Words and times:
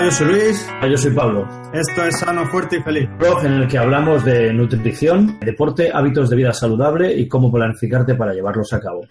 Hola, 0.00 0.08
yo 0.08 0.16
soy 0.16 0.26
Luis. 0.28 0.70
Yo 0.90 0.96
soy 0.96 1.10
Pablo. 1.12 1.46
Esto 1.74 2.04
es 2.04 2.18
Sano, 2.18 2.46
Fuerte 2.46 2.78
y 2.78 2.82
Feliz. 2.82 3.06
Blog 3.18 3.44
en 3.44 3.52
el 3.52 3.68
que 3.68 3.76
hablamos 3.76 4.24
de 4.24 4.50
nutrición, 4.50 5.38
deporte, 5.40 5.90
hábitos 5.92 6.30
de 6.30 6.36
vida 6.36 6.54
saludable 6.54 7.12
y 7.12 7.28
cómo 7.28 7.52
planificarte 7.52 8.14
para 8.14 8.32
llevarlos 8.32 8.72
a 8.72 8.80
cabo. 8.80 9.02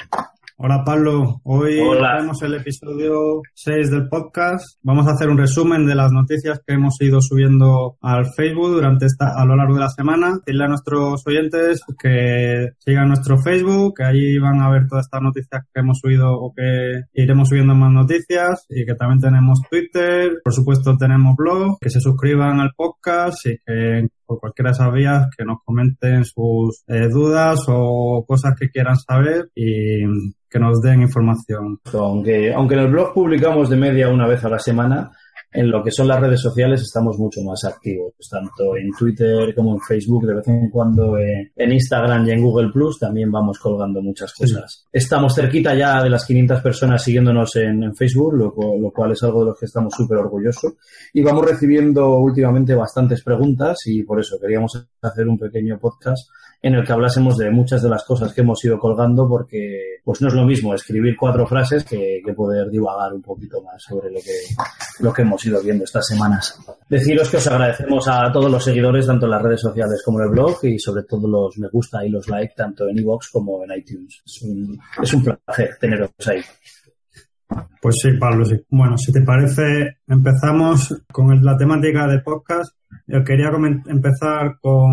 Hola 0.61 0.83
Pablo, 0.83 1.39
hoy 1.45 1.77
tenemos 1.77 2.41
el 2.41 2.55
episodio 2.55 3.41
6 3.53 3.91
del 3.91 4.09
podcast. 4.09 4.77
Vamos 4.83 5.07
a 5.07 5.11
hacer 5.11 5.29
un 5.29 5.37
resumen 5.37 5.85
de 5.85 5.95
las 5.95 6.11
noticias 6.11 6.59
que 6.67 6.73
hemos 6.73 6.99
ido 6.99 7.21
subiendo 7.21 7.95
al 8.01 8.25
Facebook 8.35 8.71
durante 8.71 9.05
esta, 9.05 9.35
a 9.37 9.45
lo 9.45 9.55
largo 9.55 9.75
de 9.75 9.79
la 9.79 9.89
semana. 9.89 10.33
Decirle 10.45 10.65
a 10.65 10.67
nuestros 10.67 11.25
oyentes 11.25 11.79
que 11.97 12.71
sigan 12.77 13.07
nuestro 13.07 13.37
Facebook, 13.37 13.93
que 13.99 14.03
allí 14.03 14.37
van 14.37 14.59
a 14.59 14.69
ver 14.69 14.85
todas 14.89 15.05
estas 15.05 15.21
noticias 15.21 15.63
que 15.73 15.79
hemos 15.79 15.97
subido 15.97 16.29
o 16.33 16.53
que 16.53 17.03
iremos 17.13 17.47
subiendo 17.47 17.73
más 17.73 17.93
noticias 17.93 18.65
y 18.67 18.85
que 18.85 18.95
también 18.95 19.21
tenemos 19.21 19.61
Twitter, 19.71 20.41
por 20.43 20.53
supuesto 20.53 20.97
tenemos 20.97 21.37
blog, 21.37 21.79
que 21.79 21.89
se 21.89 22.01
suscriban 22.01 22.59
al 22.59 22.71
podcast 22.75 23.45
y 23.45 23.57
que 23.65 24.09
por 24.29 24.39
cualquiera 24.39 24.69
de 24.69 24.73
esas 24.73 24.93
vías 24.93 25.27
que 25.35 25.43
nos 25.43 25.57
comenten 25.65 26.23
sus 26.23 26.83
eh, 26.87 27.09
dudas 27.09 27.65
o 27.67 28.23
cosas 28.27 28.53
que 28.57 28.69
quieran 28.69 28.95
saber 28.95 29.49
y 29.55 30.05
que 30.47 30.59
nos 30.59 30.81
den 30.81 31.01
información. 31.01 31.79
Aunque, 31.93 32.53
aunque 32.53 32.75
en 32.75 32.81
el 32.81 32.91
blog 32.91 33.11
publicamos 33.11 33.69
de 33.69 33.77
media 33.77 34.09
una 34.09 34.27
vez 34.27 34.43
a 34.45 34.49
la 34.49 34.59
semana, 34.59 35.11
en 35.51 35.71
lo 35.71 35.83
que 35.83 35.91
son 35.91 36.07
las 36.07 36.19
redes 36.19 36.41
sociales 36.41 36.81
estamos 36.81 37.17
mucho 37.17 37.41
más 37.41 37.63
activos, 37.63 38.13
tanto 38.29 38.77
en 38.77 38.91
Twitter 38.91 39.53
como 39.55 39.73
en 39.73 39.81
Facebook, 39.81 40.27
de 40.27 40.35
vez 40.35 40.47
en 40.47 40.69
cuando 40.69 41.17
eh, 41.17 41.51
en 41.55 41.71
Instagram 41.71 42.27
y 42.27 42.31
en 42.31 42.43
Google 42.43 42.69
Plus 42.71 42.99
también 42.99 43.31
vamos 43.31 43.57
colgando 43.57 44.01
muchas 44.01 44.33
cosas. 44.33 44.85
Estamos 44.91 45.33
cerquita 45.33 45.73
ya 45.73 46.03
de 46.03 46.09
las 46.09 46.25
500 46.25 46.61
personas 46.61 47.03
siguiéndonos 47.03 47.55
en, 47.55 47.83
en 47.83 47.95
Facebook, 47.95 48.33
lo, 48.35 48.53
lo 48.79 48.91
cual 48.91 49.13
es 49.13 49.23
algo 49.23 49.39
de 49.39 49.45
lo 49.47 49.55
que 49.55 49.65
estamos 49.65 49.93
súper 49.95 50.19
orgullosos. 50.19 50.73
Y 51.13 51.23
vamos 51.23 51.45
recibiendo 51.45 52.17
últimamente 52.17 52.75
bastantes 52.75 53.23
preguntas 53.23 53.77
y 53.85 54.03
por 54.03 54.19
eso 54.19 54.37
queríamos 54.39 54.87
hacer 55.01 55.27
un 55.27 55.39
pequeño 55.39 55.79
podcast 55.79 56.29
en 56.61 56.75
el 56.75 56.85
que 56.85 56.91
hablásemos 56.91 57.37
de 57.37 57.49
muchas 57.49 57.81
de 57.81 57.89
las 57.89 58.03
cosas 58.03 58.33
que 58.33 58.41
hemos 58.41 58.63
ido 58.65 58.77
colgando 58.77 59.27
porque 59.29 59.99
pues 60.03 60.21
no 60.21 60.27
es 60.27 60.33
lo 60.33 60.45
mismo 60.45 60.73
escribir 60.73 61.15
cuatro 61.17 61.47
frases 61.47 61.85
que, 61.85 62.21
poder 62.35 62.69
divagar 62.69 63.13
un 63.13 63.21
poquito 63.21 63.61
más 63.63 63.81
sobre 63.81 64.11
lo 64.11 64.19
que, 64.19 64.33
lo 64.99 65.11
que 65.11 65.21
hemos 65.23 65.43
ido 65.45 65.61
viendo 65.61 65.83
estas 65.83 66.07
semanas. 66.07 66.59
Deciros 66.87 67.29
que 67.29 67.37
os 67.37 67.47
agradecemos 67.47 68.07
a 68.07 68.31
todos 68.31 68.51
los 68.51 68.63
seguidores, 68.63 69.07
tanto 69.07 69.25
en 69.25 69.31
las 69.31 69.41
redes 69.41 69.61
sociales 69.61 70.01
como 70.05 70.19
en 70.19 70.25
el 70.25 70.31
blog, 70.31 70.63
y 70.63 70.77
sobre 70.77 71.03
todo 71.03 71.27
los 71.27 71.57
me 71.57 71.67
gusta 71.69 72.05
y 72.05 72.09
los 72.09 72.27
like, 72.29 72.53
tanto 72.55 72.87
en 72.87 72.99
iVoox 72.99 73.29
como 73.31 73.63
en 73.63 73.77
iTunes. 73.77 74.21
Es 74.25 75.13
un, 75.13 75.23
placer 75.23 75.77
teneros 75.79 76.11
ahí. 76.27 76.41
Pues 77.81 77.95
sí, 78.01 78.11
Pablo, 78.19 78.45
sí. 78.45 78.55
Bueno, 78.69 78.97
si 78.97 79.11
te 79.11 79.21
parece, 79.21 79.97
empezamos 80.07 80.95
con 81.11 81.43
la 81.43 81.57
temática 81.57 82.07
del 82.07 82.21
podcast. 82.21 82.78
Yo 83.11 83.23
quería 83.23 83.49
empezar 83.87 84.59
con 84.61 84.91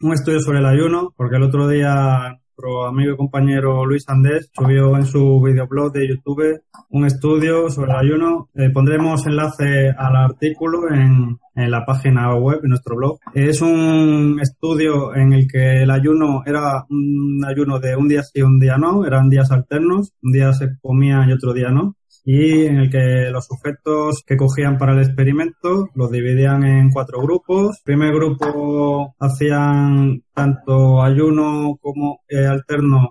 un 0.00 0.12
estudio 0.12 0.38
sobre 0.38 0.60
el 0.60 0.66
ayuno, 0.66 1.12
porque 1.16 1.34
el 1.34 1.42
otro 1.42 1.66
día 1.66 2.38
nuestro 2.56 2.86
amigo 2.86 3.12
y 3.12 3.16
compañero 3.16 3.84
Luis 3.84 4.04
Andés 4.06 4.48
subió 4.56 4.96
en 4.96 5.04
su 5.04 5.42
videoblog 5.42 5.92
de 5.92 6.08
YouTube 6.08 6.62
un 6.90 7.06
estudio 7.06 7.68
sobre 7.68 7.90
el 7.90 7.98
ayuno. 7.98 8.48
Eh, 8.54 8.70
pondremos 8.70 9.26
enlace 9.26 9.90
al 9.90 10.14
artículo 10.14 10.88
en, 10.88 11.38
la 11.56 11.84
página 11.84 12.32
web, 12.36 12.60
en 12.62 12.68
nuestro 12.68 12.94
blog. 12.94 13.18
Es 13.34 13.60
un 13.60 14.38
estudio 14.40 15.16
en 15.16 15.32
el 15.32 15.48
que 15.50 15.82
el 15.82 15.90
ayuno 15.90 16.42
era 16.46 16.84
un 16.88 17.44
ayuno 17.44 17.80
de 17.80 17.96
un 17.96 18.06
día 18.06 18.22
sí, 18.22 18.42
un 18.42 18.60
día 18.60 18.76
no, 18.76 19.04
eran 19.04 19.28
días 19.28 19.50
alternos, 19.50 20.12
un 20.22 20.30
día 20.30 20.52
se 20.52 20.68
comía 20.80 21.24
y 21.26 21.32
otro 21.32 21.52
día 21.52 21.70
no 21.70 21.96
y 22.28 22.66
en 22.66 22.78
el 22.78 22.90
que 22.90 23.30
los 23.30 23.46
sujetos 23.46 24.24
que 24.26 24.36
cogían 24.36 24.78
para 24.78 24.94
el 24.94 24.98
experimento 24.98 25.88
los 25.94 26.10
dividían 26.10 26.64
en 26.64 26.90
cuatro 26.90 27.22
grupos. 27.22 27.76
El 27.78 27.84
primer 27.84 28.12
grupo 28.12 29.14
hacían 29.20 30.24
tanto 30.34 31.04
ayuno 31.04 31.78
como 31.80 32.22
eh, 32.28 32.44
alterno 32.44 33.10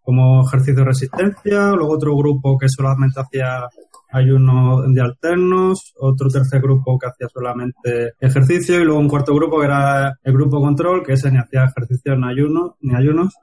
como 0.00 0.46
ejercicio 0.46 0.76
de 0.76 0.84
resistencia, 0.84 1.72
luego 1.72 1.94
otro 1.94 2.16
grupo 2.16 2.58
que 2.58 2.68
solamente 2.68 3.20
hacía 3.20 3.66
ayuno 4.12 4.82
de 4.82 5.00
alternos, 5.00 5.94
otro 5.98 6.28
tercer 6.28 6.60
grupo 6.60 6.98
que 6.98 7.06
hacía 7.06 7.28
solamente 7.32 8.12
ejercicio. 8.20 8.80
Y 8.80 8.84
luego 8.84 9.00
un 9.00 9.08
cuarto 9.08 9.34
grupo 9.34 9.60
que 9.60 9.66
era 9.66 10.12
el 10.22 10.32
grupo 10.32 10.60
control, 10.60 11.02
que 11.02 11.14
ese 11.14 11.30
ni 11.30 11.38
hacía 11.38 11.64
ejercicio 11.64 12.16
ni 12.16 12.30
ayuno, 12.30 12.76
ni 12.80 12.94
ayunos 12.94 13.34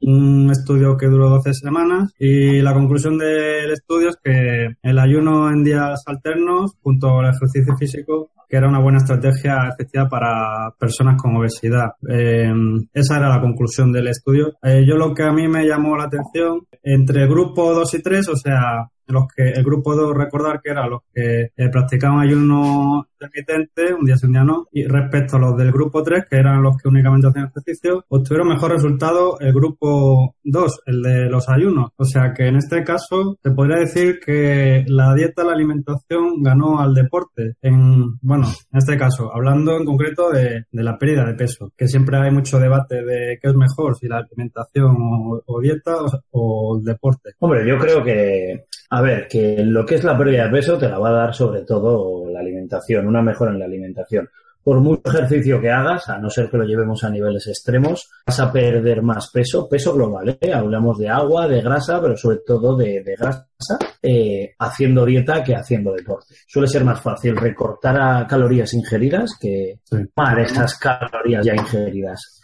un 0.00 0.50
estudio 0.50 0.96
que 0.96 1.06
duró 1.06 1.28
12 1.28 1.52
semanas 1.54 2.12
y 2.18 2.60
la 2.62 2.74
conclusión 2.74 3.18
del 3.18 3.70
estudio 3.70 4.10
es 4.10 4.16
que 4.22 4.68
el 4.82 4.98
ayuno 4.98 5.50
en 5.50 5.64
días 5.64 6.02
alternos 6.06 6.72
junto 6.82 7.18
al 7.18 7.34
ejercicio 7.34 7.76
físico 7.76 8.30
que 8.48 8.56
era 8.56 8.68
una 8.68 8.80
buena 8.80 8.98
estrategia 8.98 9.68
efectiva 9.68 10.08
para 10.08 10.70
personas 10.78 11.20
con 11.20 11.36
obesidad. 11.36 11.94
Eh, 12.08 12.52
esa 12.92 13.18
era 13.18 13.28
la 13.28 13.40
conclusión 13.40 13.92
del 13.92 14.08
estudio. 14.08 14.54
Eh, 14.62 14.84
yo 14.86 14.96
lo 14.96 15.14
que 15.14 15.24
a 15.24 15.32
mí 15.32 15.48
me 15.48 15.66
llamó 15.66 15.96
la 15.96 16.04
atención, 16.04 16.60
entre 16.82 17.26
grupo 17.26 17.74
2 17.74 17.94
y 17.94 18.02
3, 18.02 18.28
o 18.28 18.36
sea, 18.36 18.88
los 19.08 19.24
que 19.34 19.50
el 19.50 19.64
grupo 19.64 19.94
2 19.94 20.16
recordar 20.16 20.60
que 20.62 20.70
era 20.70 20.86
los 20.86 21.02
que 21.12 21.50
eh, 21.56 21.68
practicaban 21.70 22.20
ayuno 22.20 23.08
intermitente, 23.20 23.94
un 23.94 24.04
día 24.04 24.16
sí, 24.16 24.26
un 24.26 24.32
día 24.32 24.44
no, 24.44 24.68
y 24.72 24.84
respecto 24.86 25.36
a 25.36 25.40
los 25.40 25.56
del 25.56 25.72
grupo 25.72 26.02
3, 26.02 26.24
que 26.28 26.36
eran 26.36 26.62
los 26.62 26.76
que 26.76 26.88
únicamente 26.88 27.28
hacían 27.28 27.46
ejercicio, 27.46 28.04
obtuvieron 28.08 28.48
mejor 28.48 28.72
resultado 28.72 29.38
el 29.40 29.52
grupo 29.52 30.36
2, 30.44 30.80
el 30.86 31.02
de 31.02 31.30
los 31.30 31.48
ayunos. 31.48 31.90
O 31.96 32.04
sea 32.04 32.32
que 32.34 32.46
en 32.46 32.56
este 32.56 32.84
caso 32.84 33.38
se 33.42 33.50
podría 33.50 33.78
decir 33.78 34.20
que 34.24 34.84
la 34.86 35.14
dieta, 35.14 35.44
la 35.44 35.52
alimentación 35.52 36.42
ganó 36.42 36.80
al 36.80 36.94
deporte. 36.94 37.54
En, 37.62 38.18
bueno, 38.20 38.46
en 38.72 38.78
este 38.78 38.96
caso, 38.96 39.34
hablando 39.34 39.76
en 39.76 39.84
concreto 39.84 40.30
de, 40.30 40.64
de 40.70 40.82
la 40.82 40.98
pérdida 40.98 41.24
de 41.24 41.34
peso, 41.34 41.72
que 41.76 41.88
siempre 41.88 42.18
hay 42.18 42.30
mucho 42.30 42.58
debate 42.58 43.02
de 43.02 43.38
qué 43.40 43.48
es 43.48 43.54
mejor, 43.54 43.96
si 43.96 44.08
la 44.08 44.18
alimentación 44.18 44.96
o, 44.98 45.42
o 45.44 45.60
dieta 45.60 45.96
o, 45.96 46.10
o 46.30 46.80
deporte. 46.80 47.30
Hombre, 47.38 47.66
yo 47.66 47.78
creo 47.78 48.02
que, 48.02 48.66
a 48.90 49.00
ver, 49.02 49.26
que 49.28 49.64
lo 49.64 49.84
que 49.84 49.96
es 49.96 50.04
la 50.04 50.16
pérdida 50.16 50.44
de 50.44 50.50
peso 50.50 50.78
te 50.78 50.88
la 50.88 50.98
va 50.98 51.08
a 51.10 51.12
dar 51.12 51.34
sobre 51.34 51.62
todo 51.62 52.28
la 52.30 52.40
alimentación, 52.40 53.05
una 53.06 53.22
mejora 53.22 53.52
en 53.52 53.58
la 53.58 53.64
alimentación. 53.64 54.28
Por 54.62 54.80
mucho 54.80 55.02
ejercicio 55.06 55.60
que 55.60 55.70
hagas, 55.70 56.08
a 56.08 56.18
no 56.18 56.28
ser 56.28 56.50
que 56.50 56.56
lo 56.56 56.64
llevemos 56.64 57.04
a 57.04 57.10
niveles 57.10 57.46
extremos, 57.46 58.10
vas 58.26 58.40
a 58.40 58.52
perder 58.52 59.00
más 59.00 59.30
peso, 59.30 59.68
peso 59.68 59.94
global, 59.94 60.36
¿eh? 60.40 60.52
Hablamos 60.52 60.98
de 60.98 61.08
agua, 61.08 61.46
de 61.46 61.62
grasa, 61.62 62.02
pero 62.02 62.16
sobre 62.16 62.38
todo 62.44 62.76
de, 62.76 63.04
de 63.04 63.14
grasa, 63.14 63.46
eh, 64.02 64.56
haciendo 64.58 65.04
dieta 65.04 65.44
que 65.44 65.54
haciendo 65.54 65.92
deporte. 65.92 66.34
Suele 66.48 66.66
ser 66.66 66.84
más 66.84 67.00
fácil 67.00 67.36
recortar 67.36 67.96
a 68.00 68.26
calorías 68.26 68.74
ingeridas 68.74 69.38
que 69.40 69.78
quemar 69.88 70.40
esas 70.40 70.76
calorías 70.78 71.46
ya 71.46 71.54
ingeridas. 71.54 72.42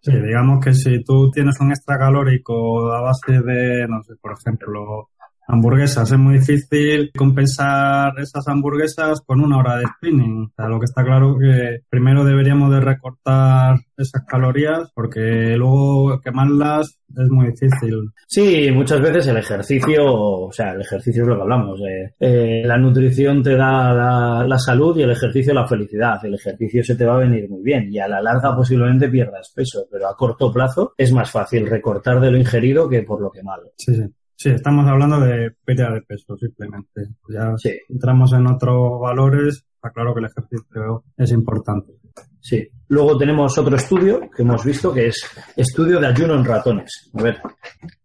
Sí, 0.00 0.12
digamos 0.12 0.64
que 0.64 0.72
si 0.72 1.04
tú 1.04 1.30
tienes 1.30 1.60
un 1.60 1.72
extra 1.72 1.98
calórico 1.98 2.90
a 2.90 3.02
base 3.02 3.32
de, 3.32 3.86
no 3.86 4.02
sé, 4.02 4.14
por 4.18 4.32
ejemplo, 4.32 5.10
hamburguesas, 5.50 6.10
es 6.10 6.18
muy 6.18 6.38
difícil 6.38 7.10
compensar 7.16 8.12
esas 8.18 8.46
hamburguesas 8.48 9.20
con 9.26 9.40
una 9.40 9.58
hora 9.58 9.76
de 9.78 9.86
spinning. 9.86 10.44
O 10.44 10.52
sea, 10.56 10.68
lo 10.68 10.78
que 10.78 10.84
está 10.84 11.04
claro 11.04 11.36
que 11.38 11.80
primero 11.88 12.24
deberíamos 12.24 12.70
de 12.70 12.80
recortar 12.80 13.76
esas 13.96 14.24
calorías 14.26 14.90
porque 14.94 15.56
luego 15.56 16.20
quemarlas 16.20 16.98
es 17.16 17.28
muy 17.28 17.46
difícil. 17.48 18.10
Sí, 18.26 18.70
muchas 18.72 19.00
veces 19.00 19.26
el 19.26 19.36
ejercicio, 19.38 20.04
o 20.04 20.52
sea, 20.52 20.72
el 20.72 20.82
ejercicio 20.82 21.22
es 21.22 21.28
lo 21.28 21.36
que 21.36 21.42
hablamos. 21.42 21.80
eh, 21.80 22.14
eh, 22.20 22.62
la 22.64 22.78
nutrición 22.78 23.42
te 23.42 23.56
da 23.56 23.92
la, 23.92 24.44
la 24.46 24.58
salud 24.58 24.96
y 24.96 25.02
el 25.02 25.10
ejercicio 25.10 25.52
la 25.52 25.66
felicidad. 25.66 26.24
El 26.24 26.34
ejercicio 26.34 26.84
se 26.84 26.94
te 26.94 27.04
va 27.04 27.16
a 27.16 27.20
venir 27.20 27.48
muy 27.48 27.62
bien 27.62 27.92
y 27.92 27.98
a 27.98 28.08
la 28.08 28.22
larga 28.22 28.54
posiblemente 28.54 29.08
pierdas 29.08 29.52
peso, 29.54 29.86
pero 29.90 30.08
a 30.08 30.16
corto 30.16 30.52
plazo 30.52 30.94
es 30.96 31.12
más 31.12 31.30
fácil 31.30 31.66
recortar 31.66 32.20
de 32.20 32.30
lo 32.30 32.38
ingerido 32.38 32.88
que 32.88 33.02
por 33.02 33.20
lo 33.20 33.30
quemado. 33.30 33.72
Sí, 33.76 33.94
sí. 33.94 34.04
Sí, 34.42 34.48
estamos 34.48 34.86
hablando 34.88 35.20
de 35.20 35.50
pérdida 35.66 35.92
de 35.92 36.00
peso, 36.00 36.34
simplemente. 36.38 37.08
Ya 37.28 37.52
Sí. 37.58 37.72
entramos 37.90 38.32
en 38.32 38.46
otros 38.46 38.98
valores, 38.98 39.66
está 39.74 39.90
claro 39.90 40.14
que 40.14 40.20
el 40.20 40.26
ejercicio 40.30 41.04
es 41.14 41.30
importante. 41.30 41.92
Sí. 42.40 42.66
Luego 42.88 43.18
tenemos 43.18 43.58
otro 43.58 43.76
estudio 43.76 44.18
que 44.34 44.40
hemos 44.40 44.64
visto 44.64 44.94
que 44.94 45.08
es 45.08 45.22
estudio 45.54 46.00
de 46.00 46.06
ayuno 46.06 46.36
en 46.36 46.46
ratones. 46.46 47.10
A 47.18 47.22
ver, 47.22 47.36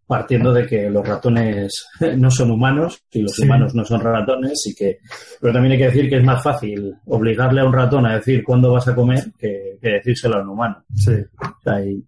partiendo 0.06 0.52
de 0.52 0.66
que 0.66 0.90
los 0.90 1.08
ratones 1.08 1.86
no 2.18 2.30
son 2.30 2.50
humanos 2.50 3.02
y 3.10 3.22
los 3.22 3.38
humanos 3.38 3.74
no 3.74 3.86
son 3.86 4.02
ratones 4.02 4.62
y 4.66 4.74
que 4.74 4.98
pero 5.40 5.54
también 5.54 5.72
hay 5.72 5.78
que 5.78 5.86
decir 5.86 6.10
que 6.10 6.18
es 6.18 6.24
más 6.24 6.42
fácil 6.42 6.92
obligarle 7.06 7.62
a 7.62 7.64
un 7.64 7.72
ratón 7.72 8.04
a 8.04 8.16
decir 8.16 8.44
cuándo 8.44 8.72
vas 8.74 8.86
a 8.88 8.94
comer 8.94 9.24
que, 9.38 9.78
decírselo 9.80 10.36
a 10.36 10.42
un 10.42 10.50
humano. 10.50 10.84
Sí. 10.94 11.12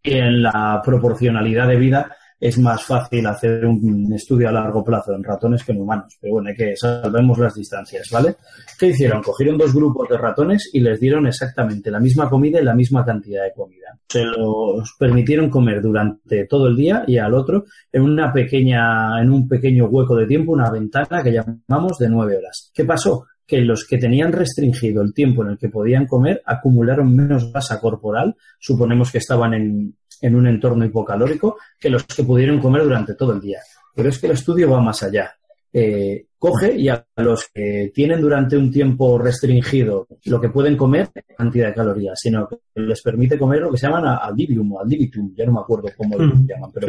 y 0.02 0.12
en 0.18 0.42
la 0.42 0.82
proporcionalidad 0.84 1.66
de 1.66 1.76
vida 1.76 2.14
es 2.40 2.58
más 2.58 2.84
fácil 2.84 3.26
hacer 3.26 3.66
un 3.66 4.12
estudio 4.12 4.48
a 4.48 4.52
largo 4.52 4.84
plazo 4.84 5.12
en 5.12 5.24
ratones 5.24 5.64
que 5.64 5.72
en 5.72 5.80
humanos. 5.80 6.16
Pero 6.20 6.34
bueno, 6.34 6.48
hay 6.50 6.54
que 6.54 6.76
salvemos 6.76 7.38
las 7.38 7.54
distancias, 7.54 8.08
¿vale? 8.12 8.36
¿Qué 8.78 8.88
hicieron? 8.88 9.22
Cogieron 9.22 9.58
dos 9.58 9.74
grupos 9.74 10.08
de 10.08 10.18
ratones 10.18 10.70
y 10.72 10.80
les 10.80 11.00
dieron 11.00 11.26
exactamente 11.26 11.90
la 11.90 12.00
misma 12.00 12.28
comida 12.28 12.60
y 12.60 12.64
la 12.64 12.74
misma 12.74 13.04
cantidad 13.04 13.44
de 13.44 13.52
comida. 13.52 13.98
Se 14.08 14.24
los 14.24 14.94
permitieron 14.98 15.50
comer 15.50 15.82
durante 15.82 16.46
todo 16.46 16.68
el 16.68 16.76
día 16.76 17.04
y 17.06 17.18
al 17.18 17.34
otro 17.34 17.64
en 17.92 18.02
una 18.02 18.32
pequeña, 18.32 19.20
en 19.20 19.32
un 19.32 19.48
pequeño 19.48 19.86
hueco 19.86 20.14
de 20.16 20.26
tiempo, 20.26 20.52
una 20.52 20.70
ventana 20.70 21.22
que 21.22 21.32
llamamos 21.32 21.98
de 21.98 22.08
nueve 22.08 22.36
horas. 22.36 22.70
¿Qué 22.72 22.84
pasó? 22.84 23.26
que 23.48 23.62
los 23.62 23.86
que 23.86 23.96
tenían 23.96 24.30
restringido 24.30 25.00
el 25.00 25.14
tiempo 25.14 25.42
en 25.42 25.52
el 25.52 25.58
que 25.58 25.70
podían 25.70 26.06
comer 26.06 26.42
acumularon 26.44 27.16
menos 27.16 27.50
grasa 27.50 27.80
corporal, 27.80 28.36
suponemos 28.58 29.10
que 29.10 29.16
estaban 29.16 29.54
en, 29.54 29.96
en 30.22 30.34
un 30.34 30.46
entorno 30.46 30.84
hipocalórico 30.84 31.58
que 31.78 31.90
los 31.90 32.04
que 32.04 32.24
pudieron 32.24 32.60
comer 32.60 32.82
durante 32.82 33.14
todo 33.14 33.32
el 33.32 33.40
día. 33.40 33.60
Pero 33.94 34.08
es 34.08 34.18
que 34.18 34.26
el 34.26 34.32
estudio 34.32 34.70
va 34.70 34.80
más 34.80 35.02
allá. 35.02 35.34
Eh, 35.72 36.28
coge 36.38 36.74
y 36.76 36.88
a 36.88 37.04
los 37.16 37.50
que 37.52 37.90
tienen 37.92 38.20
durante 38.20 38.56
un 38.56 38.70
tiempo 38.70 39.18
restringido 39.18 40.06
lo 40.24 40.40
que 40.40 40.48
pueden 40.48 40.76
comer, 40.76 41.10
cantidad 41.36 41.68
de 41.68 41.74
calorías, 41.74 42.18
sino 42.18 42.48
que 42.48 42.58
les 42.76 43.02
permite 43.02 43.38
comer 43.38 43.60
lo 43.60 43.70
que 43.70 43.76
se 43.76 43.86
llaman 43.86 44.18
adivium 44.22 44.72
o 44.72 44.80
adivitum, 44.80 45.34
ya 45.34 45.44
no 45.44 45.52
me 45.52 45.60
acuerdo 45.60 45.88
cómo 45.96 46.16
lo 46.16 46.34
mm, 46.34 46.46
llaman, 46.46 46.70
pero 46.72 46.86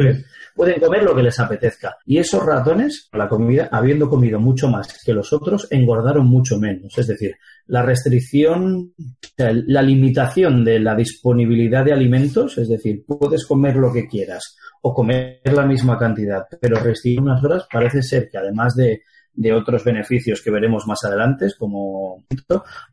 pueden 0.54 0.80
comer 0.80 1.02
lo 1.02 1.14
que 1.14 1.22
les 1.22 1.38
apetezca. 1.38 1.98
Y 2.06 2.18
esos 2.18 2.44
ratones, 2.44 3.08
la 3.12 3.28
comida, 3.28 3.68
habiendo 3.70 4.08
comido 4.08 4.38
mucho 4.38 4.68
más 4.68 4.98
que 5.04 5.12
los 5.12 5.32
otros, 5.32 5.66
engordaron 5.70 6.26
mucho 6.26 6.58
menos. 6.58 6.96
Es 6.96 7.08
decir, 7.08 7.36
la 7.66 7.82
restricción, 7.82 8.94
la 9.36 9.82
limitación 9.82 10.64
de 10.64 10.80
la 10.80 10.94
disponibilidad 10.94 11.84
de 11.84 11.92
alimentos, 11.92 12.58
es 12.58 12.68
decir, 12.68 13.04
puedes 13.06 13.46
comer 13.46 13.76
lo 13.76 13.92
que 13.92 14.08
quieras 14.08 14.56
o 14.82 14.94
comer 14.94 15.40
la 15.44 15.66
misma 15.66 15.98
cantidad, 15.98 16.42
pero 16.60 16.82
restringir 16.82 17.20
unas 17.20 17.42
horas 17.44 17.66
parece 17.70 18.02
ser 18.02 18.28
que 18.30 18.38
además 18.38 18.74
de, 18.74 19.02
de 19.32 19.52
otros 19.52 19.84
beneficios 19.84 20.42
que 20.42 20.50
veremos 20.50 20.86
más 20.86 21.02
adelante, 21.04 21.46
como 21.58 22.24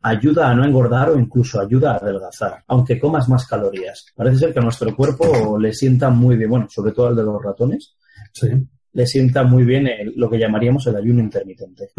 ayuda 0.02 0.48
a 0.48 0.54
no 0.54 0.64
engordar 0.64 1.10
o 1.10 1.18
incluso 1.18 1.60
ayuda 1.60 1.92
a 1.92 1.96
adelgazar, 1.96 2.62
aunque 2.68 2.98
comas 2.98 3.28
más 3.28 3.46
calorías. 3.46 4.06
Parece 4.14 4.38
ser 4.38 4.52
que 4.52 4.60
a 4.60 4.62
nuestro 4.62 4.94
cuerpo 4.94 5.58
le 5.58 5.72
sienta 5.72 6.10
muy 6.10 6.36
bien, 6.36 6.50
bueno, 6.50 6.66
sobre 6.70 6.92
todo 6.92 7.08
al 7.08 7.16
de 7.16 7.24
los 7.24 7.42
ratones, 7.42 7.96
sí. 8.32 8.48
le 8.92 9.06
sienta 9.06 9.44
muy 9.44 9.64
bien 9.64 9.88
lo 10.16 10.30
que 10.30 10.38
llamaríamos 10.38 10.86
el 10.86 10.96
ayuno 10.96 11.20
intermitente. 11.20 11.90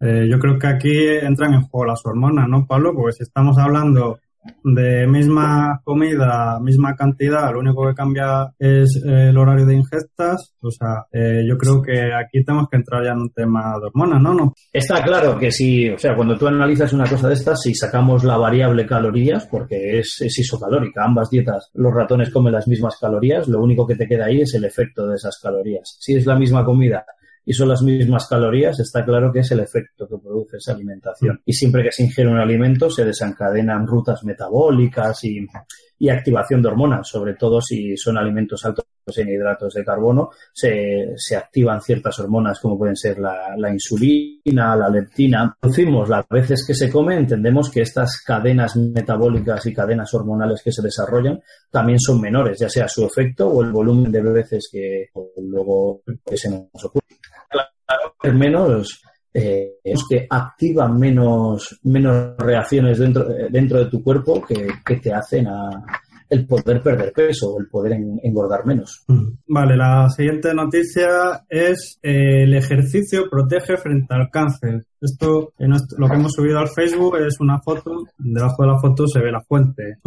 Eh, 0.00 0.28
yo 0.30 0.38
creo 0.38 0.58
que 0.58 0.66
aquí 0.66 1.06
entran 1.22 1.54
en 1.54 1.62
juego 1.62 1.86
las 1.86 2.04
hormonas, 2.04 2.48
¿no, 2.48 2.66
Pablo? 2.66 2.94
Porque 2.94 3.12
si 3.12 3.22
estamos 3.24 3.58
hablando 3.58 4.18
de 4.64 5.06
misma 5.06 5.80
comida, 5.84 6.58
misma 6.60 6.94
cantidad, 6.94 7.52
lo 7.52 7.60
único 7.60 7.86
que 7.86 7.94
cambia 7.94 8.52
es 8.58 9.02
eh, 9.04 9.28
el 9.30 9.38
horario 9.38 9.66
de 9.66 9.74
ingestas. 9.74 10.54
O 10.60 10.70
sea, 10.70 11.06
eh, 11.12 11.44
yo 11.46 11.56
creo 11.56 11.82
que 11.82 12.12
aquí 12.12 12.44
tenemos 12.44 12.68
que 12.70 12.76
entrar 12.76 13.04
ya 13.04 13.12
en 13.12 13.18
un 13.18 13.30
tema 13.30 13.74
de 13.78 13.86
hormonas, 13.86 14.20
¿no? 14.20 14.34
¿no? 14.34 14.54
Está 14.72 15.02
claro 15.02 15.38
que 15.38 15.50
si, 15.50 15.88
o 15.90 15.98
sea, 15.98 16.14
cuando 16.14 16.36
tú 16.36 16.46
analizas 16.46 16.92
una 16.92 17.08
cosa 17.08 17.28
de 17.28 17.34
estas, 17.34 17.60
si 17.62 17.74
sacamos 17.74 18.24
la 18.24 18.36
variable 18.36 18.86
calorías, 18.86 19.46
porque 19.46 19.98
es, 19.98 20.20
es 20.20 20.38
isocalórica, 20.38 21.04
ambas 21.04 21.30
dietas, 21.30 21.70
los 21.74 21.92
ratones 21.92 22.30
comen 22.30 22.52
las 22.52 22.68
mismas 22.68 22.96
calorías, 23.00 23.48
lo 23.48 23.62
único 23.62 23.86
que 23.86 23.96
te 23.96 24.06
queda 24.06 24.26
ahí 24.26 24.42
es 24.42 24.54
el 24.54 24.64
efecto 24.64 25.06
de 25.06 25.16
esas 25.16 25.38
calorías. 25.42 25.96
Si 26.00 26.14
es 26.14 26.26
la 26.26 26.36
misma 26.36 26.64
comida 26.64 27.04
y 27.48 27.54
son 27.54 27.70
las 27.70 27.80
mismas 27.80 28.26
calorías, 28.28 28.78
está 28.78 29.02
claro 29.06 29.32
que 29.32 29.38
es 29.38 29.50
el 29.52 29.60
efecto 29.60 30.06
que 30.06 30.18
produce 30.18 30.58
esa 30.58 30.72
alimentación. 30.72 31.40
Y 31.46 31.54
siempre 31.54 31.82
que 31.82 31.90
se 31.90 32.02
ingiere 32.02 32.28
un 32.28 32.36
alimento 32.36 32.90
se 32.90 33.06
desencadenan 33.06 33.86
rutas 33.86 34.22
metabólicas 34.22 35.24
y, 35.24 35.46
activación 36.06 36.62
de 36.62 36.68
hormonas, 36.68 37.08
sobre 37.08 37.34
todo 37.34 37.60
si 37.60 37.96
son 37.96 38.18
alimentos 38.18 38.64
altos 38.64 38.86
en 39.16 39.28
hidratos 39.28 39.74
de 39.74 39.84
carbono, 39.84 40.30
se, 40.52 41.16
activan 41.36 41.80
ciertas 41.80 42.18
hormonas 42.20 42.60
como 42.60 42.78
pueden 42.78 42.94
ser 42.94 43.18
la, 43.18 43.72
insulina, 43.72 44.76
la 44.76 44.88
leptina. 44.88 45.56
Producimos 45.58 46.08
las 46.08 46.28
veces 46.28 46.64
que 46.66 46.74
se 46.74 46.90
come, 46.90 47.16
entendemos 47.16 47.70
que 47.70 47.82
estas 47.82 48.22
cadenas 48.22 48.76
metabólicas 48.76 49.66
y 49.66 49.74
cadenas 49.74 50.12
hormonales 50.14 50.62
que 50.62 50.72
se 50.72 50.82
desarrollan 50.82 51.40
también 51.70 51.98
son 51.98 52.20
menores, 52.20 52.58
ya 52.58 52.68
sea 52.68 52.86
su 52.86 53.04
efecto 53.04 53.48
o 53.48 53.62
el 53.62 53.72
volumen 53.72 54.12
de 54.12 54.22
veces 54.22 54.68
que 54.70 55.06
luego 55.38 56.02
se 56.34 56.50
nos 56.50 56.84
ocurre 56.84 57.06
menos 58.32 59.02
eh, 59.32 59.74
es 59.84 60.00
que 60.08 60.26
activa 60.28 60.88
menos, 60.88 61.78
menos 61.84 62.36
reacciones 62.38 62.98
dentro, 62.98 63.26
dentro 63.50 63.78
de 63.78 63.90
tu 63.90 64.02
cuerpo 64.02 64.42
que, 64.42 64.68
te 64.96 65.12
hacen 65.12 65.46
a 65.46 65.84
el 66.30 66.46
poder 66.46 66.82
perder 66.82 67.12
peso, 67.12 67.58
el 67.58 67.68
poder 67.68 67.92
engordar 68.22 68.66
menos. 68.66 69.04
Mm. 69.08 69.28
Vale, 69.48 69.76
la 69.76 70.08
siguiente 70.10 70.52
noticia 70.54 71.44
es 71.48 71.98
eh, 72.02 72.42
el 72.42 72.54
ejercicio 72.54 73.30
protege 73.30 73.76
frente 73.76 74.14
al 74.14 74.28
cáncer. 74.30 74.84
Esto, 75.00 75.52
lo 75.96 76.08
que 76.08 76.14
hemos 76.14 76.32
subido 76.32 76.58
al 76.58 76.68
Facebook 76.68 77.16
es 77.18 77.40
una 77.40 77.60
foto, 77.60 78.04
debajo 78.18 78.62
de 78.62 78.68
la 78.68 78.78
foto 78.78 79.06
se 79.06 79.20
ve 79.20 79.32
la 79.32 79.40
fuente. 79.40 79.98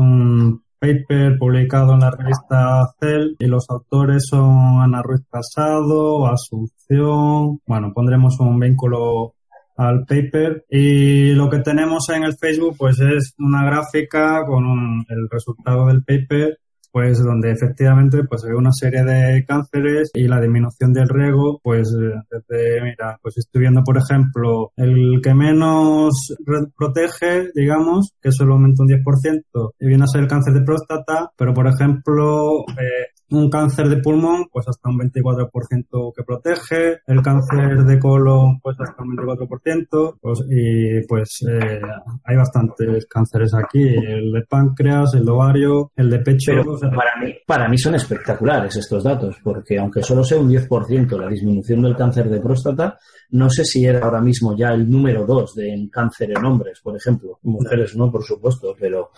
Paper 0.81 1.37
publicado 1.37 1.93
en 1.93 1.99
la 1.99 2.09
revista 2.09 2.91
Cell 2.99 3.35
y 3.37 3.45
los 3.45 3.69
autores 3.69 4.25
son 4.27 4.81
Ana 4.81 5.03
Ruiz 5.03 5.21
Casado, 5.31 6.25
Asunción, 6.25 7.59
bueno, 7.67 7.93
pondremos 7.93 8.39
un 8.39 8.59
vínculo 8.59 9.35
al 9.77 10.05
paper. 10.05 10.65
Y 10.69 11.33
lo 11.33 11.49
que 11.49 11.59
tenemos 11.59 12.09
en 12.09 12.23
el 12.23 12.35
Facebook 12.35 12.75
pues 12.79 12.99
es 12.99 13.35
una 13.37 13.63
gráfica 13.63 14.43
con 14.45 15.05
el 15.07 15.29
resultado 15.29 15.85
del 15.85 16.03
paper 16.03 16.57
pues 16.91 17.23
donde 17.23 17.51
efectivamente 17.51 18.23
pues 18.27 18.43
hay 18.43 18.51
una 18.51 18.71
serie 18.71 19.03
de 19.03 19.45
cánceres 19.45 20.11
y 20.13 20.27
la 20.27 20.41
disminución 20.41 20.93
del 20.93 21.09
riego, 21.09 21.59
pues 21.63 21.89
desde, 21.91 22.81
mira, 22.81 23.17
pues 23.21 23.37
estoy 23.37 23.61
viendo 23.61 23.81
por 23.83 23.97
ejemplo 23.97 24.71
el 24.75 25.19
que 25.23 25.33
menos 25.33 26.35
protege, 26.77 27.49
digamos, 27.55 28.11
que 28.21 28.31
solo 28.31 28.53
aumenta 28.53 28.83
un 28.83 28.89
10%, 28.89 29.71
y 29.79 29.87
viene 29.87 30.03
a 30.03 30.07
ser 30.07 30.21
el 30.21 30.27
cáncer 30.27 30.53
de 30.53 30.65
próstata, 30.65 31.31
pero 31.37 31.53
por 31.53 31.67
ejemplo 31.67 32.61
eh, 32.69 33.07
un 33.31 33.49
cáncer 33.49 33.87
de 33.89 33.97
pulmón, 33.97 34.47
pues 34.51 34.67
hasta 34.67 34.89
un 34.89 34.99
24% 34.99 36.13
que 36.15 36.23
protege, 36.23 36.99
el 37.07 37.21
cáncer 37.21 37.83
de 37.83 37.99
colon, 37.99 38.59
pues 38.59 38.77
hasta 38.79 39.01
un 39.01 39.15
24%, 39.15 40.17
pues, 40.19 40.43
y 40.49 41.05
pues 41.07 41.45
eh, 41.49 41.81
hay 42.25 42.35
bastantes 42.35 43.05
cánceres 43.07 43.53
aquí, 43.53 43.83
el 43.83 44.31
de 44.31 44.43
páncreas, 44.43 45.13
el 45.13 45.27
ovario, 45.27 45.91
el 45.95 46.09
de 46.09 46.19
pecho. 46.19 46.51
para, 46.93 47.15
mí, 47.21 47.33
para 47.45 47.69
mí 47.69 47.77
son 47.77 47.95
espectaculares 47.95 48.75
estos 48.75 49.03
datos, 49.03 49.37
porque 49.43 49.79
aunque 49.79 50.03
solo 50.03 50.23
sea 50.23 50.39
un 50.39 50.49
10% 50.49 51.17
la 51.17 51.27
disminución 51.27 51.81
del 51.81 51.95
cáncer 51.95 52.29
de 52.29 52.41
próstata, 52.41 52.97
no 53.31 53.49
sé 53.49 53.63
si 53.63 53.85
era 53.85 53.99
ahora 53.99 54.21
mismo 54.21 54.55
ya 54.57 54.69
el 54.69 54.89
número 54.89 55.25
2 55.25 55.55
de 55.55 55.89
cáncer 55.91 56.31
en 56.31 56.45
hombres, 56.45 56.81
por 56.81 56.95
ejemplo. 56.95 57.39
Mujeres 57.43 57.95
no, 57.95 58.11
por 58.11 58.23
supuesto, 58.23 58.75
pero 58.77 59.11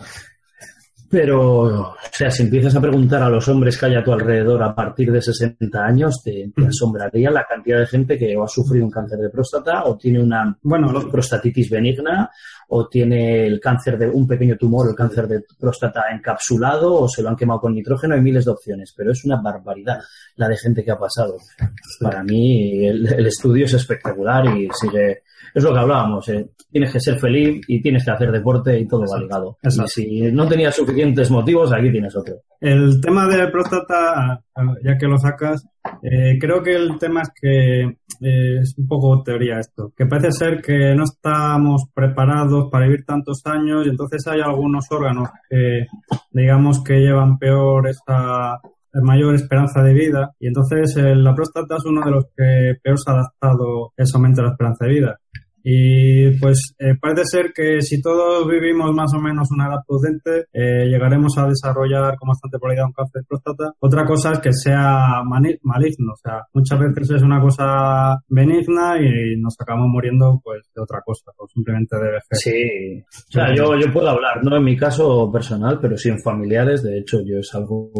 pero, 1.14 1.60
o 1.62 1.96
sea, 2.10 2.28
si 2.28 2.42
empiezas 2.42 2.74
a 2.74 2.80
preguntar 2.80 3.22
a 3.22 3.28
los 3.28 3.46
hombres 3.46 3.78
que 3.78 3.86
hay 3.86 3.94
a 3.94 4.02
tu 4.02 4.12
alrededor 4.12 4.60
a 4.64 4.74
partir 4.74 5.12
de 5.12 5.22
60 5.22 5.78
años, 5.78 6.20
te, 6.24 6.50
asombraría 6.66 7.30
la 7.30 7.46
cantidad 7.48 7.78
de 7.78 7.86
gente 7.86 8.18
que 8.18 8.36
o 8.36 8.42
ha 8.42 8.48
sufrido 8.48 8.84
un 8.84 8.90
cáncer 8.90 9.20
de 9.20 9.30
próstata 9.30 9.84
o 9.84 9.96
tiene 9.96 10.20
una 10.20 10.58
bueno, 10.62 10.92
prostatitis 11.08 11.70
benigna 11.70 12.28
o 12.70 12.88
tiene 12.88 13.46
el 13.46 13.60
cáncer 13.60 13.96
de 13.96 14.08
un 14.08 14.26
pequeño 14.26 14.56
tumor, 14.56 14.88
el 14.88 14.96
cáncer 14.96 15.28
de 15.28 15.44
próstata 15.56 16.02
encapsulado 16.12 16.92
o 16.92 17.08
se 17.08 17.22
lo 17.22 17.28
han 17.28 17.36
quemado 17.36 17.60
con 17.60 17.74
nitrógeno. 17.74 18.16
Hay 18.16 18.20
miles 18.20 18.44
de 18.44 18.50
opciones, 18.50 18.92
pero 18.96 19.12
es 19.12 19.24
una 19.24 19.40
barbaridad 19.40 20.00
la 20.34 20.48
de 20.48 20.56
gente 20.56 20.82
que 20.82 20.90
ha 20.90 20.98
pasado. 20.98 21.36
Para 22.00 22.24
mí 22.24 22.84
el, 22.84 23.06
el 23.06 23.26
estudio 23.26 23.66
es 23.66 23.74
espectacular 23.74 24.46
y 24.46 24.68
sigue 24.72 25.22
es 25.54 25.62
lo 25.62 25.72
que 25.72 25.78
hablábamos, 25.78 26.28
eh. 26.30 26.50
tienes 26.68 26.92
que 26.92 26.98
ser 26.98 27.16
feliz 27.18 27.64
y 27.68 27.80
tienes 27.80 28.04
que 28.04 28.10
hacer 28.10 28.32
deporte 28.32 28.76
y 28.76 28.88
todo 28.88 29.04
va 29.10 29.20
ligado. 29.20 29.56
Y 29.62 29.70
si 29.88 30.32
no 30.32 30.48
tenías 30.48 30.74
suficientes 30.74 31.30
motivos, 31.30 31.72
aquí 31.72 31.92
tienes 31.92 32.16
otro. 32.16 32.34
El 32.60 33.00
tema 33.00 33.28
de 33.28 33.46
próstata, 33.48 34.42
ya 34.82 34.98
que 34.98 35.06
lo 35.06 35.16
sacas, 35.16 35.64
eh, 36.02 36.38
creo 36.40 36.60
que 36.60 36.74
el 36.74 36.98
tema 36.98 37.22
es 37.22 37.30
que 37.40 37.82
eh, 37.82 38.58
es 38.60 38.74
un 38.76 38.88
poco 38.88 39.22
teoría 39.22 39.60
esto, 39.60 39.92
que 39.96 40.06
parece 40.06 40.32
ser 40.32 40.60
que 40.60 40.92
no 40.96 41.04
estamos 41.04 41.84
preparados 41.94 42.68
para 42.70 42.86
vivir 42.86 43.04
tantos 43.04 43.42
años 43.44 43.86
y 43.86 43.90
entonces 43.90 44.26
hay 44.26 44.40
algunos 44.40 44.86
órganos 44.90 45.28
que 45.48 45.86
digamos 46.32 46.82
que 46.82 46.94
llevan 46.94 47.38
peor 47.38 47.88
esa 47.88 48.58
mayor 49.02 49.34
esperanza 49.34 49.82
de 49.82 49.92
vida 49.92 50.34
y 50.38 50.46
entonces 50.46 50.96
la 50.96 51.34
próstata 51.34 51.76
es 51.76 51.84
uno 51.84 52.04
de 52.04 52.10
los 52.10 52.24
que 52.36 52.74
peor 52.82 52.98
se 52.98 53.10
ha 53.10 53.14
adaptado 53.14 53.92
ese 53.96 54.16
aumento 54.16 54.40
de 54.40 54.46
la 54.46 54.52
esperanza 54.52 54.84
de 54.86 54.90
vida. 54.90 55.20
Y 55.66 56.38
pues 56.38 56.74
eh, 56.78 56.94
parece 57.00 57.24
ser 57.24 57.52
que 57.54 57.80
si 57.80 58.02
todos 58.02 58.46
vivimos 58.46 58.92
más 58.92 59.14
o 59.14 59.18
menos 59.18 59.48
una 59.50 59.68
edad 59.68 59.80
prudente, 59.88 60.44
eh, 60.52 60.84
llegaremos 60.90 61.38
a 61.38 61.46
desarrollar 61.46 62.16
con 62.18 62.28
bastante 62.28 62.58
probabilidad 62.58 62.88
un 62.88 62.92
cáncer 62.92 63.22
de 63.22 63.26
próstata. 63.26 63.72
Otra 63.80 64.04
cosa 64.04 64.32
es 64.32 64.40
que 64.40 64.52
sea 64.52 65.22
maligno, 65.24 66.12
o 66.12 66.16
sea, 66.22 66.42
muchas 66.52 66.78
veces 66.78 67.12
es 67.12 67.22
una 67.22 67.40
cosa 67.40 68.20
benigna 68.28 69.00
y 69.00 69.40
nos 69.40 69.56
acabamos 69.58 69.88
muriendo 69.88 70.38
pues 70.44 70.68
de 70.74 70.82
otra 70.82 71.00
cosa, 71.02 71.32
o 71.38 71.48
simplemente 71.48 71.96
de 71.96 72.12
vejez. 72.12 72.28
Sí, 72.32 73.02
o 73.30 73.32
sea, 73.32 73.54
yo, 73.54 73.74
yo 73.80 73.90
puedo 73.90 74.10
hablar, 74.10 74.44
no 74.44 74.54
en 74.58 74.64
mi 74.64 74.76
caso 74.76 75.32
personal, 75.32 75.78
pero 75.80 75.96
sí 75.96 76.10
en 76.10 76.20
familiares, 76.20 76.82
de 76.82 76.98
hecho 76.98 77.22
yo 77.24 77.38
es 77.38 77.54
algo 77.54 77.90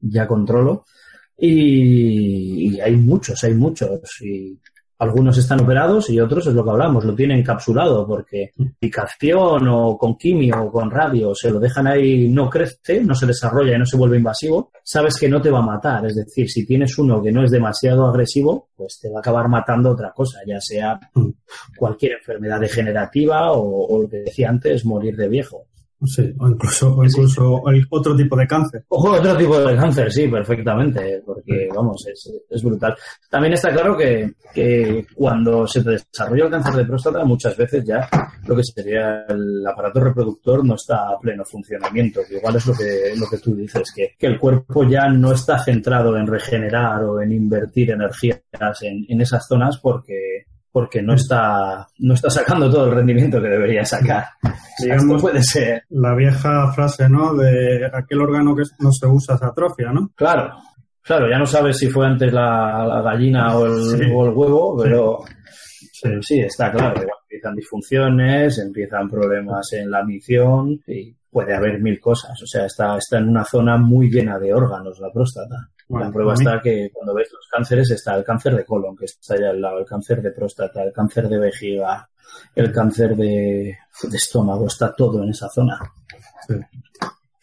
ya 0.00 0.26
controlo. 0.26 0.84
Y, 1.42 2.78
hay 2.80 2.96
muchos, 2.96 3.42
hay 3.44 3.54
muchos. 3.54 4.00
Y 4.20 4.58
algunos 5.00 5.38
están 5.38 5.60
operados 5.62 6.10
y 6.10 6.20
otros 6.20 6.46
es 6.46 6.54
lo 6.54 6.62
que 6.62 6.70
hablamos, 6.70 7.04
lo 7.04 7.14
tienen 7.14 7.38
encapsulado 7.38 8.06
porque 8.06 8.52
picación 8.78 9.66
o 9.66 9.96
con 9.96 10.16
quimio 10.16 10.64
o 10.64 10.70
con 10.70 10.90
radio 10.90 11.34
se 11.34 11.50
lo 11.50 11.58
dejan 11.58 11.86
ahí, 11.86 12.28
no 12.28 12.50
crece, 12.50 13.02
no 13.02 13.14
se 13.14 13.26
desarrolla 13.26 13.74
y 13.74 13.78
no 13.78 13.86
se 13.86 13.96
vuelve 13.96 14.18
invasivo, 14.18 14.70
sabes 14.84 15.16
que 15.18 15.28
no 15.28 15.40
te 15.40 15.50
va 15.50 15.60
a 15.60 15.62
matar. 15.62 16.04
Es 16.04 16.16
decir, 16.16 16.50
si 16.50 16.66
tienes 16.66 16.98
uno 16.98 17.22
que 17.22 17.32
no 17.32 17.42
es 17.42 17.50
demasiado 17.50 18.06
agresivo, 18.06 18.68
pues 18.76 18.98
te 19.00 19.08
va 19.08 19.18
a 19.18 19.20
acabar 19.20 19.48
matando 19.48 19.90
otra 19.90 20.12
cosa, 20.12 20.40
ya 20.46 20.60
sea 20.60 21.00
cualquier 21.78 22.18
enfermedad 22.18 22.60
degenerativa 22.60 23.52
o, 23.52 23.86
o 23.86 24.02
lo 24.02 24.08
que 24.08 24.18
decía 24.18 24.50
antes, 24.50 24.84
morir 24.84 25.16
de 25.16 25.28
viejo. 25.28 25.69
Sí, 26.02 26.32
o 26.38 26.48
incluso, 26.48 26.96
o 26.96 27.04
incluso 27.04 27.62
otro 27.90 28.16
tipo 28.16 28.34
de 28.34 28.46
cáncer. 28.46 28.84
Ojo, 28.88 29.10
otro 29.10 29.36
tipo 29.36 29.58
de 29.60 29.76
cáncer, 29.76 30.10
sí, 30.10 30.28
perfectamente, 30.28 31.22
porque 31.26 31.68
vamos, 31.74 32.06
es, 32.06 32.32
es 32.48 32.62
brutal. 32.62 32.96
También 33.28 33.52
está 33.52 33.70
claro 33.70 33.96
que, 33.98 34.32
que 34.54 35.06
cuando 35.14 35.66
se 35.66 35.82
desarrolla 35.82 36.44
el 36.44 36.50
cáncer 36.50 36.74
de 36.74 36.84
próstata, 36.86 37.22
muchas 37.24 37.54
veces 37.54 37.84
ya 37.84 38.08
lo 38.46 38.56
que 38.56 38.64
sería 38.64 39.26
el 39.28 39.66
aparato 39.66 40.00
reproductor 40.00 40.64
no 40.64 40.74
está 40.74 41.10
a 41.10 41.18
pleno 41.20 41.44
funcionamiento. 41.44 42.20
Igual 42.30 42.56
es 42.56 42.66
lo 42.66 42.74
que, 42.74 43.12
lo 43.16 43.28
que 43.28 43.38
tú 43.38 43.54
dices, 43.54 43.92
que, 43.94 44.14
que 44.18 44.26
el 44.26 44.38
cuerpo 44.38 44.84
ya 44.84 45.06
no 45.08 45.32
está 45.32 45.62
centrado 45.62 46.16
en 46.16 46.26
regenerar 46.26 47.04
o 47.04 47.20
en 47.20 47.32
invertir 47.32 47.90
energías 47.90 48.40
en, 48.80 49.04
en 49.06 49.20
esas 49.20 49.46
zonas 49.46 49.78
porque 49.78 50.46
porque 50.72 51.02
no 51.02 51.14
está, 51.14 51.86
no 51.98 52.14
está 52.14 52.30
sacando 52.30 52.70
todo 52.70 52.86
el 52.86 52.94
rendimiento 52.94 53.40
que 53.42 53.48
debería 53.48 53.84
sacar. 53.84 54.24
Digamos, 54.78 55.20
puede 55.20 55.42
ser. 55.42 55.82
La 55.90 56.14
vieja 56.14 56.72
frase, 56.72 57.08
¿no? 57.08 57.34
De 57.34 57.90
aquel 57.92 58.20
órgano 58.20 58.54
que 58.54 58.62
no 58.78 58.92
se 58.92 59.06
usa 59.06 59.36
se 59.36 59.44
atrofia, 59.44 59.92
¿no? 59.92 60.10
Claro, 60.14 60.52
claro, 61.02 61.28
ya 61.28 61.38
no 61.38 61.46
sabes 61.46 61.78
si 61.78 61.88
fue 61.88 62.06
antes 62.06 62.32
la, 62.32 63.02
gallina 63.04 63.56
o 63.56 63.66
el, 63.66 64.02
el, 64.02 64.12
huevo, 64.12 64.76
pero 64.80 65.24
sí. 66.20 66.40
está 66.40 66.70
claro. 66.70 67.02
empiezan 67.22 67.56
disfunciones, 67.56 68.58
empiezan 68.58 69.08
problemas 69.08 69.72
en 69.72 69.90
la 69.90 70.04
misión 70.04 70.80
y 70.86 71.14
puede 71.30 71.54
haber 71.54 71.80
mil 71.80 71.98
cosas. 71.98 72.40
O 72.42 72.46
sea, 72.46 72.66
está, 72.66 72.96
está 72.96 73.18
en 73.18 73.28
una 73.28 73.44
zona 73.44 73.76
muy 73.76 74.08
llena 74.08 74.38
de 74.38 74.54
órganos 74.54 75.00
la 75.00 75.10
próstata 75.12 75.56
la 75.98 76.10
prueba 76.10 76.34
está 76.34 76.60
que 76.60 76.90
cuando 76.92 77.14
ves 77.14 77.28
los 77.32 77.46
cánceres 77.50 77.90
está 77.90 78.16
el 78.16 78.24
cáncer 78.24 78.54
de 78.54 78.64
colon, 78.64 78.96
que 78.96 79.06
está 79.06 79.34
allá 79.34 79.50
al 79.50 79.60
lado, 79.60 79.78
el 79.78 79.86
cáncer 79.86 80.22
de 80.22 80.30
próstata, 80.30 80.82
el 80.82 80.92
cáncer 80.92 81.28
de 81.28 81.38
vejiga, 81.38 82.08
el 82.54 82.72
cáncer 82.72 83.16
de, 83.16 83.76
estómago, 84.12 84.66
está 84.66 84.94
todo 84.94 85.22
en 85.22 85.30
esa 85.30 85.48
zona. 85.48 85.78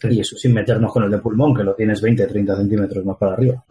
Y 0.03 0.19
eso 0.19 0.37
sin 0.37 0.53
meternos 0.53 0.93
con 0.93 1.03
el 1.03 1.11
de 1.11 1.17
pulmón, 1.17 1.55
que 1.55 1.63
lo 1.63 1.73
tienes 1.73 2.01
20, 2.01 2.27
30 2.27 2.55
centímetros 2.55 3.03
más 3.03 3.17
para 3.17 3.33
arriba. 3.33 3.65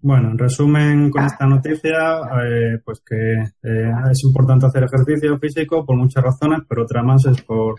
Bueno, 0.00 0.30
en 0.32 0.38
resumen 0.38 1.10
con 1.10 1.24
esta 1.24 1.46
noticia, 1.46 2.20
eh, 2.44 2.80
pues 2.84 3.00
que 3.00 3.32
eh, 3.62 3.92
es 4.10 4.24
importante 4.24 4.66
hacer 4.66 4.84
ejercicio 4.84 5.38
físico 5.38 5.86
por 5.86 5.96
muchas 5.96 6.24
razones, 6.24 6.60
pero 6.68 6.82
otra 6.82 7.02
más 7.02 7.24
es 7.26 7.40
por 7.42 7.76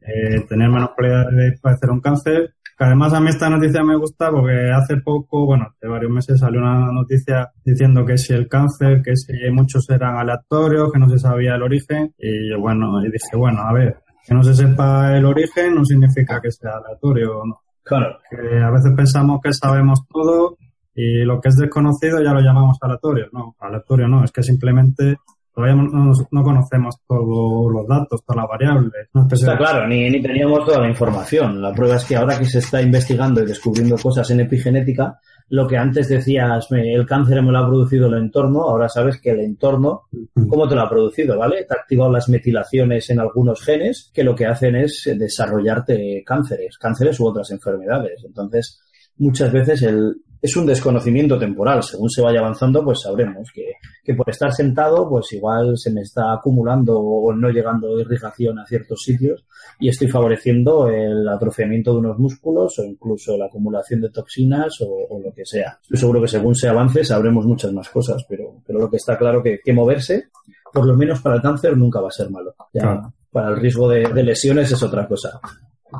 eh, 0.00 0.40
tener 0.48 0.68
menos 0.68 0.90
probabilidad 0.96 1.30
de 1.30 1.58
padecer 1.58 1.90
un 1.90 2.00
cáncer 2.00 2.54
además 2.82 3.12
a 3.14 3.20
mí 3.20 3.28
esta 3.28 3.48
noticia 3.48 3.82
me 3.82 3.96
gusta 3.96 4.30
porque 4.30 4.70
hace 4.70 4.96
poco, 4.98 5.46
bueno, 5.46 5.68
hace 5.70 5.88
varios 5.88 6.10
meses 6.10 6.40
salió 6.40 6.60
una 6.60 6.92
noticia 6.92 7.50
diciendo 7.64 8.04
que 8.04 8.18
si 8.18 8.32
el 8.32 8.48
cáncer, 8.48 9.02
que 9.02 9.16
si 9.16 9.32
muchos 9.50 9.88
eran 9.90 10.16
aleatorios, 10.16 10.92
que 10.92 10.98
no 10.98 11.08
se 11.08 11.18
sabía 11.18 11.54
el 11.54 11.62
origen. 11.62 12.14
Y 12.18 12.50
yo, 12.50 12.60
bueno, 12.60 13.00
y 13.04 13.10
dije, 13.10 13.36
bueno, 13.36 13.62
a 13.62 13.72
ver, 13.72 13.96
que 14.26 14.34
no 14.34 14.42
se 14.42 14.54
sepa 14.54 15.16
el 15.16 15.24
origen 15.24 15.74
no 15.74 15.84
significa 15.84 16.40
que 16.40 16.50
sea 16.50 16.72
aleatorio 16.76 17.38
o 17.38 17.46
no. 17.46 17.60
Claro. 17.82 18.18
Que 18.30 18.62
a 18.62 18.70
veces 18.70 18.92
pensamos 18.96 19.40
que 19.42 19.52
sabemos 19.52 20.06
todo 20.08 20.56
y 20.94 21.24
lo 21.24 21.40
que 21.40 21.48
es 21.48 21.56
desconocido 21.56 22.22
ya 22.22 22.32
lo 22.32 22.40
llamamos 22.40 22.78
aleatorio. 22.80 23.26
No, 23.32 23.56
aleatorio 23.58 24.08
no, 24.08 24.24
es 24.24 24.30
que 24.30 24.42
simplemente 24.42 25.16
todavía 25.54 25.82
no, 26.30 26.42
conocemos 26.42 26.96
todos 27.06 27.72
los 27.72 27.86
datos, 27.86 28.22
todas 28.24 28.42
las 28.42 28.48
variables. 28.48 29.08
está 29.30 29.56
claro, 29.56 29.86
ni, 29.86 30.08
ni 30.10 30.22
teníamos 30.22 30.64
toda 30.64 30.80
la 30.80 30.88
información. 30.88 31.60
La 31.60 31.72
prueba 31.72 31.96
es 31.96 32.04
que 32.04 32.16
ahora 32.16 32.38
que 32.38 32.46
se 32.46 32.60
está 32.60 32.80
investigando 32.80 33.42
y 33.42 33.46
descubriendo 33.46 33.96
cosas 33.96 34.30
en 34.30 34.40
epigenética, 34.40 35.18
lo 35.48 35.66
que 35.66 35.76
antes 35.76 36.08
decías, 36.08 36.66
el 36.70 37.06
cáncer 37.06 37.42
me 37.42 37.52
lo 37.52 37.58
ha 37.58 37.66
producido 37.66 38.06
el 38.06 38.14
entorno, 38.14 38.62
ahora 38.62 38.88
sabes 38.88 39.20
que 39.20 39.30
el 39.30 39.40
entorno, 39.40 40.04
¿cómo 40.48 40.66
te 40.66 40.74
lo 40.74 40.80
ha 40.80 40.88
producido? 40.88 41.36
¿Vale? 41.36 41.64
Te 41.64 41.74
ha 41.74 41.80
activado 41.80 42.10
las 42.10 42.28
metilaciones 42.30 43.10
en 43.10 43.20
algunos 43.20 43.62
genes 43.62 44.10
que 44.14 44.24
lo 44.24 44.34
que 44.34 44.46
hacen 44.46 44.76
es 44.76 45.10
desarrollarte 45.18 46.22
cánceres, 46.24 46.78
cánceres 46.78 47.20
u 47.20 47.26
otras 47.26 47.50
enfermedades. 47.50 48.24
Entonces, 48.24 48.80
muchas 49.18 49.52
veces 49.52 49.82
el, 49.82 50.22
es 50.42 50.56
un 50.56 50.66
desconocimiento 50.66 51.38
temporal. 51.38 51.84
Según 51.84 52.10
se 52.10 52.20
vaya 52.20 52.40
avanzando, 52.40 52.84
pues 52.84 53.02
sabremos 53.02 53.48
que, 53.54 53.74
que, 54.02 54.14
por 54.14 54.28
estar 54.28 54.52
sentado, 54.52 55.08
pues 55.08 55.32
igual 55.32 55.78
se 55.78 55.92
me 55.92 56.00
está 56.00 56.32
acumulando 56.32 56.98
o 56.98 57.32
no 57.32 57.48
llegando 57.48 57.98
irrigación 58.00 58.58
a 58.58 58.66
ciertos 58.66 59.02
sitios 59.04 59.44
y 59.78 59.88
estoy 59.88 60.08
favoreciendo 60.08 60.88
el 60.88 61.28
atrofiamiento 61.28 61.92
de 61.92 61.98
unos 62.00 62.18
músculos 62.18 62.76
o 62.80 62.84
incluso 62.84 63.38
la 63.38 63.46
acumulación 63.46 64.00
de 64.00 64.10
toxinas 64.10 64.74
o, 64.80 65.20
lo 65.22 65.32
que 65.32 65.46
sea. 65.46 65.78
Estoy 65.80 65.98
seguro 65.98 66.20
que 66.20 66.28
según 66.28 66.56
se 66.56 66.68
avance 66.68 67.04
sabremos 67.04 67.46
muchas 67.46 67.72
más 67.72 67.88
cosas, 67.88 68.24
pero, 68.28 68.56
pero 68.66 68.80
lo 68.80 68.90
que 68.90 68.96
está 68.96 69.16
claro 69.16 69.42
que, 69.42 69.60
que 69.64 69.72
moverse, 69.72 70.24
por 70.72 70.84
lo 70.86 70.96
menos 70.96 71.20
para 71.20 71.36
el 71.36 71.42
cáncer, 71.42 71.76
nunca 71.76 72.00
va 72.00 72.08
a 72.08 72.12
ser 72.12 72.30
malo. 72.30 72.54
Ya, 72.72 73.12
Para 73.30 73.50
el 73.50 73.56
riesgo 73.60 73.88
de 73.88 74.22
lesiones 74.24 74.72
es 74.72 74.82
otra 74.82 75.06
cosa. 75.06 75.40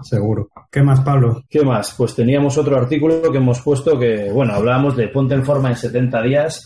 Seguro. 0.03 0.51
¿Qué 0.73 0.83
más, 0.83 1.03
Pablo? 1.03 1.45
¿Qué 1.51 1.63
más? 1.63 1.95
Pues 1.99 2.15
teníamos 2.15 2.57
otro 2.57 2.79
artículo 2.79 3.31
que 3.31 3.37
hemos 3.37 3.61
puesto 3.61 3.99
que, 3.99 4.31
bueno, 4.33 4.55
hablábamos 4.55 4.97
de 4.97 5.09
ponte 5.09 5.35
en 5.35 5.45
forma 5.45 5.69
en 5.69 5.77
70 5.77 6.23
días 6.23 6.63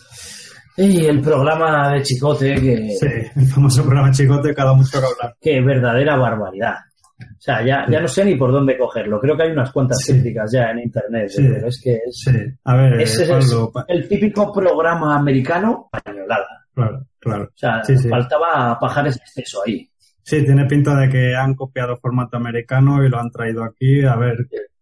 y 0.77 1.05
el 1.05 1.19
programa 1.19 1.91
de 1.91 2.03
Chicote 2.03 2.55
que... 2.55 2.95
Sí, 2.97 3.05
el 3.35 3.47
famoso 3.47 3.83
programa 3.83 4.09
Chicote 4.11 4.55
cada 4.55 4.73
mucho 4.73 5.01
que 5.01 5.05
hablar. 5.05 5.35
Qué 5.41 5.59
verdadera 5.59 6.15
barbaridad. 6.15 6.75
O 7.19 7.39
sea, 7.41 7.65
ya, 7.65 7.85
ya 7.89 7.99
no 7.99 8.07
sé 8.07 8.23
ni 8.23 8.35
por 8.35 8.53
dónde 8.53 8.77
cogerlo. 8.77 9.19
Creo 9.19 9.35
que 9.35 9.43
hay 9.43 9.51
unas 9.51 9.73
cuantas 9.73 10.01
críticas 10.07 10.53
ya 10.53 10.71
en 10.71 10.79
internet, 10.79 11.29
pero 11.35 11.67
es 11.67 11.81
que 11.83 11.95
es, 11.95 12.21
sí. 12.23 12.37
A 12.63 12.77
ver, 12.77 13.01
ese 13.01 13.23
es 13.23 13.55
el 13.89 14.07
típico 14.07 14.53
programa 14.53 15.17
americano 15.17 15.89
españolada. 15.91 16.65
Claro, 16.73 17.05
claro. 17.19 17.43
O 17.43 17.57
sea, 17.57 17.81
faltaba 18.09 18.79
pajares 18.79 19.17
exceso 19.17 19.63
ahí. 19.65 19.89
Sí, 20.27 20.43
tiene 20.43 20.65
pinta 20.65 20.93
de 20.99 21.07
que 21.07 21.37
han 21.37 21.53
copiado 21.55 21.95
formato 21.95 22.35
americano 22.35 23.01
y 23.01 23.07
lo 23.07 23.17
han 23.17 23.31
traído 23.31 23.63
aquí. 23.63 24.03
A 24.03 24.17
ver 24.17 24.35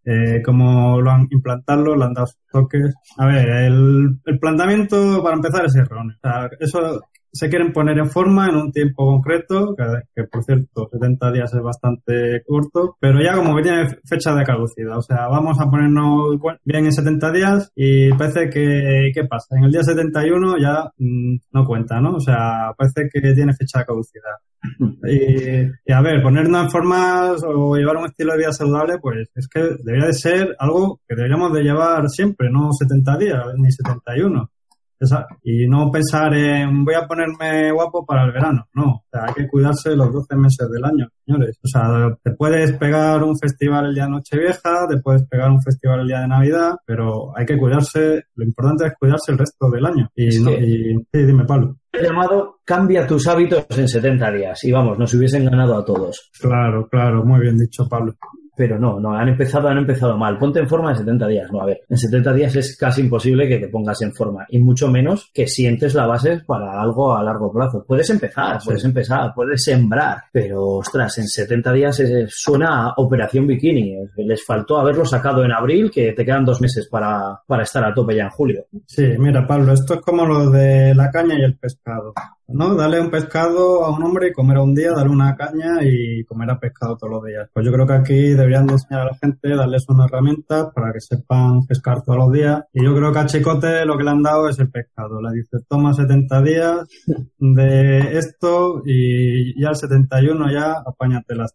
eh, 0.03 0.41
cómo 0.43 0.99
lo 0.99 1.11
han 1.11 1.27
implantado, 1.29 1.95
le 1.95 2.03
han 2.03 2.15
dado 2.15 2.25
sus 2.25 2.41
toques. 2.51 2.95
A 3.17 3.27
ver, 3.27 3.47
el, 3.49 4.19
el 4.25 4.39
planteamiento 4.39 5.21
para 5.23 5.35
empezar 5.35 5.65
es 5.65 5.75
erróneo. 5.75 6.15
O 6.17 6.27
sea, 6.27 6.49
eso 6.59 6.99
se 7.35 7.49
quieren 7.49 7.73
poner 7.73 7.97
en 7.97 8.09
forma 8.09 8.47
en 8.47 8.55
un 8.55 8.71
tiempo 8.71 9.05
concreto, 9.05 9.75
que, 10.15 10.23
por 10.23 10.43
cierto 10.43 10.87
70 10.89 11.31
días 11.33 11.53
es 11.53 11.61
bastante 11.61 12.41
corto, 12.47 12.95
pero 12.99 13.21
ya 13.21 13.35
como 13.35 13.55
que 13.57 13.63
tiene 13.63 13.87
fecha 14.05 14.33
de 14.33 14.45
caducidad, 14.45 14.97
o 14.97 15.01
sea, 15.01 15.27
vamos 15.27 15.59
a 15.59 15.69
ponernos 15.69 16.37
bien 16.63 16.85
en 16.85 16.93
70 16.93 17.31
días 17.33 17.71
y 17.75 18.13
parece 18.13 18.49
que, 18.49 19.11
¿qué 19.13 19.25
pasa? 19.25 19.57
En 19.57 19.65
el 19.65 19.71
día 19.71 19.83
71 19.83 20.57
ya 20.59 20.85
mm, 20.97 21.35
no 21.51 21.65
cuenta, 21.65 21.99
¿no? 21.99 22.15
O 22.15 22.21
sea, 22.21 22.73
parece 22.77 23.09
que 23.11 23.19
tiene 23.33 23.53
fecha 23.53 23.79
de 23.79 23.85
caducidad. 23.85 24.35
Y, 25.07 25.91
a 25.91 26.01
ver, 26.01 26.23
ponernos 26.23 26.63
en 26.63 26.71
formas 26.71 27.43
o 27.45 27.75
llevar 27.75 27.97
un 27.97 28.05
estilo 28.05 28.31
de 28.31 28.39
vida 28.39 28.51
saludable, 28.51 28.97
pues 28.99 29.29
es 29.35 29.47
que 29.47 29.59
debería 29.83 30.07
de 30.07 30.13
ser 30.13 30.55
algo 30.57 30.99
que 31.07 31.15
deberíamos 31.15 31.53
de 31.53 31.61
llevar 31.61 32.09
siempre, 32.09 32.49
no 32.49 32.71
70 32.71 33.17
días 33.17 33.43
ni 33.57 33.71
71 33.71 34.49
y 35.43 35.67
no 35.67 35.91
pensar 35.91 36.33
en 36.33 36.83
voy 36.83 36.95
a 36.95 37.07
ponerme 37.07 37.71
guapo 37.71 38.05
para 38.05 38.25
el 38.25 38.31
verano. 38.31 38.67
No, 38.73 38.85
o 38.85 39.05
sea, 39.11 39.25
hay 39.27 39.33
que 39.33 39.47
cuidarse 39.47 39.95
los 39.95 40.11
12 40.11 40.35
meses 40.35 40.69
del 40.71 40.83
año, 40.83 41.07
señores. 41.25 41.59
O 41.63 41.67
sea, 41.67 42.15
te 42.23 42.31
puedes 42.31 42.73
pegar 42.73 43.23
un 43.23 43.37
festival 43.37 43.87
el 43.87 43.95
día 43.95 44.05
de 44.05 44.11
Nochevieja, 44.11 44.87
te 44.89 44.97
puedes 44.97 45.23
pegar 45.27 45.51
un 45.51 45.61
festival 45.61 46.01
el 46.01 46.07
día 46.07 46.21
de 46.21 46.27
Navidad, 46.27 46.75
pero 46.85 47.37
hay 47.37 47.45
que 47.45 47.57
cuidarse, 47.57 48.23
lo 48.35 48.45
importante 48.45 48.87
es 48.87 48.93
cuidarse 48.97 49.31
el 49.31 49.37
resto 49.37 49.69
del 49.69 49.85
año. 49.85 50.09
Y, 50.15 50.31
sí, 50.31 50.97
dime, 51.11 51.45
Pablo. 51.45 51.77
llamado 51.93 52.59
Cambia 52.65 53.05
tus 53.05 53.27
hábitos 53.27 53.65
en 53.77 53.87
70 53.87 54.31
días 54.31 54.63
y 54.63 54.71
vamos, 54.71 54.97
nos 54.97 55.13
hubiesen 55.13 55.45
ganado 55.45 55.77
a 55.77 55.85
todos. 55.85 56.31
Claro, 56.39 56.87
claro, 56.89 57.23
muy 57.23 57.39
bien 57.39 57.57
dicho, 57.57 57.87
Pablo. 57.87 58.15
Pero 58.55 58.79
no, 58.79 58.99
no, 58.99 59.13
han 59.13 59.29
empezado, 59.29 59.67
han 59.67 59.77
empezado 59.77 60.17
mal. 60.17 60.37
Ponte 60.37 60.59
en 60.59 60.69
forma 60.69 60.91
en 60.91 60.97
70 60.97 61.27
días. 61.27 61.51
No, 61.51 61.61
a 61.61 61.65
ver, 61.65 61.81
en 61.89 61.97
70 61.97 62.33
días 62.33 62.55
es 62.55 62.77
casi 62.77 63.01
imposible 63.01 63.47
que 63.47 63.57
te 63.57 63.67
pongas 63.67 64.01
en 64.01 64.13
forma 64.13 64.45
y 64.49 64.59
mucho 64.59 64.89
menos 64.89 65.29
que 65.33 65.47
sientes 65.47 65.93
la 65.93 66.05
base 66.05 66.41
para 66.45 66.81
algo 66.81 67.15
a 67.15 67.23
largo 67.23 67.51
plazo. 67.51 67.83
Puedes 67.87 68.09
empezar, 68.09 68.59
puedes 68.63 68.83
empezar, 68.83 69.33
puedes 69.33 69.63
sembrar, 69.63 70.23
pero 70.31 70.63
ostras, 70.63 71.17
en 71.17 71.27
70 71.27 71.73
días 71.73 72.01
suena 72.29 72.87
a 72.87 72.93
operación 72.97 73.47
bikini. 73.47 73.95
Les 74.17 74.45
faltó 74.45 74.79
haberlo 74.79 75.05
sacado 75.05 75.43
en 75.43 75.51
abril, 75.51 75.91
que 75.91 76.13
te 76.13 76.25
quedan 76.25 76.45
dos 76.45 76.61
meses 76.61 76.87
para, 76.89 77.41
para 77.45 77.63
estar 77.63 77.83
a 77.83 77.93
tope 77.93 78.15
ya 78.15 78.23
en 78.23 78.29
julio. 78.29 78.65
Sí, 78.85 79.05
mira, 79.17 79.45
Pablo, 79.45 79.73
esto 79.73 79.95
es 79.95 80.01
como 80.01 80.25
lo 80.25 80.49
de 80.49 80.93
la 80.95 81.11
caña 81.11 81.37
y 81.37 81.43
el 81.43 81.57
pescado. 81.57 82.13
¿No? 82.47 82.75
Dale 82.75 82.99
un 82.99 83.09
pescado 83.09 83.83
a 83.85 83.95
un 83.95 84.03
hombre 84.03 84.29
y 84.29 84.33
comerá 84.33 84.61
un 84.61 84.75
día, 84.75 84.91
dale 84.91 85.09
una 85.09 85.35
caña 85.35 85.83
y 85.83 86.23
comerá 86.25 86.59
pescado 86.59 86.97
todos 86.97 87.13
los 87.13 87.23
días. 87.25 87.49
Pues 87.53 87.65
yo 87.65 87.71
creo 87.71 87.87
que 87.87 87.93
aquí 87.93 88.29
deberían 88.33 88.69
enseñar 88.69 89.01
a 89.01 89.05
la 89.11 89.17
gente, 89.17 89.55
darles 89.55 89.87
una 89.89 90.05
herramienta 90.05 90.71
para 90.71 90.93
que 90.93 91.01
sepan 91.01 91.65
pescar 91.65 92.03
todos 92.03 92.19
los 92.19 92.31
días. 92.31 92.63
Y 92.73 92.83
yo 92.83 92.95
creo 92.95 93.11
que 93.11 93.19
a 93.19 93.25
Chicote 93.25 93.85
lo 93.85 93.97
que 93.97 94.03
le 94.03 94.09
han 94.11 94.23
dado 94.23 94.49
es 94.49 94.59
el 94.59 94.69
pescado. 94.69 95.21
Le 95.21 95.35
dice, 95.37 95.57
toma 95.67 95.93
70 95.93 96.41
días 96.41 96.87
de 97.39 98.17
esto 98.17 98.81
y 98.85 99.59
ya 99.59 99.69
al 99.69 99.75
71 99.75 100.51
ya 100.51 100.83
apáñate 100.85 101.35
las 101.35 101.53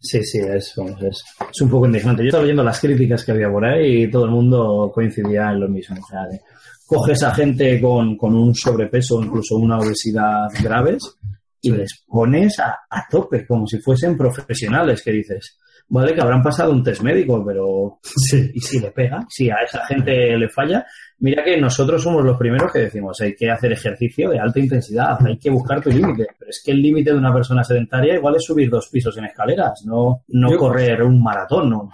Sí, 0.00 0.22
sí, 0.24 0.38
es, 0.38 0.74
es, 1.02 1.22
es, 1.50 1.60
un 1.60 1.70
poco 1.70 1.86
indignante. 1.86 2.22
Yo 2.22 2.28
estaba 2.28 2.44
viendo 2.44 2.64
las 2.64 2.80
críticas 2.80 3.24
que 3.24 3.32
había 3.32 3.50
por 3.50 3.64
ahí 3.64 4.04
y 4.04 4.10
todo 4.10 4.24
el 4.24 4.30
mundo 4.30 4.90
coincidía 4.92 5.50
en 5.52 5.60
lo 5.60 5.68
mismo. 5.68 5.96
Coges 6.90 7.22
a 7.22 7.32
gente 7.32 7.80
con, 7.80 8.16
con 8.16 8.34
un 8.34 8.52
sobrepeso 8.52 9.18
o 9.18 9.22
incluso 9.22 9.54
una 9.54 9.78
obesidad 9.78 10.48
graves 10.60 11.16
y 11.62 11.70
les 11.70 12.04
pones 12.04 12.58
a, 12.58 12.80
a, 12.90 13.06
tope, 13.08 13.46
como 13.46 13.64
si 13.64 13.78
fuesen 13.78 14.16
profesionales, 14.16 15.00
que 15.00 15.12
dices, 15.12 15.56
vale, 15.88 16.12
que 16.12 16.20
habrán 16.20 16.42
pasado 16.42 16.72
un 16.72 16.82
test 16.82 17.02
médico, 17.02 17.44
pero 17.46 18.00
sí. 18.02 18.50
¿y 18.52 18.58
si 18.58 18.80
le 18.80 18.90
pega? 18.90 19.24
Si 19.28 19.48
a 19.48 19.58
esa 19.64 19.86
gente 19.86 20.36
le 20.36 20.48
falla, 20.48 20.84
mira 21.20 21.44
que 21.44 21.60
nosotros 21.60 22.02
somos 22.02 22.24
los 22.24 22.36
primeros 22.36 22.72
que 22.72 22.80
decimos, 22.80 23.20
hay 23.20 23.36
que 23.36 23.48
hacer 23.48 23.70
ejercicio 23.70 24.28
de 24.28 24.40
alta 24.40 24.58
intensidad, 24.58 25.16
hay 25.24 25.38
que 25.38 25.50
buscar 25.50 25.80
tu 25.80 25.90
límite, 25.90 26.26
pero 26.36 26.50
es 26.50 26.60
que 26.64 26.72
el 26.72 26.82
límite 26.82 27.12
de 27.12 27.18
una 27.18 27.32
persona 27.32 27.62
sedentaria 27.62 28.16
igual 28.16 28.34
es 28.34 28.42
subir 28.44 28.68
dos 28.68 28.88
pisos 28.90 29.16
en 29.16 29.26
escaleras, 29.26 29.84
no, 29.86 30.24
no 30.26 30.56
correr 30.56 31.04
un 31.04 31.22
maratón, 31.22 31.70
no. 31.70 31.88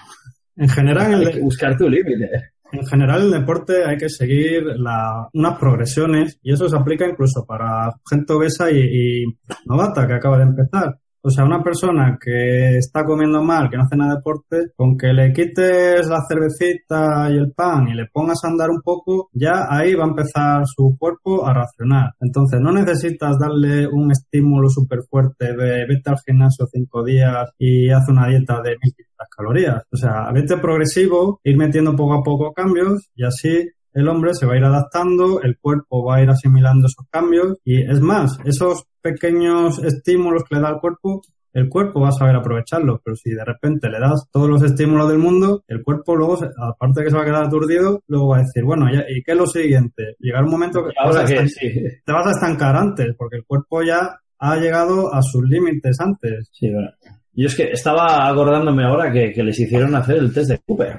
En 0.56 0.70
general, 0.70 1.20
hay 1.20 1.32
que 1.34 1.40
buscar 1.40 1.76
tu 1.76 1.86
límite. 1.86 2.55
En 2.72 2.86
general, 2.86 3.22
el 3.22 3.30
deporte 3.30 3.84
hay 3.84 3.96
que 3.96 4.08
seguir 4.08 4.64
la, 4.76 5.28
unas 5.32 5.58
progresiones 5.58 6.38
y 6.42 6.52
eso 6.52 6.68
se 6.68 6.76
aplica 6.76 7.06
incluso 7.06 7.46
para 7.46 7.92
gente 8.08 8.32
obesa 8.32 8.70
y, 8.70 8.78
y 8.78 9.24
novata 9.66 10.06
que 10.06 10.14
acaba 10.14 10.38
de 10.38 10.44
empezar. 10.44 10.98
O 11.26 11.30
sea, 11.30 11.44
una 11.44 11.60
persona 11.60 12.16
que 12.22 12.76
está 12.78 13.04
comiendo 13.04 13.42
mal, 13.42 13.68
que 13.68 13.76
no 13.76 13.82
hace 13.82 13.96
nada 13.96 14.12
de 14.12 14.16
deporte, 14.18 14.56
con 14.76 14.96
que 14.96 15.12
le 15.12 15.32
quites 15.32 16.06
la 16.06 16.22
cervecita 16.28 17.28
y 17.32 17.36
el 17.36 17.50
pan 17.50 17.88
y 17.88 17.94
le 17.94 18.06
pongas 18.12 18.44
a 18.44 18.48
andar 18.48 18.70
un 18.70 18.80
poco, 18.80 19.28
ya 19.32 19.66
ahí 19.68 19.96
va 19.96 20.04
a 20.04 20.08
empezar 20.10 20.62
su 20.66 20.94
cuerpo 20.96 21.44
a 21.44 21.52
racionar. 21.52 22.12
Entonces, 22.20 22.60
no 22.60 22.70
necesitas 22.70 23.36
darle 23.40 23.88
un 23.88 24.12
estímulo 24.12 24.68
súper 24.70 25.00
fuerte 25.10 25.46
de 25.56 25.84
vete 25.88 26.10
al 26.10 26.20
gimnasio 26.24 26.68
cinco 26.72 27.02
días 27.02 27.50
y 27.58 27.90
haz 27.90 28.08
una 28.08 28.28
dieta 28.28 28.62
de 28.62 28.76
1500 28.80 29.26
calorías. 29.36 29.82
O 29.90 29.96
sea, 29.96 30.30
vete 30.32 30.58
progresivo, 30.58 31.40
ir 31.42 31.56
metiendo 31.56 31.96
poco 31.96 32.14
a 32.14 32.22
poco 32.22 32.52
cambios 32.52 33.08
y 33.16 33.24
así 33.24 33.68
el 33.96 34.08
hombre 34.08 34.34
se 34.34 34.44
va 34.44 34.52
a 34.52 34.56
ir 34.58 34.64
adaptando, 34.64 35.40
el 35.40 35.56
cuerpo 35.58 36.04
va 36.04 36.16
a 36.16 36.22
ir 36.22 36.28
asimilando 36.28 36.86
esos 36.86 37.06
cambios 37.10 37.56
y 37.64 37.80
es 37.80 37.98
más, 37.98 38.38
esos 38.44 38.84
pequeños 39.00 39.82
estímulos 39.82 40.44
que 40.44 40.56
le 40.56 40.60
da 40.60 40.68
el 40.68 40.80
cuerpo, 40.80 41.22
el 41.54 41.70
cuerpo 41.70 42.02
va 42.02 42.10
a 42.10 42.12
saber 42.12 42.36
aprovecharlos, 42.36 43.00
pero 43.02 43.16
si 43.16 43.30
de 43.30 43.42
repente 43.42 43.88
le 43.88 43.98
das 43.98 44.28
todos 44.30 44.50
los 44.50 44.62
estímulos 44.62 45.08
del 45.08 45.16
mundo, 45.16 45.64
el 45.66 45.82
cuerpo 45.82 46.14
luego, 46.14 46.38
aparte 46.58 47.00
de 47.00 47.04
que 47.04 47.10
se 47.10 47.16
va 47.16 47.22
a 47.22 47.24
quedar 47.24 47.44
aturdido, 47.44 48.02
luego 48.06 48.28
va 48.28 48.36
a 48.36 48.40
decir, 48.40 48.64
bueno, 48.64 48.86
¿y 48.90 49.22
qué 49.22 49.32
es 49.32 49.38
lo 49.38 49.46
siguiente? 49.46 50.16
Llegar 50.18 50.44
un 50.44 50.50
momento 50.50 50.84
que, 50.84 50.92
Ahora 51.02 51.24
te, 51.24 51.34
vas 51.34 51.44
a 51.44 51.48
sí. 51.48 51.72
te 52.04 52.12
vas 52.12 52.26
a 52.26 52.32
estancar 52.32 52.76
antes, 52.76 53.14
porque 53.16 53.36
el 53.36 53.46
cuerpo 53.46 53.82
ya 53.82 54.20
ha 54.38 54.56
llegado 54.56 55.14
a 55.14 55.22
sus 55.22 55.42
límites 55.48 55.98
antes. 56.00 56.50
Sí, 56.52 56.70
bueno. 56.70 56.90
Yo 57.32 57.46
es 57.46 57.54
que 57.54 57.70
estaba 57.70 58.28
acordándome 58.28 58.84
ahora 58.84 59.10
que, 59.10 59.32
que 59.32 59.42
les 59.42 59.58
hicieron 59.58 59.94
hacer 59.94 60.16
el 60.16 60.34
test 60.34 60.50
de 60.50 60.58
Cooper. 60.58 60.94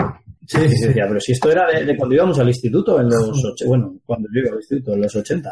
Sí, 0.48 0.58
Y 0.66 0.70
sí. 0.70 0.88
decía, 0.88 1.06
pero 1.08 1.20
si 1.20 1.34
esto 1.34 1.52
era 1.52 1.68
de, 1.68 1.84
de 1.86 1.98
cuando 1.98 2.16
íbamos 2.16 2.40
al 2.40 2.48
instituto, 2.48 3.00
en 3.02 3.08
los 3.10 3.30
och- 3.30 3.68
bueno, 3.68 3.96
cuando 4.06 4.28
yo 4.34 4.40
iba 4.42 4.52
al 4.52 4.58
instituto, 4.60 4.94
en 4.94 5.02
los 5.02 5.16
80. 5.16 5.52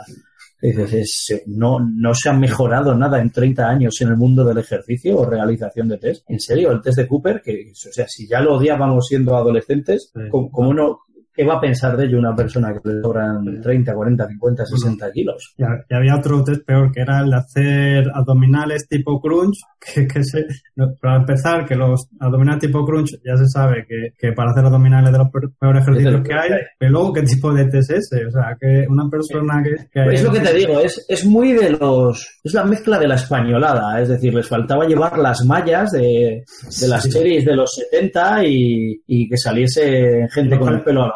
Y 0.61 0.67
dices, 0.69 0.93
es- 1.29 1.43
no, 1.47 1.79
no 1.79 2.13
se 2.15 2.29
ha 2.29 2.33
mejorado 2.33 2.95
nada 2.95 3.19
en 3.21 3.29
30 3.29 3.67
años 3.67 3.93
en 4.01 4.07
el 4.07 4.15
mundo 4.17 4.43
del 4.45 4.57
ejercicio 4.57 5.17
o 5.19 5.29
realización 5.29 5.89
de 5.89 5.97
test. 5.97 6.23
En 6.29 6.39
serio, 6.39 6.71
el 6.71 6.81
test 6.81 6.97
de 6.97 7.07
Cooper, 7.07 7.41
que, 7.43 7.71
o 7.71 7.75
sea, 7.93 8.07
si 8.07 8.27
ya 8.27 8.39
lo 8.39 8.55
odiábamos 8.55 9.05
siendo 9.07 9.35
adolescentes, 9.35 10.11
Sí. 10.13 10.21
¿cómo, 10.31 10.49
cómo 10.49 10.73
no, 10.73 10.99
qué 11.35 11.45
va 11.45 11.55
a 11.55 11.61
pensar 11.61 11.97
de 11.97 12.05
ello 12.05 12.17
una 12.19 12.35
persona 12.35 12.73
que 12.73 12.89
le 12.89 13.01
sobran 13.01 13.61
30, 13.61 13.93
40, 13.93 14.27
50, 14.27 14.65
60 14.65 15.11
kilos? 15.11 15.53
Y, 15.57 15.63
ha- 15.63 15.83
y 15.89 15.93
había 15.95 16.15
otro 16.17 16.43
test 16.43 16.65
peor, 16.65 16.91
que 16.91 17.01
era 17.01 17.19
el 17.19 17.29
de 17.29 17.35
hacer 17.37 18.11
abdominales 18.13 18.87
tipo 18.87 19.19
crunch, 19.19 19.57
que, 19.93 20.07
que 20.07 20.23
se, 20.23 20.45
no, 20.75 20.93
para 21.01 21.17
empezar, 21.17 21.65
que 21.65 21.75
los 21.75 22.07
abdominales 22.19 22.61
tipo 22.61 22.85
crunch 22.85 23.11
ya 23.23 23.35
se 23.37 23.47
sabe 23.47 23.85
que, 23.87 24.13
que 24.17 24.31
para 24.33 24.51
hacer 24.51 24.65
abdominales 24.65 25.11
de 25.11 25.17
los 25.17 25.27
peor- 25.29 25.51
peores 25.59 25.81
ejercicios 25.83 26.21
que 26.23 26.33
hay, 26.33 26.49
pero 26.79 26.91
luego 26.91 27.13
qué 27.13 27.21
tipo 27.23 27.53
de 27.53 27.65
test 27.65 27.91
es 27.91 28.11
ese, 28.11 28.25
o 28.25 28.31
sea, 28.31 28.55
que 28.59 28.85
una 28.89 29.09
persona 29.09 29.61
que... 29.63 29.75
que 29.91 30.13
Es 30.15 30.23
lo 30.23 30.31
que 30.31 30.39
te 30.39 30.53
digo, 30.53 30.79
es, 30.79 31.05
es 31.09 31.25
muy 31.25 31.53
de 31.53 31.71
los. 31.71 32.39
Es 32.43 32.53
la 32.53 32.63
mezcla 32.63 32.97
de 32.97 33.07
la 33.07 33.15
españolada, 33.15 34.01
es 34.01 34.09
decir, 34.09 34.33
les 34.33 34.47
faltaba 34.47 34.85
llevar 34.85 35.17
las 35.19 35.43
mallas 35.45 35.91
de, 35.91 36.43
de 36.81 36.87
las 36.87 37.03
Sí. 37.03 37.09
cherries 37.11 37.45
de 37.45 37.55
los 37.55 37.71
70 37.91 38.45
y, 38.45 39.01
y 39.05 39.29
que 39.29 39.37
saliese 39.37 40.27
gente 40.31 40.57
con 40.57 40.73
el 40.73 40.81
pelo 40.81 41.03
al 41.03 41.11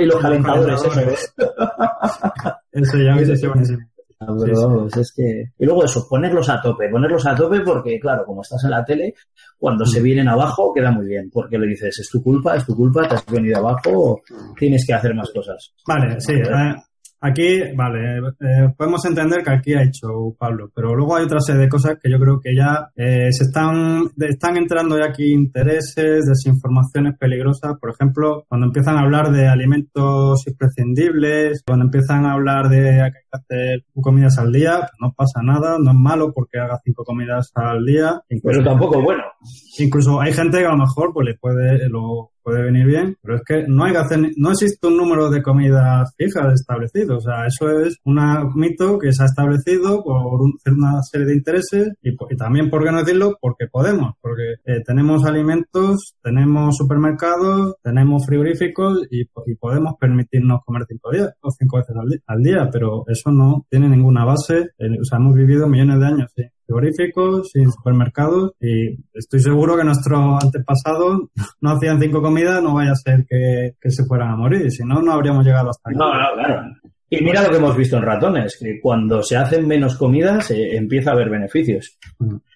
Y 0.00 0.06
los 0.06 0.16
calentadores, 0.20 0.74
eso 0.80 0.88
calentadores. 0.90 1.34
es. 1.36 2.54
Eso 2.72 2.98
ya 2.98 3.14
buenísimo. 3.48 3.78
Ah, 4.20 4.26
pero 4.26 4.38
Sí, 4.38 4.54
sí. 4.54 4.62
vamos, 4.66 4.96
es 4.96 5.12
que... 5.14 5.44
Y 5.58 5.64
luego 5.66 5.84
eso, 5.84 6.06
ponerlos 6.08 6.48
a 6.48 6.60
tope, 6.62 6.88
ponerlos 6.88 7.26
a 7.26 7.34
tope 7.34 7.60
porque, 7.60 7.98
claro, 8.00 8.24
como 8.24 8.40
estás 8.42 8.62
en 8.64 8.70
la 8.70 8.84
tele, 8.84 9.14
cuando 9.58 9.84
se 9.84 10.00
Mm. 10.00 10.02
vienen 10.02 10.28
abajo 10.28 10.72
queda 10.72 10.90
muy 10.92 11.06
bien, 11.06 11.28
porque 11.32 11.58
le 11.58 11.66
dices, 11.66 11.98
es 11.98 12.08
tu 12.10 12.22
culpa, 12.22 12.56
es 12.56 12.64
tu 12.64 12.74
culpa, 12.74 13.06
te 13.08 13.16
has 13.16 13.26
venido 13.26 13.58
abajo, 13.58 14.22
tienes 14.58 14.84
que 14.86 14.94
hacer 14.94 15.14
más 15.14 15.30
cosas. 15.30 15.74
Vale, 15.86 16.18
sí. 16.20 16.32
eh, 16.34 16.74
aquí, 17.28 17.60
vale, 17.74 18.18
eh, 18.40 18.68
podemos 18.76 19.04
entender 19.06 19.42
que 19.42 19.50
aquí 19.50 19.74
ha 19.74 19.82
hecho 19.82 20.34
Pablo, 20.38 20.70
pero 20.74 20.94
luego 20.94 21.16
hay 21.16 21.24
otra 21.24 21.40
serie 21.40 21.62
de 21.62 21.68
cosas 21.68 21.96
que 22.02 22.10
yo 22.10 22.18
creo 22.18 22.38
que 22.40 22.54
ya 22.54 22.90
eh, 22.96 23.28
se 23.32 23.44
están, 23.44 24.10
están 24.18 24.56
entrando 24.56 24.98
ya 24.98 25.06
aquí 25.06 25.32
intereses, 25.32 26.26
desinformaciones 26.26 27.16
peligrosas. 27.18 27.78
Por 27.80 27.90
ejemplo, 27.90 28.44
cuando 28.48 28.66
empiezan 28.66 28.96
a 28.96 29.00
hablar 29.02 29.30
de 29.30 29.48
alimentos 29.48 30.46
imprescindibles, 30.46 31.62
cuando 31.66 31.86
empiezan 31.86 32.26
a 32.26 32.32
hablar 32.34 32.68
de 32.68 32.80
que 32.82 33.00
hay 33.02 33.10
que 33.12 33.18
hacer 33.32 33.84
comidas 34.02 34.38
al 34.38 34.52
día, 34.52 34.78
pues 34.80 34.92
no 35.00 35.12
pasa 35.16 35.40
nada, 35.42 35.76
no 35.78 35.90
es 35.90 35.96
malo 35.96 36.32
porque 36.32 36.58
haga 36.58 36.78
cinco 36.84 37.04
comidas 37.04 37.50
al 37.54 37.84
día. 37.84 38.20
Incluso- 38.28 38.58
Pero 38.58 38.70
tampoco, 38.70 39.02
bueno, 39.02 39.22
Incluso 39.78 40.20
hay 40.20 40.32
gente 40.32 40.58
que 40.58 40.66
a 40.66 40.70
lo 40.70 40.78
mejor 40.78 41.12
pues 41.12 41.26
le 41.26 41.34
puede 41.34 41.88
lo 41.88 42.30
puede 42.44 42.62
venir 42.62 42.86
bien, 42.86 43.16
pero 43.22 43.36
es 43.36 43.42
que 43.46 43.64
no 43.66 43.84
hay 43.84 43.92
que 43.92 43.98
hacer, 43.98 44.20
no 44.36 44.50
existe 44.50 44.86
un 44.86 44.96
número 44.98 45.30
de 45.30 45.42
comidas 45.42 46.12
fijas 46.16 46.52
establecido, 46.54 47.16
o 47.16 47.20
sea, 47.20 47.46
eso 47.46 47.70
es 47.80 47.96
un 48.04 48.18
mito 48.54 48.98
que 48.98 49.12
se 49.12 49.22
ha 49.22 49.26
establecido 49.26 50.02
por 50.04 50.40
un- 50.42 50.54
una 50.66 51.00
serie 51.02 51.26
de 51.26 51.34
intereses 51.34 51.92
y, 52.02 52.14
también, 52.36 52.68
¿por 52.70 52.84
qué 52.84 52.92
no 52.92 52.98
decirlo? 52.98 53.36
Porque 53.40 53.66
podemos, 53.70 54.14
porque 54.20 54.54
eh, 54.64 54.82
tenemos 54.86 55.24
alimentos, 55.24 56.14
tenemos 56.22 56.76
supermercados, 56.76 57.76
tenemos 57.82 58.24
frigoríficos 58.26 59.06
y, 59.10 59.24
po- 59.26 59.44
y 59.46 59.54
podemos 59.56 59.94
permitirnos 59.98 60.60
comer 60.64 60.82
cinco 60.88 61.10
días 61.10 61.32
o 61.40 61.50
cinco 61.50 61.78
veces 61.78 61.96
al 62.26 62.42
día, 62.42 62.68
pero 62.70 63.04
eso 63.08 63.30
no 63.30 63.64
tiene 63.70 63.88
ninguna 63.88 64.24
base, 64.24 64.70
o 64.78 65.04
sea, 65.04 65.18
hemos 65.18 65.34
vivido 65.34 65.66
millones 65.68 66.00
de 66.00 66.06
años 66.06 66.30
sin 66.34 66.46
frigoríficos, 66.66 67.50
sin 67.52 67.70
supermercados 67.70 68.52
y 68.60 68.96
estoy 69.12 69.40
seguro 69.40 69.76
que 69.76 69.84
nuestros 69.84 70.42
antepasados 70.42 71.22
no 71.60 71.70
hacían 71.70 72.00
cinco 72.00 72.22
comidas, 72.22 72.62
no 72.62 72.74
vaya 72.74 72.92
a 72.92 72.96
ser 72.96 73.24
que, 73.28 73.74
que 73.80 73.90
se 73.90 74.04
fueran 74.04 74.30
a 74.30 74.36
morir, 74.36 74.70
si 74.70 74.84
no, 74.84 75.00
no 75.02 75.12
habríamos 75.12 75.44
llegado 75.44 75.70
hasta 75.70 75.90
aquí. 75.90 75.98
No, 75.98 76.12
no, 76.12 76.34
claro. 76.34 76.62
Y 77.10 77.22
mira 77.22 77.42
lo 77.42 77.50
que 77.50 77.56
hemos 77.58 77.76
visto 77.76 77.96
en 77.96 78.02
ratones, 78.02 78.56
que 78.58 78.80
cuando 78.80 79.22
se 79.22 79.36
hacen 79.36 79.68
menos 79.68 79.96
comidas 79.96 80.50
eh, 80.50 80.76
empieza 80.76 81.10
a 81.10 81.12
haber 81.12 81.30
beneficios. 81.30 81.98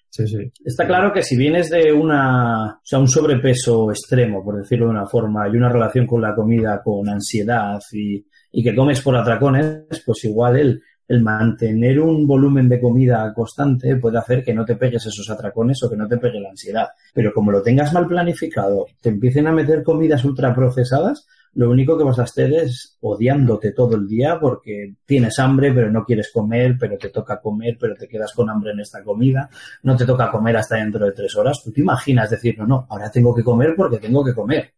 Sí, 0.09 0.27
sí. 0.27 0.51
Está 0.65 0.85
claro 0.87 1.13
que 1.13 1.21
si 1.21 1.37
vienes 1.37 1.69
de 1.69 1.93
una, 1.93 2.73
o 2.73 2.81
sea, 2.83 2.99
un 2.99 3.07
sobrepeso 3.07 3.91
extremo, 3.91 4.43
por 4.43 4.57
decirlo 4.57 4.85
de 4.85 4.91
una 4.91 5.05
forma, 5.05 5.47
y 5.47 5.55
una 5.55 5.69
relación 5.69 6.07
con 6.07 6.21
la 6.21 6.33
comida, 6.35 6.81
con 6.83 7.07
ansiedad 7.07 7.79
y, 7.93 8.25
y 8.51 8.63
que 8.63 8.75
comes 8.75 9.01
por 9.01 9.15
atracones, 9.15 9.85
pues 10.05 10.25
igual 10.25 10.57
el, 10.57 10.81
el 11.09 11.23
mantener 11.23 11.99
un 11.99 12.27
volumen 12.27 12.69
de 12.69 12.79
comida 12.79 13.33
constante 13.33 13.95
puede 13.95 14.19
hacer 14.19 14.43
que 14.43 14.53
no 14.53 14.63
te 14.63 14.75
pegues 14.75 15.07
esos 15.07 15.27
atracones 15.29 15.81
o 15.83 15.89
que 15.89 15.97
no 15.97 16.07
te 16.07 16.17
pegue 16.17 16.39
la 16.39 16.51
ansiedad. 16.51 16.89
Pero 17.13 17.33
como 17.33 17.51
lo 17.51 17.63
tengas 17.63 17.91
mal 17.93 18.07
planificado, 18.07 18.85
te 19.01 19.09
empiecen 19.09 19.47
a 19.47 19.51
meter 19.51 19.83
comidas 19.83 20.23
ultraprocesadas, 20.23 21.25
lo 21.55 21.71
único 21.71 21.97
que 21.97 22.03
vas 22.03 22.19
a 22.19 22.25
estar 22.25 22.45
es 22.53 22.97
odiándote 23.01 23.71
todo 23.71 23.95
el 23.95 24.07
día 24.07 24.39
porque 24.39 24.93
tienes 25.03 25.39
hambre 25.39 25.73
pero 25.73 25.91
no 25.91 26.05
quieres 26.05 26.31
comer, 26.31 26.75
pero 26.79 26.95
te 26.95 27.09
toca 27.09 27.41
comer, 27.41 27.75
pero 27.79 27.95
te 27.95 28.07
quedas 28.07 28.33
con 28.33 28.49
hambre 28.49 28.71
en 28.71 28.81
esta 28.81 29.03
comida, 29.03 29.49
no 29.81 29.97
te 29.97 30.05
toca 30.05 30.29
comer 30.29 30.57
hasta 30.57 30.75
dentro 30.75 31.03
de 31.05 31.11
tres 31.11 31.35
horas. 31.35 31.59
¿Tú 31.63 31.71
te 31.71 31.81
imaginas 31.81 32.29
decir, 32.29 32.55
no, 32.59 32.67
no, 32.67 32.87
ahora 32.87 33.09
tengo 33.09 33.33
que 33.33 33.43
comer 33.43 33.73
porque 33.75 33.97
tengo 33.97 34.23
que 34.23 34.35
comer? 34.35 34.73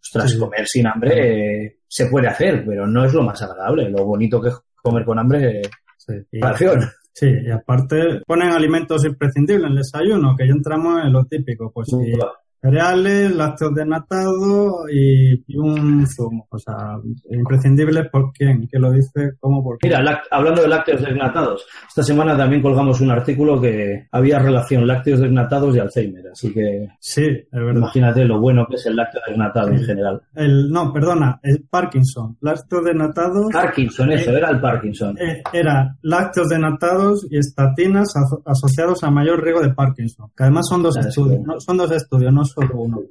Ostras, 0.00 0.34
comer 0.36 0.66
sin 0.66 0.86
hambre 0.86 1.64
eh, 1.66 1.78
se 1.86 2.06
puede 2.06 2.28
hacer, 2.28 2.64
pero 2.64 2.86
no 2.86 3.04
es 3.04 3.12
lo 3.12 3.22
más 3.22 3.40
agradable. 3.42 3.90
Lo 3.90 4.04
bonito 4.06 4.40
que 4.40 4.48
es 4.48 4.56
comer 4.86 5.04
con 5.04 5.18
hambre 5.18 5.62
es 5.62 5.70
Sí, 7.12 7.26
y 7.46 7.50
aparte 7.50 8.20
ponen 8.26 8.50
alimentos 8.50 9.02
imprescindibles 9.06 9.64
en 9.64 9.72
el 9.72 9.78
desayuno, 9.78 10.36
que 10.36 10.46
ya 10.46 10.52
entramos 10.52 11.02
en 11.02 11.12
lo 11.14 11.24
típico. 11.24 11.72
Pues 11.72 11.88
sí, 11.88 12.12
cereales, 12.60 13.34
lácteos 13.34 13.74
desnatados 13.74 14.90
y, 14.92 15.34
y, 15.46 15.56
un 15.56 16.06
zumo. 16.06 16.46
O 16.50 16.58
sea, 16.58 16.98
imprescindibles 17.30 18.08
por 18.10 18.32
quién, 18.32 18.66
que 18.68 18.78
lo 18.78 18.90
dice, 18.92 19.32
cómo, 19.40 19.62
por 19.62 19.78
qué. 19.78 19.88
Mira, 19.88 20.22
hablando 20.30 20.62
de 20.62 20.68
lácteos 20.68 21.02
desnatados, 21.02 21.66
esta 21.88 22.02
semana 22.02 22.36
también 22.36 22.62
colgamos 22.62 23.00
un 23.00 23.10
artículo 23.10 23.60
que 23.60 24.06
había 24.12 24.38
relación 24.38 24.86
lácteos 24.86 25.20
desnatados 25.20 25.76
y 25.76 25.78
Alzheimer, 25.78 26.28
así 26.32 26.52
que 26.52 26.88
sí, 27.00 27.24
es 27.24 27.46
verdad. 27.52 27.76
imagínate 27.76 28.24
lo 28.24 28.40
bueno 28.40 28.66
que 28.68 28.76
es 28.76 28.86
el 28.86 28.96
lácteo 28.96 29.20
desnatado 29.28 29.68
en 29.68 29.84
general. 29.84 30.22
El, 30.34 30.70
no, 30.70 30.92
perdona, 30.92 31.38
el 31.42 31.64
Parkinson, 31.68 32.36
lácteos 32.40 32.84
desnatados. 32.84 33.46
Parkinson, 33.52 34.12
eso, 34.12 34.30
eh, 34.32 34.38
era 34.38 34.50
el 34.50 34.60
Parkinson. 34.60 35.16
Eh, 35.18 35.42
era 35.52 35.96
lácteos 36.02 36.48
desnatados 36.48 37.26
y 37.30 37.38
estatinas 37.38 38.12
asociados 38.44 39.02
a 39.04 39.10
mayor 39.10 39.42
riesgo 39.42 39.62
de 39.62 39.74
Parkinson, 39.74 40.30
que 40.36 40.44
además 40.44 40.66
son 40.68 40.82
dos 40.82 40.94
Claro, 40.94 41.08
estudios, 41.10 41.38
sí. 41.40 41.44
no, 41.46 41.60
son 41.60 41.76
dos 41.76 41.90
estudios, 41.92 42.32
no 42.32 42.44
solo 42.46 42.80
uno. 42.80 43.02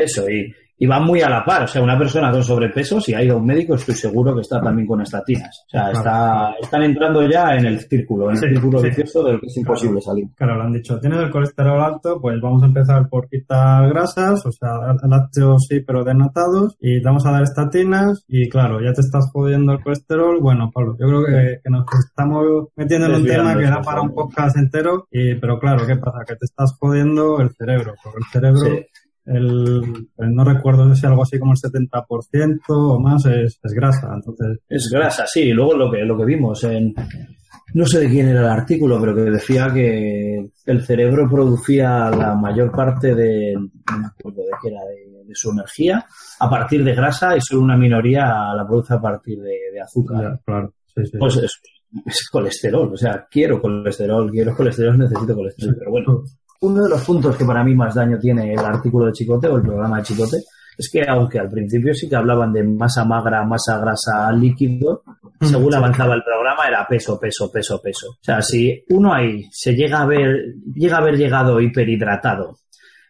Eso, 0.00 0.28
y, 0.30 0.52
y 0.82 0.86
van 0.86 1.04
muy 1.04 1.20
a 1.20 1.28
la 1.28 1.44
par. 1.44 1.64
O 1.64 1.66
sea, 1.66 1.82
una 1.82 1.98
persona 1.98 2.30
con 2.32 2.42
sobrepeso, 2.42 3.02
si 3.02 3.12
ha 3.12 3.22
ido 3.22 3.34
a 3.34 3.38
un 3.38 3.44
médico, 3.44 3.74
estoy 3.74 3.94
seguro 3.94 4.34
que 4.34 4.40
está 4.40 4.62
también 4.62 4.86
con 4.88 5.02
estatinas. 5.02 5.64
O 5.66 5.70
sea, 5.70 5.90
está, 5.90 6.54
están 6.58 6.82
entrando 6.84 7.28
ya 7.28 7.54
en 7.54 7.66
el 7.66 7.80
círculo, 7.80 8.30
en 8.30 8.36
el 8.36 8.38
Sí, 8.38 8.48
círculo 8.48 8.78
sí. 8.78 8.86
vicioso 8.88 9.22
del 9.24 9.38
que 9.40 9.46
es 9.48 9.56
imposible 9.58 10.00
salir. 10.00 10.24
Claro, 10.34 10.56
lo 10.56 10.62
han 10.62 10.72
dicho. 10.72 10.98
Tienes 10.98 11.18
el 11.20 11.30
colesterol 11.30 11.82
alto, 11.82 12.18
pues 12.18 12.40
vamos 12.40 12.62
a 12.62 12.66
empezar 12.66 13.06
por 13.10 13.28
quitar 13.28 13.90
grasas, 13.90 14.46
o 14.46 14.52
sea, 14.52 14.70
lácteos 15.06 15.66
sí, 15.68 15.80
pero 15.80 16.02
desnatados, 16.02 16.74
y 16.80 16.98
vamos 17.02 17.26
a 17.26 17.32
dar 17.32 17.42
estatinas, 17.42 18.24
y 18.26 18.48
claro, 18.48 18.80
ya 18.80 18.94
te 18.94 19.02
estás 19.02 19.28
jodiendo 19.32 19.72
el 19.74 19.82
colesterol. 19.82 20.38
Bueno, 20.40 20.70
Pablo, 20.72 20.96
yo 20.98 21.06
creo 21.08 21.24
que, 21.26 21.60
que 21.62 21.70
nos 21.70 21.84
estamos 22.08 22.68
metiendo 22.76 23.06
en 23.08 23.14
un 23.16 23.26
tema 23.26 23.54
que 23.54 23.64
da 23.64 23.82
para 23.82 24.00
un 24.00 24.14
podcast 24.14 24.56
entero, 24.56 25.06
y, 25.10 25.34
pero 25.34 25.58
claro, 25.58 25.86
¿qué 25.86 25.96
pasa? 25.96 26.20
Que 26.26 26.36
te 26.36 26.46
estás 26.46 26.74
jodiendo 26.80 27.38
el 27.42 27.50
cerebro, 27.50 27.92
porque 28.02 28.18
el 28.18 28.24
cerebro, 28.32 28.60
Sí. 28.60 28.86
El, 29.26 30.08
no 30.18 30.44
recuerdo 30.44 30.94
si 30.94 31.06
algo 31.06 31.22
así 31.22 31.38
como 31.38 31.52
el 31.52 31.58
70% 31.58 32.60
o 32.68 32.98
más 32.98 33.26
es, 33.26 33.60
es 33.62 33.72
grasa, 33.72 34.10
entonces, 34.14 34.58
Es 34.68 34.88
grasa, 34.90 35.26
sí. 35.26 35.42
Y 35.42 35.52
luego 35.52 35.74
lo 35.74 35.90
que, 35.90 35.98
lo 36.04 36.16
que 36.16 36.24
vimos 36.24 36.64
en. 36.64 36.94
No 37.72 37.86
sé 37.86 38.00
de 38.00 38.08
quién 38.08 38.28
era 38.28 38.40
el 38.40 38.48
artículo, 38.48 38.98
pero 39.00 39.14
que 39.14 39.22
decía 39.22 39.72
que 39.72 40.50
el 40.66 40.82
cerebro 40.82 41.28
producía 41.30 42.10
la 42.10 42.34
mayor 42.34 42.72
parte 42.72 43.14
de. 43.14 43.54
No 43.54 43.98
me 43.98 44.06
acuerdo 44.06 44.42
de 44.42 44.50
qué 44.60 44.68
era, 44.68 44.80
de, 44.84 45.24
de 45.24 45.34
su 45.34 45.50
energía 45.52 46.04
a 46.40 46.50
partir 46.50 46.82
de 46.82 46.94
grasa 46.94 47.36
y 47.36 47.40
solo 47.40 47.62
una 47.62 47.76
minoría 47.76 48.52
la 48.54 48.66
produce 48.66 48.94
a 48.94 49.00
partir 49.00 49.38
de, 49.40 49.56
de 49.72 49.80
azúcar. 49.80 50.22
ya, 50.22 50.40
claro, 50.44 50.74
sí, 50.86 51.06
sí. 51.06 51.18
Pues 51.18 51.36
es, 51.36 51.60
es 52.06 52.28
colesterol, 52.30 52.92
o 52.92 52.96
sea, 52.96 53.26
quiero 53.30 53.60
colesterol, 53.60 54.30
quiero 54.30 54.56
colesterol, 54.56 54.98
necesito 54.98 55.34
colesterol. 55.34 55.76
Pero 55.78 55.90
bueno, 55.90 56.22
uno 56.60 56.84
de 56.84 56.90
los 56.90 57.04
puntos 57.04 57.36
que 57.36 57.44
para 57.44 57.64
mí 57.64 57.74
más 57.74 57.94
daño 57.94 58.18
tiene 58.18 58.52
el 58.52 58.60
artículo 58.60 59.06
de 59.06 59.12
Chicote 59.12 59.48
o 59.48 59.56
el 59.56 59.62
programa 59.62 59.98
de 59.98 60.02
Chicote 60.04 60.36
es 60.76 60.90
que 60.90 61.02
aunque 61.06 61.38
al 61.38 61.50
principio 61.50 61.92
sí 61.94 62.08
que 62.08 62.16
hablaban 62.16 62.52
de 62.52 62.62
masa 62.62 63.04
magra, 63.04 63.44
masa 63.44 63.78
grasa, 63.78 64.32
líquido, 64.32 65.02
según 65.40 65.74
avanzaba 65.74 66.14
el 66.14 66.22
programa 66.22 66.66
era 66.66 66.86
peso, 66.88 67.20
peso, 67.20 67.50
peso, 67.52 67.80
peso. 67.82 68.10
O 68.12 68.18
sea, 68.22 68.40
si 68.40 68.82
uno 68.88 69.12
ahí 69.12 69.46
se 69.50 69.74
llega 69.74 70.00
a 70.00 70.06
ver, 70.06 70.54
llega 70.74 70.96
a 70.96 71.00
haber 71.00 71.18
llegado 71.18 71.60
hiperhidratado 71.60 72.56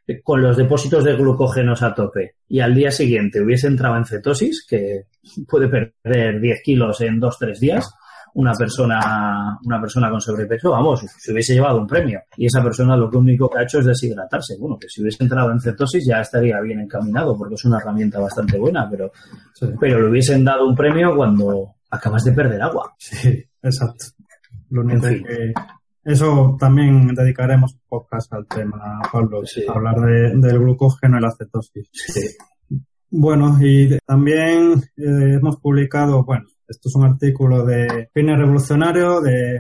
eh, 0.07 0.21
con 0.21 0.43
los 0.43 0.57
depósitos 0.57 1.05
de 1.05 1.15
glucógenos 1.15 1.83
a 1.83 1.95
tope 1.95 2.35
y 2.49 2.59
al 2.59 2.75
día 2.75 2.91
siguiente 2.91 3.41
hubiese 3.41 3.69
entrado 3.69 3.97
en 3.97 4.05
cetosis, 4.05 4.67
que 4.69 5.05
puede 5.49 5.69
perder 5.69 6.41
10 6.41 6.63
kilos 6.65 7.01
en 7.03 7.21
2-3 7.21 7.59
días, 7.61 7.95
una 8.35 8.53
persona, 8.53 9.59
una 9.65 9.81
persona 9.81 10.11
con 10.11 10.21
sobrepeso, 10.21 10.71
vamos, 10.71 11.05
se 11.19 11.33
hubiese 11.33 11.55
llevado 11.55 11.79
un 11.81 11.87
premio. 11.87 12.21
Y 12.37 12.47
esa 12.47 12.63
persona 12.63 12.97
lo 12.97 13.09
único 13.11 13.49
que 13.49 13.59
ha 13.59 13.63
hecho 13.63 13.81
es 13.81 13.87
deshidratarse. 13.87 14.57
Bueno, 14.59 14.79
que 14.79 14.89
si 14.89 15.03
hubiese 15.03 15.23
entrado 15.25 15.51
en 15.51 15.61
cetosis 15.61 16.07
ya 16.07 16.21
estaría 16.21 16.61
bien 16.61 16.81
encaminado, 16.81 17.37
porque 17.37 17.55
es 17.55 17.65
una 17.65 17.79
herramienta 17.79 18.19
bastante 18.21 18.59
buena, 18.59 18.89
pero, 18.91 19.11
Sí. 19.55 19.67
pero 19.81 20.01
le 20.01 20.11
hubiesen 20.11 20.45
dado 20.45 20.67
un 20.67 20.75
premio 20.75 21.15
cuando 21.17 21.75
acabas 21.91 22.25
de 22.25 22.33
perder 22.33 22.63
agua. 22.63 22.95
Sí, 22.99 23.45
exacto. 23.63 24.05
Lo 24.71 24.83
único 24.83 25.07
En 25.09 25.15
fin. 25.17 25.25
que 25.25 25.53
eso 26.05 26.57
también 26.59 27.09
dedicaremos 27.15 27.77
podcast 27.89 28.33
al 28.33 28.47
tema, 28.47 29.01
Pablo, 29.13 29.45
Sí. 29.45 29.65
hablar 29.69 29.97
de- 30.01 30.33
del 30.37 30.59
glucógeno 30.61 31.19
y 31.19 31.21
la 31.21 31.31
cetosis. 31.37 31.91
Bueno, 33.11 33.59
y 33.61 33.99
también 34.07 34.75
eh, 34.97 35.35
hemos 35.41 35.57
publicado, 35.59 36.25
bueno, 36.25 36.45
esto 36.71 36.89
es 36.89 36.95
un 36.95 37.05
artículo 37.05 37.65
de 37.65 38.09
Fines 38.15 38.39
Revolucionario, 38.39 39.21
de, 39.21 39.57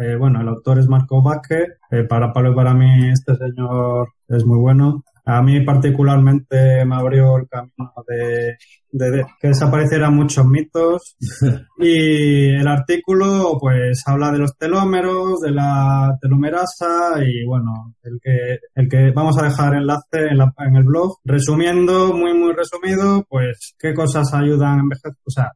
eh, 0.00 0.16
bueno, 0.18 0.40
el 0.40 0.48
autor 0.48 0.78
es 0.78 0.88
Marco 0.88 1.22
Vázquez, 1.22 1.68
eh, 1.90 2.04
para 2.08 2.32
Pablo 2.32 2.52
y 2.52 2.54
para 2.56 2.72
mí 2.74 3.10
este 3.10 3.34
señor 3.36 4.08
es 4.28 4.44
muy 4.46 4.58
bueno. 4.58 5.02
A 5.24 5.40
mí 5.40 5.60
particularmente 5.64 6.84
me 6.84 6.96
abrió 6.96 7.36
el 7.36 7.46
camino 7.48 7.92
de, 8.08 8.56
de- 8.90 9.10
de 9.12 9.24
que 9.40 9.48
desaparecieran 9.48 10.16
muchos 10.16 10.44
mitos 10.46 11.16
y 11.78 12.48
el 12.56 12.66
artículo 12.66 13.56
pues 13.60 14.02
habla 14.06 14.32
de 14.32 14.38
los 14.38 14.56
telómeros, 14.58 15.40
de 15.40 15.52
la 15.52 16.16
telomerasa 16.20 17.22
y 17.24 17.44
bueno, 17.46 17.94
el 18.02 18.18
que, 18.20 18.58
el 18.74 18.88
que 18.88 19.12
vamos 19.14 19.38
a 19.38 19.44
dejar 19.44 19.74
enlace 19.74 20.26
en, 20.30 20.38
la- 20.38 20.52
en 20.58 20.74
el 20.76 20.84
blog. 20.84 21.16
Resumiendo, 21.24 22.12
muy 22.14 22.34
muy 22.34 22.52
resumido, 22.52 23.24
pues 23.28 23.74
qué 23.78 23.94
cosas 23.94 24.32
ayudan 24.34 24.78
a 24.78 24.82
envejecer, 24.82 25.12
o 25.24 25.30
sea, 25.30 25.52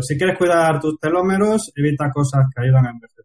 si 0.00 0.16
quieres 0.16 0.36
cuidar 0.38 0.80
tus 0.80 0.98
telómeros, 0.98 1.72
evita 1.74 2.10
cosas 2.12 2.46
que 2.54 2.64
ayudan 2.64 2.86
a 2.86 2.90
envejecer. 2.90 3.20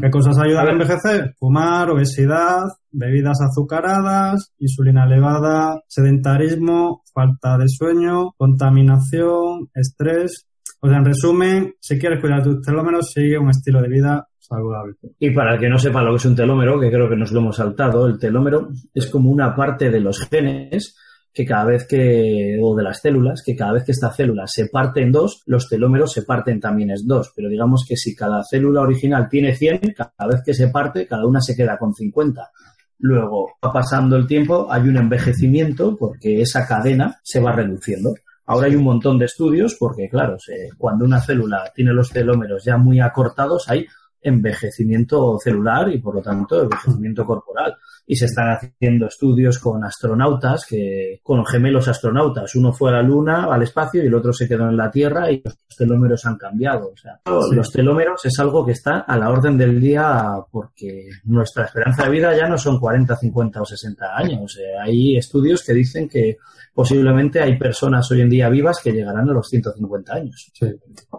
¿Qué 0.00 0.10
cosas 0.10 0.38
ayudan 0.38 0.68
a 0.68 0.72
envejecer? 0.72 1.34
Fumar, 1.38 1.90
obesidad, 1.90 2.64
bebidas 2.90 3.38
azucaradas, 3.40 4.52
insulina 4.58 5.04
elevada, 5.04 5.80
sedentarismo, 5.86 7.02
falta 7.14 7.56
de 7.58 7.68
sueño, 7.68 8.32
contaminación, 8.36 9.68
estrés. 9.74 10.46
O 10.80 10.88
sea, 10.88 10.98
en 10.98 11.04
resumen, 11.04 11.74
si 11.78 11.98
quieres 11.98 12.20
cuidar 12.20 12.42
tus 12.42 12.60
telómeros, 12.62 13.12
sigue 13.12 13.38
un 13.38 13.50
estilo 13.50 13.80
de 13.82 13.88
vida 13.88 14.26
saludable. 14.38 14.94
Y 15.18 15.30
para 15.30 15.54
el 15.54 15.60
que 15.60 15.68
no 15.68 15.78
sepa 15.78 16.02
lo 16.02 16.10
que 16.10 16.16
es 16.16 16.24
un 16.24 16.34
telómero, 16.34 16.80
que 16.80 16.90
creo 16.90 17.08
que 17.08 17.16
nos 17.16 17.30
lo 17.30 17.40
hemos 17.40 17.56
saltado, 17.56 18.06
el 18.06 18.18
telómero 18.18 18.70
es 18.92 19.06
como 19.06 19.30
una 19.30 19.54
parte 19.54 19.90
de 19.90 20.00
los 20.00 20.28
genes 20.28 20.96
que 21.32 21.44
cada 21.44 21.64
vez 21.64 21.86
que, 21.86 22.58
o 22.60 22.74
de 22.74 22.82
las 22.82 23.00
células, 23.00 23.42
que 23.44 23.54
cada 23.54 23.72
vez 23.72 23.84
que 23.84 23.92
esta 23.92 24.12
célula 24.12 24.46
se 24.46 24.66
parte 24.66 25.00
en 25.00 25.12
dos, 25.12 25.42
los 25.46 25.68
telómeros 25.68 26.12
se 26.12 26.22
parten 26.22 26.60
también 26.60 26.90
en 26.90 27.06
dos. 27.06 27.32
Pero 27.34 27.48
digamos 27.48 27.84
que 27.88 27.96
si 27.96 28.14
cada 28.14 28.42
célula 28.42 28.80
original 28.80 29.28
tiene 29.28 29.54
100, 29.54 29.94
cada 29.96 30.30
vez 30.30 30.42
que 30.44 30.54
se 30.54 30.68
parte, 30.68 31.06
cada 31.06 31.26
una 31.26 31.40
se 31.40 31.54
queda 31.54 31.78
con 31.78 31.94
50. 31.94 32.50
Luego 32.98 33.52
va 33.64 33.72
pasando 33.72 34.16
el 34.16 34.26
tiempo, 34.26 34.66
hay 34.70 34.82
un 34.82 34.96
envejecimiento 34.96 35.96
porque 35.96 36.42
esa 36.42 36.66
cadena 36.66 37.18
se 37.22 37.40
va 37.40 37.52
reduciendo. 37.52 38.14
Ahora 38.46 38.66
hay 38.66 38.74
un 38.74 38.84
montón 38.84 39.16
de 39.16 39.26
estudios 39.26 39.76
porque, 39.78 40.08
claro, 40.08 40.36
cuando 40.76 41.04
una 41.04 41.20
célula 41.20 41.70
tiene 41.74 41.92
los 41.92 42.10
telómeros 42.10 42.64
ya 42.64 42.76
muy 42.76 43.00
acortados, 43.00 43.68
hay 43.68 43.86
envejecimiento 44.20 45.38
celular 45.38 45.88
y, 45.88 45.98
por 45.98 46.16
lo 46.16 46.20
tanto, 46.20 46.62
envejecimiento 46.62 47.24
corporal. 47.24 47.76
Y 48.12 48.16
se 48.16 48.24
están 48.24 48.48
haciendo 48.56 49.06
estudios 49.06 49.60
con 49.60 49.84
astronautas, 49.84 50.66
que, 50.68 51.20
con 51.22 51.46
gemelos 51.46 51.86
astronautas. 51.86 52.56
Uno 52.56 52.72
fue 52.72 52.90
a 52.90 52.94
la 52.94 53.02
Luna, 53.02 53.44
al 53.44 53.62
espacio, 53.62 54.02
y 54.02 54.08
el 54.08 54.14
otro 54.14 54.32
se 54.32 54.48
quedó 54.48 54.68
en 54.68 54.76
la 54.76 54.90
Tierra 54.90 55.30
y 55.30 55.40
los 55.44 55.56
telómeros 55.78 56.26
han 56.26 56.36
cambiado. 56.36 56.90
O 56.92 56.96
sea, 56.96 57.20
Sí. 57.24 57.54
los 57.54 57.70
telómeros 57.70 58.24
es 58.24 58.36
algo 58.40 58.66
que 58.66 58.72
está 58.72 58.98
a 58.98 59.16
la 59.16 59.30
orden 59.30 59.56
del 59.56 59.80
día 59.80 60.34
porque 60.50 61.08
nuestra 61.22 61.66
esperanza 61.66 62.02
de 62.04 62.10
vida 62.10 62.36
ya 62.36 62.48
no 62.48 62.58
son 62.58 62.80
40, 62.80 63.14
50 63.14 63.62
o 63.62 63.64
60 63.64 64.16
años. 64.16 64.40
O 64.42 64.48
sea, 64.48 64.82
hay 64.82 65.16
estudios 65.16 65.62
que 65.64 65.72
dicen 65.72 66.08
que 66.08 66.36
posiblemente 66.74 67.40
hay 67.40 67.58
personas 67.58 68.10
hoy 68.10 68.22
en 68.22 68.30
día 68.30 68.48
vivas 68.48 68.80
que 68.82 68.92
llegarán 68.92 69.28
a 69.28 69.32
los 69.32 69.46
150 69.48 70.14
años. 70.14 70.50
Sí, 70.52 70.66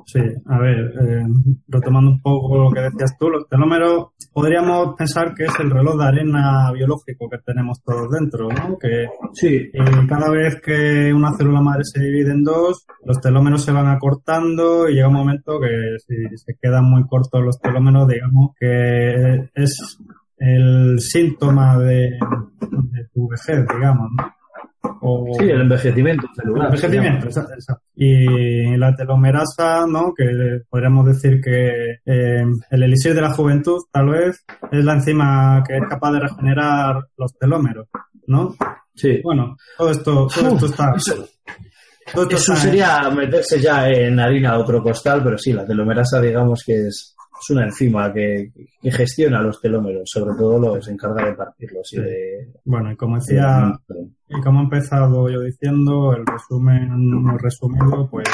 sí. 0.05 0.19
A 0.45 0.59
ver, 0.59 0.93
eh, 1.01 1.25
retomando 1.67 2.11
un 2.11 2.21
poco 2.21 2.57
lo 2.57 2.71
que 2.71 2.81
decías 2.81 3.17
tú, 3.17 3.29
los 3.29 3.47
telómeros 3.47 4.07
podríamos 4.33 4.95
pensar 4.97 5.33
que 5.35 5.45
es 5.45 5.59
el 5.59 5.69
reloj 5.69 5.97
de 5.97 6.05
arena 6.05 6.71
biológico 6.81 7.29
que 7.29 7.37
tenemos 7.45 7.81
todos 7.83 8.09
dentro, 8.11 8.49
¿no? 8.49 8.77
Que 8.77 9.07
Sí, 9.33 9.69
y 9.71 10.07
cada 10.07 10.29
vez 10.29 10.59
que 10.61 11.13
una 11.13 11.33
célula 11.37 11.61
madre 11.61 11.83
se 11.83 12.01
divide 12.01 12.31
en 12.31 12.43
dos, 12.43 12.85
los 13.05 13.21
telómeros 13.21 13.63
se 13.63 13.71
van 13.71 13.87
acortando 13.87 14.89
y 14.89 14.95
llega 14.95 15.07
un 15.07 15.13
momento 15.13 15.59
que 15.59 15.97
si 16.05 16.37
se 16.37 16.55
quedan 16.61 16.85
muy 16.85 17.05
cortos 17.07 17.43
los 17.43 17.59
telómeros, 17.59 18.07
digamos 18.07 18.51
que 18.59 19.49
es 19.53 19.97
el 20.37 20.99
síntoma 20.99 21.77
de, 21.77 22.17
de 22.59 23.07
tu 23.13 23.29
vejez, 23.29 23.65
digamos, 23.67 24.09
¿no? 24.17 24.40
O, 25.03 25.27
sí, 25.37 25.45
el 25.45 25.61
envejecimiento 25.61 26.27
celular. 26.35 26.67
el 26.67 26.73
envejecimiento, 26.73 27.25
exacto, 27.27 27.53
exacto. 27.53 27.83
Y 27.95 28.75
la 28.77 28.95
telomerasa, 28.95 29.85
¿no? 29.87 30.13
Que 30.15 30.61
podríamos 30.69 31.05
decir 31.05 31.39
que 31.41 31.99
eh, 32.05 32.45
el 32.71 32.83
elixir 32.83 33.13
de 33.13 33.21
la 33.21 33.31
juventud, 33.33 33.79
tal 33.91 34.09
vez, 34.09 34.43
es 34.71 34.83
la 34.85 34.93
enzima 34.93 35.63
que 35.67 35.77
es 35.77 35.83
capaz 35.89 36.11
de 36.13 36.19
regenerar 36.21 37.03
los 37.17 37.37
telómeros, 37.37 37.87
¿no? 38.27 38.55
Sí. 38.95 39.21
Bueno, 39.23 39.55
todo 39.77 39.91
esto, 39.91 40.27
todo 40.33 40.49
esto 40.53 40.65
está... 40.65 40.93
Eso, 40.95 41.27
todo 42.13 42.23
esto 42.23 42.35
eso 42.35 42.53
está- 42.53 42.65
sería 42.65 43.09
meterse 43.11 43.59
ya 43.59 43.87
en 43.89 44.19
harina 44.19 44.53
de 44.53 44.57
otro 44.63 44.81
costal, 44.83 45.21
pero 45.23 45.37
sí, 45.37 45.53
la 45.53 45.65
telomerasa 45.65 46.19
digamos 46.19 46.63
que 46.65 46.87
es, 46.87 47.15
es 47.41 47.49
una 47.49 47.65
enzima 47.65 48.13
que, 48.13 48.51
que 48.81 48.91
gestiona 48.91 49.41
los 49.41 49.59
telómeros, 49.61 50.03
sobre 50.05 50.35
todo 50.35 50.59
los 50.59 50.87
encarga 50.87 51.25
de 51.25 51.33
partirlos 51.33 51.91
y 51.93 51.95
Sí. 51.97 52.01
de... 52.01 52.51
Bueno, 52.65 52.91
y 52.91 52.95
como 52.95 53.15
decía, 53.17 53.71
y 54.29 54.41
como 54.41 54.59
he 54.61 54.63
empezado 54.63 55.29
yo 55.29 55.41
diciendo, 55.41 56.13
el 56.15 56.25
resumen 56.25 56.89
muy 57.23 57.37
resumido, 57.37 58.07
pues 58.09 58.27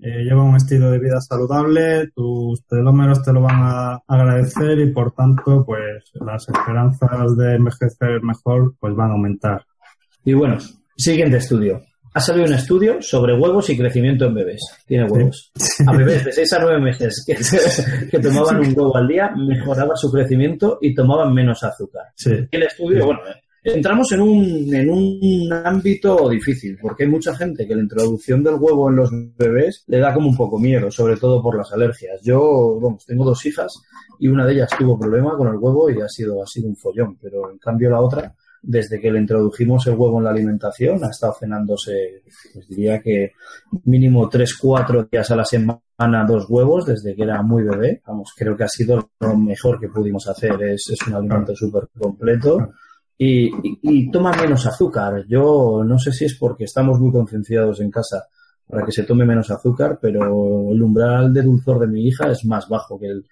eh, 0.00 0.22
lleva 0.22 0.42
un 0.42 0.56
estilo 0.56 0.90
de 0.90 0.98
vida 0.98 1.20
saludable, 1.20 2.10
tus 2.14 2.64
telómeros 2.66 3.22
te 3.22 3.32
lo 3.32 3.40
van 3.42 3.62
a 3.62 3.98
agradecer 4.06 4.78
y 4.78 4.92
por 4.92 5.12
tanto, 5.12 5.64
pues 5.64 6.10
las 6.14 6.46
esperanzas 6.48 7.36
de 7.36 7.54
envejecer 7.56 8.22
mejor, 8.22 8.74
pues 8.78 8.94
van 8.94 9.10
a 9.10 9.14
aumentar. 9.14 9.64
Y 10.24 10.34
bueno, 10.34 10.58
siguiente 10.96 11.38
estudio. 11.38 11.80
Ha 12.14 12.20
salido 12.20 12.46
un 12.46 12.54
estudio 12.54 13.02
sobre 13.02 13.36
huevos 13.36 13.68
y 13.70 13.76
crecimiento 13.76 14.26
en 14.26 14.34
bebés. 14.34 14.62
Tiene 14.86 15.04
huevos. 15.10 15.52
A 15.86 15.96
bebés 15.96 16.24
de 16.24 16.32
6 16.32 16.52
a 16.52 16.58
9 16.60 16.80
meses 16.80 17.24
que, 17.26 17.36
que 18.08 18.18
tomaban 18.20 18.60
un 18.60 18.68
huevo 18.68 18.96
al 18.96 19.08
día, 19.08 19.30
mejoraba 19.36 19.96
su 19.96 20.12
crecimiento 20.12 20.78
y 20.80 20.94
tomaban 20.94 21.34
menos 21.34 21.62
azúcar. 21.64 22.04
Sí, 22.14 22.30
Y 22.52 22.56
el 22.56 22.62
estudio, 22.62 23.06
bueno, 23.06 23.20
entramos 23.64 24.12
en 24.12 24.20
un, 24.20 24.74
en 24.74 24.90
un 24.90 25.52
ámbito 25.52 26.28
difícil, 26.28 26.78
porque 26.80 27.04
hay 27.04 27.10
mucha 27.10 27.34
gente 27.34 27.66
que 27.66 27.74
la 27.74 27.82
introducción 27.82 28.44
del 28.44 28.56
huevo 28.60 28.90
en 28.90 28.96
los 28.96 29.10
bebés 29.36 29.84
le 29.88 29.98
da 29.98 30.12
como 30.12 30.28
un 30.28 30.36
poco 30.36 30.58
miedo, 30.58 30.90
sobre 30.90 31.16
todo 31.16 31.42
por 31.42 31.56
las 31.56 31.72
alergias. 31.72 32.20
Yo, 32.22 32.78
vamos, 32.80 33.04
tengo 33.06 33.24
dos 33.24 33.44
hijas 33.46 33.72
y 34.20 34.28
una 34.28 34.46
de 34.46 34.52
ellas 34.52 34.70
tuvo 34.78 34.98
problema 34.98 35.36
con 35.36 35.48
el 35.48 35.56
huevo 35.56 35.90
y 35.90 36.00
ha 36.00 36.08
sido, 36.08 36.42
ha 36.42 36.46
sido 36.46 36.68
un 36.68 36.76
follón, 36.76 37.16
pero 37.20 37.50
en 37.50 37.58
cambio 37.58 37.90
la 37.90 38.00
otra, 38.00 38.34
desde 38.66 39.00
que 39.00 39.10
le 39.10 39.18
introdujimos 39.20 39.86
el 39.86 39.94
huevo 39.94 40.18
en 40.18 40.24
la 40.24 40.30
alimentación, 40.30 41.04
ha 41.04 41.10
estado 41.10 41.34
cenándose, 41.38 42.22
pues 42.52 42.66
diría 42.68 43.00
que 43.00 43.32
mínimo 43.84 44.28
3, 44.28 44.56
4 44.56 45.08
días 45.10 45.30
a 45.30 45.36
la 45.36 45.44
semana 45.44 46.24
dos 46.26 46.46
huevos 46.48 46.86
desde 46.86 47.14
que 47.14 47.22
era 47.22 47.42
muy 47.42 47.62
bebé. 47.62 48.02
Vamos, 48.06 48.32
creo 48.36 48.56
que 48.56 48.64
ha 48.64 48.68
sido 48.68 49.10
lo 49.20 49.36
mejor 49.36 49.78
que 49.78 49.88
pudimos 49.88 50.26
hacer. 50.28 50.60
Es, 50.62 50.88
es 50.90 51.06
un 51.06 51.14
alimento 51.14 51.54
súper 51.54 51.88
completo. 51.98 52.70
Y, 53.16 53.46
y- 53.46 53.78
y 53.82 54.10
toma 54.10 54.32
menos 54.32 54.66
azúcar. 54.66 55.24
Yo 55.28 55.82
no 55.86 55.98
sé 55.98 56.10
si 56.12 56.24
es 56.24 56.36
porque 56.38 56.64
estamos 56.64 56.98
muy 56.98 57.12
concienciados 57.12 57.80
en 57.80 57.90
casa 57.90 58.24
para 58.66 58.84
que 58.84 58.92
se 58.92 59.04
tome 59.04 59.24
menos 59.26 59.50
azúcar, 59.50 59.98
pero 60.00 60.70
el 60.72 60.82
umbral 60.82 61.32
de 61.32 61.42
dulzor 61.42 61.78
de 61.80 61.86
mi 61.86 62.08
hija 62.08 62.30
es 62.30 62.44
más 62.46 62.66
bajo 62.68 62.98
que 62.98 63.06
el, 63.08 63.24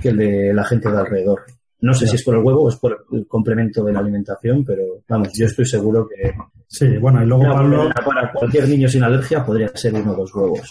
que 0.00 0.10
el 0.10 0.16
de 0.16 0.54
la 0.54 0.64
gente 0.64 0.90
de 0.90 0.96
alrededor. 0.98 1.40
No 1.80 1.94
sé 1.94 2.06
si 2.06 2.16
es 2.16 2.24
por 2.24 2.34
el 2.34 2.42
huevo 2.42 2.64
o 2.64 2.68
es 2.68 2.76
por 2.76 3.06
el 3.12 3.26
complemento 3.26 3.84
de 3.84 3.92
la 3.92 4.00
alimentación, 4.00 4.64
pero 4.64 4.82
vamos, 5.08 5.28
yo 5.38 5.46
estoy 5.46 5.64
seguro 5.64 6.08
que 6.08 6.32
sí, 6.66 6.96
bueno, 6.98 7.22
y 7.22 7.26
luego 7.26 7.44
Pablo, 7.44 7.88
para 8.04 8.32
cualquier 8.32 8.68
niño 8.68 8.88
sin 8.88 9.04
alergia 9.04 9.44
podría 9.44 9.68
ser 9.68 9.94
uno 9.94 10.12
o 10.12 10.16
dos 10.16 10.34
huevos. 10.34 10.68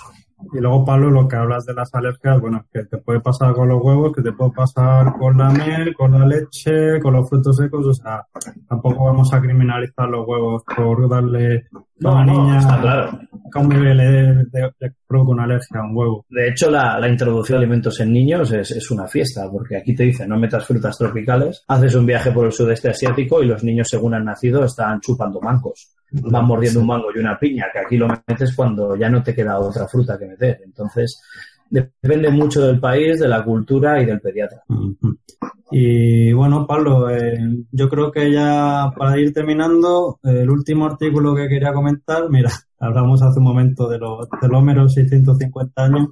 y 0.53 0.59
luego 0.59 0.83
Pablo, 0.83 1.09
lo 1.09 1.27
que 1.27 1.37
hablas 1.37 1.65
de 1.65 1.73
las 1.73 1.93
alergias, 1.93 2.41
bueno, 2.41 2.65
que 2.73 2.83
te 2.83 2.97
puede 2.97 3.21
pasar 3.21 3.53
con 3.53 3.69
los 3.69 3.81
huevos, 3.81 4.11
que 4.13 4.21
te 4.21 4.33
puede 4.33 4.51
pasar 4.51 5.13
con 5.17 5.37
la 5.37 5.49
miel, 5.49 5.95
con 5.95 6.11
la 6.11 6.27
leche, 6.27 6.99
con 7.01 7.13
los 7.13 7.29
frutos 7.29 7.55
secos, 7.55 7.85
o 7.85 7.93
sea, 7.93 8.25
tampoco 8.67 9.05
vamos 9.05 9.33
a 9.33 9.39
criminalizar 9.39 10.09
los 10.09 10.27
huevos 10.27 10.63
por 10.75 11.09
darle 11.09 11.67
una 11.99 12.25
niña 12.25 12.59
está 12.59 12.79
claro. 12.81 13.19
que 13.51 13.59
a 13.59 13.61
un 13.61 13.69
bebé 13.69 13.95
le, 13.95 14.11
le- 14.33 14.43
le 14.79 14.93
provoca 15.07 15.31
una 15.31 15.43
alergia 15.45 15.79
a 15.79 15.83
un 15.83 15.95
huevo. 15.97 16.25
De 16.29 16.49
hecho, 16.49 16.69
la, 16.69 16.99
la 16.99 17.07
introducción 17.09 17.59
de 17.59 17.65
alimentos 17.65 17.99
en 17.99 18.11
niños 18.13 18.51
es, 18.51 18.71
es 18.71 18.91
una 18.91 19.07
fiesta, 19.07 19.49
porque 19.51 19.77
aquí 19.77 19.95
te 19.95 20.03
dicen 20.03 20.29
no 20.29 20.37
metas 20.37 20.65
frutas 20.65 20.97
tropicales, 20.97 21.63
haces 21.67 21.95
un 21.95 22.05
viaje 22.05 22.31
por 22.31 22.45
el 22.45 22.51
sudeste 22.51 22.89
asiático 22.89 23.41
y 23.41 23.47
los 23.47 23.63
niños 23.63 23.87
según 23.89 24.13
han 24.13 24.25
nacido 24.25 24.63
están 24.63 24.99
chupando 25.01 25.39
mancos. 25.41 25.93
Van 26.11 26.45
mordiendo 26.45 26.79
un 26.81 26.87
mango 26.87 27.07
y 27.13 27.19
una 27.19 27.37
piña, 27.37 27.65
que 27.73 27.79
aquí 27.79 27.97
lo 27.97 28.07
metes 28.07 28.55
cuando 28.55 28.95
ya 28.95 29.09
no 29.09 29.21
te 29.23 29.33
queda 29.35 29.59
otra 29.59 29.87
fruta 29.87 30.17
que 30.17 30.25
meter. 30.27 30.61
Entonces, 30.63 31.21
depende 31.69 32.29
mucho 32.29 32.61
del 32.65 32.79
país, 32.79 33.19
de 33.19 33.27
la 33.27 33.43
cultura 33.43 34.01
y 34.01 34.05
del 34.05 34.19
pediatra. 34.21 34.63
Y 35.69 36.31
bueno, 36.31 36.65
Pablo, 36.65 37.09
eh, 37.09 37.37
yo 37.71 37.89
creo 37.89 38.11
que 38.11 38.31
ya 38.31 38.89
para 38.97 39.19
ir 39.19 39.33
terminando, 39.33 40.17
el 40.23 40.49
último 40.49 40.85
artículo 40.85 41.35
que 41.35 41.49
quería 41.49 41.73
comentar, 41.73 42.29
mira, 42.29 42.49
hablamos 42.79 43.21
hace 43.21 43.39
un 43.39 43.45
momento 43.45 43.89
de 43.89 43.97
los 43.99 44.27
telómeros 44.41 44.93
650 44.93 45.83
años, 45.83 46.07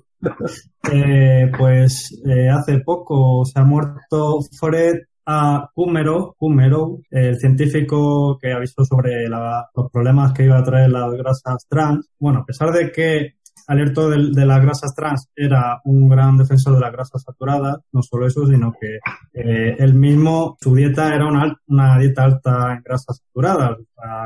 Eh, 0.91 1.51
pues 1.57 2.19
eh, 2.25 2.49
hace 2.49 2.79
poco 2.79 3.45
se 3.45 3.59
ha 3.59 3.63
muerto 3.63 4.39
Fred 4.59 5.01
A. 5.25 5.69
Kummerow, 5.73 7.01
el 7.11 7.37
científico 7.39 8.37
que 8.39 8.51
avisó 8.53 8.83
sobre 8.85 9.27
la- 9.29 9.67
los 9.75 9.91
problemas 9.91 10.33
que 10.33 10.45
iba 10.45 10.57
a 10.59 10.63
traer 10.63 10.89
las 10.91 11.11
grasas 11.13 11.65
trans. 11.69 12.07
Bueno, 12.19 12.39
a 12.39 12.45
pesar 12.45 12.71
de 12.71 12.91
que 12.91 13.35
alertó 13.67 14.09
de, 14.09 14.31
de 14.31 14.45
las 14.45 14.61
grasas 14.61 14.93
trans 14.95 15.29
era 15.35 15.81
un 15.85 16.07
gran 16.09 16.37
defensor 16.37 16.75
de 16.75 16.81
las 16.81 16.91
grasas 16.91 17.23
saturadas, 17.23 17.77
no 17.91 18.01
solo 18.01 18.27
eso, 18.27 18.45
sino 18.47 18.73
que 18.79 18.99
eh, 19.33 19.75
él 19.79 19.93
mismo, 19.93 20.57
su 20.61 20.75
dieta 20.75 21.13
era 21.13 21.25
una, 21.25 21.55
una 21.67 21.97
dieta 21.97 22.23
alta 22.23 22.73
en 22.73 22.83
grasas 22.83 23.17
saturadas. 23.17 23.77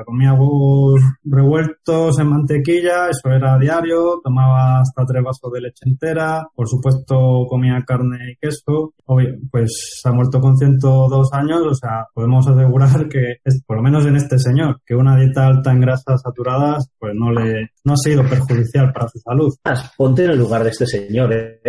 Comía 0.05 0.33
huevos 0.33 1.01
revueltos 1.23 2.19
en 2.19 2.27
mantequilla, 2.27 3.09
eso 3.09 3.29
era 3.29 3.57
diario, 3.57 4.19
tomaba 4.23 4.81
hasta 4.81 5.05
tres 5.05 5.23
vasos 5.23 5.51
de 5.51 5.61
leche 5.61 5.83
entera, 5.85 6.47
por 6.55 6.67
supuesto 6.67 7.45
comía 7.47 7.83
carne 7.85 8.31
y 8.31 8.35
queso. 8.35 8.93
Obvio, 9.05 9.35
pues 9.51 10.01
ha 10.03 10.11
muerto 10.11 10.39
con 10.39 10.57
102 10.57 11.33
años, 11.33 11.61
o 11.65 11.73
sea, 11.73 12.05
podemos 12.13 12.47
asegurar 12.47 13.07
que, 13.09 13.37
es, 13.43 13.63
por 13.65 13.77
lo 13.77 13.83
menos 13.83 14.05
en 14.05 14.15
este 14.15 14.37
señor, 14.39 14.81
que 14.85 14.95
una 14.95 15.17
dieta 15.17 15.47
alta 15.47 15.71
en 15.71 15.81
grasas 15.81 16.21
saturadas, 16.21 16.89
pues 16.97 17.13
no 17.15 17.31
le, 17.31 17.71
no 17.83 17.93
ha 17.93 17.97
sido 17.97 18.23
perjudicial 18.23 18.91
para 18.93 19.07
su 19.07 19.19
salud. 19.19 19.53
Ponte 19.97 20.25
en 20.25 20.37
lugar 20.37 20.63
de 20.63 20.69
este 20.69 20.85
señor, 20.85 21.33
¿eh? 21.33 21.59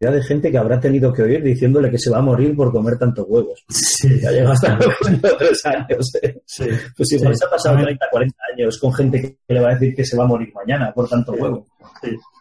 De 0.00 0.22
gente 0.22 0.50
que 0.52 0.58
habrá 0.58 0.78
tenido 0.78 1.12
que 1.12 1.22
oír 1.22 1.42
diciéndole 1.42 1.90
que 1.90 1.98
se 1.98 2.08
va 2.10 2.18
a 2.18 2.22
morir 2.22 2.54
por 2.54 2.70
comer 2.70 2.96
tantos 2.98 3.26
huevos. 3.28 3.64
Sí, 3.68 4.20
Ya 4.20 4.30
llega 4.30 4.52
hasta 4.52 4.74
los 4.78 4.86
93 5.10 5.66
años. 5.66 6.14
¿eh? 6.22 6.40
sí. 6.46 6.64
Pues 6.96 7.12
igual 7.12 7.34
Sí. 7.34 7.40
se 7.40 7.46
ha 7.46 7.50
pasado 7.50 7.74
A 7.74 7.78
ver. 7.78 7.86
30, 7.86 8.06
40 8.10 8.36
años 8.54 8.78
con 8.78 8.94
gente 8.94 9.20
que 9.46 9.54
le 9.54 9.60
va 9.60 9.70
a 9.70 9.74
decir 9.74 9.94
que 9.96 10.04
se 10.04 10.16
va 10.16 10.22
a 10.24 10.28
morir 10.28 10.52
mañana 10.54 10.92
por 10.94 11.08
tanto 11.08 11.32
huevo. 11.32 11.66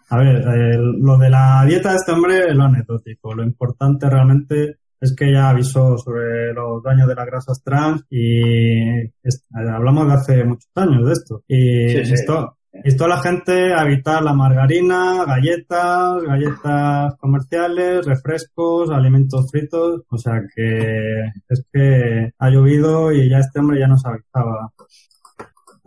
A 0.09 0.17
ver, 0.19 0.45
lo 0.77 1.17
de 1.17 1.29
la 1.31 1.63
dieta 1.67 1.89
de 1.89 1.95
este 1.95 2.11
hombre 2.11 2.47
es 2.47 2.55
lo 2.55 2.63
anecdótico. 2.63 3.33
Lo 3.33 3.43
importante 3.43 4.07
realmente 4.09 4.77
es 5.01 5.15
que 5.15 5.31
ya 5.31 5.49
avisó 5.49 5.97
sobre 5.97 6.53
los 6.53 6.81
daños 6.83 7.07
de 7.07 7.15
las 7.15 7.25
grasas 7.25 7.61
trans 7.63 8.03
y 8.09 9.01
es- 9.23 9.45
hablamos 9.53 10.07
de 10.07 10.13
hace 10.13 10.43
muchos 10.43 10.69
años 10.75 11.05
de 11.07 11.13
esto. 11.13 11.43
Y 11.47 11.89
Sí, 11.89 12.05
sí. 12.05 12.13
esto 12.13 12.56
instó 12.83 13.05
a 13.05 13.09
la 13.09 13.19
gente 13.21 13.73
a 13.73 13.83
evitar 13.83 14.23
la 14.23 14.33
margarina, 14.33 15.25
galletas, 15.25 16.21
galletas 16.23 17.15
comerciales, 17.19 18.05
refrescos, 18.05 18.89
alimentos 18.91 19.49
fritos. 19.51 20.01
O 20.09 20.17
sea 20.17 20.41
que 20.55 21.31
es 21.49 21.65
que 21.71 22.31
ha 22.37 22.49
llovido 22.49 23.11
y 23.11 23.29
ya 23.29 23.39
este 23.39 23.59
hombre 23.59 23.79
ya 23.79 23.87
nos 23.87 24.05
avisaba. 24.05 24.71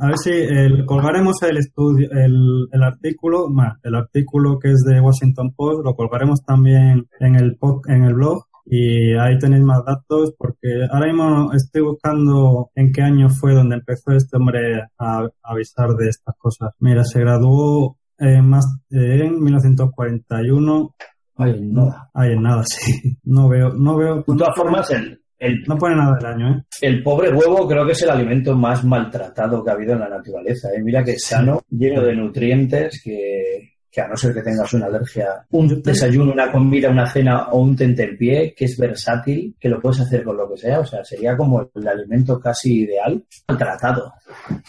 A 0.02 0.06
ver 0.06 0.16
si 0.18 0.30
el- 0.30 0.86
colgaremos 0.86 1.42
el 1.42 1.58
estudio, 1.58 2.08
el, 2.12 2.68
el 2.72 2.82
artículo, 2.82 3.48
bueno, 3.50 3.74
el 3.82 3.94
artículo 3.94 4.58
que 4.58 4.70
es 4.72 4.80
de 4.86 4.98
Washington 5.00 5.52
Post, 5.54 5.84
lo 5.84 5.94
colgaremos 5.94 6.42
también 6.42 7.06
en 7.20 7.36
el 7.36 7.58
en 7.86 8.04
el 8.04 8.14
blog 8.14 8.46
y 8.66 9.14
ahí 9.14 9.38
tenéis 9.38 9.62
más 9.62 9.84
datos 9.84 10.34
porque 10.36 10.86
ahora 10.90 11.06
mismo 11.06 11.52
estoy 11.52 11.82
buscando 11.82 12.70
en 12.74 12.92
qué 12.92 13.02
año 13.02 13.28
fue 13.28 13.54
donde 13.54 13.76
empezó 13.76 14.12
este 14.12 14.36
hombre 14.36 14.82
a, 14.98 15.18
a 15.18 15.30
avisar 15.42 15.90
de 15.90 16.08
estas 16.08 16.36
cosas. 16.36 16.70
Mira, 16.78 17.04
se 17.04 17.20
graduó 17.20 17.96
en, 18.20 18.48
más, 18.48 18.66
en 18.90 19.42
1941. 19.42 20.94
Ay, 21.36 21.60
no. 21.60 21.94
Ahí 22.14 22.32
en 22.32 22.42
nada, 22.42 22.62
sí. 22.66 23.16
No 23.24 23.48
veo, 23.48 23.70
no 23.70 23.96
veo. 23.96 24.16
De 24.16 24.36
todas 24.36 24.54
formas, 24.54 24.90
el, 24.90 25.20
el, 25.38 25.62
No 25.66 25.76
pone 25.76 25.96
nada 25.96 26.16
del 26.16 26.26
año, 26.26 26.50
¿eh? 26.50 26.62
el 26.82 27.02
pobre 27.02 27.32
huevo 27.32 27.66
creo 27.66 27.86
que 27.86 27.92
es 27.92 28.02
el 28.02 28.10
alimento 28.10 28.54
más 28.54 28.84
maltratado 28.84 29.64
que 29.64 29.70
ha 29.70 29.74
habido 29.74 29.94
en 29.94 30.00
la 30.00 30.08
naturaleza. 30.08 30.68
¿eh? 30.68 30.82
Mira 30.82 31.02
que 31.02 31.18
sano, 31.18 31.62
lleno 31.70 32.02
de 32.02 32.14
nutrientes, 32.14 33.00
que, 33.02 33.69
que 33.90 34.00
a 34.00 34.08
no 34.08 34.16
ser 34.16 34.32
que 34.32 34.42
tengas 34.42 34.72
una 34.72 34.86
alergia, 34.86 35.44
un 35.50 35.82
desayuno, 35.82 36.32
una 36.32 36.52
comida, 36.52 36.88
una 36.90 37.10
cena 37.10 37.48
o 37.48 37.60
un 37.60 37.74
tentempié, 37.74 38.54
que 38.54 38.66
es 38.66 38.78
versátil, 38.78 39.56
que 39.58 39.68
lo 39.68 39.80
puedes 39.80 40.00
hacer 40.00 40.22
con 40.22 40.36
lo 40.36 40.48
que 40.48 40.58
sea. 40.58 40.80
O 40.80 40.86
sea, 40.86 41.04
sería 41.04 41.36
como 41.36 41.70
el 41.74 41.88
alimento 41.88 42.38
casi 42.38 42.82
ideal, 42.82 43.22
maltratado. 43.48 44.12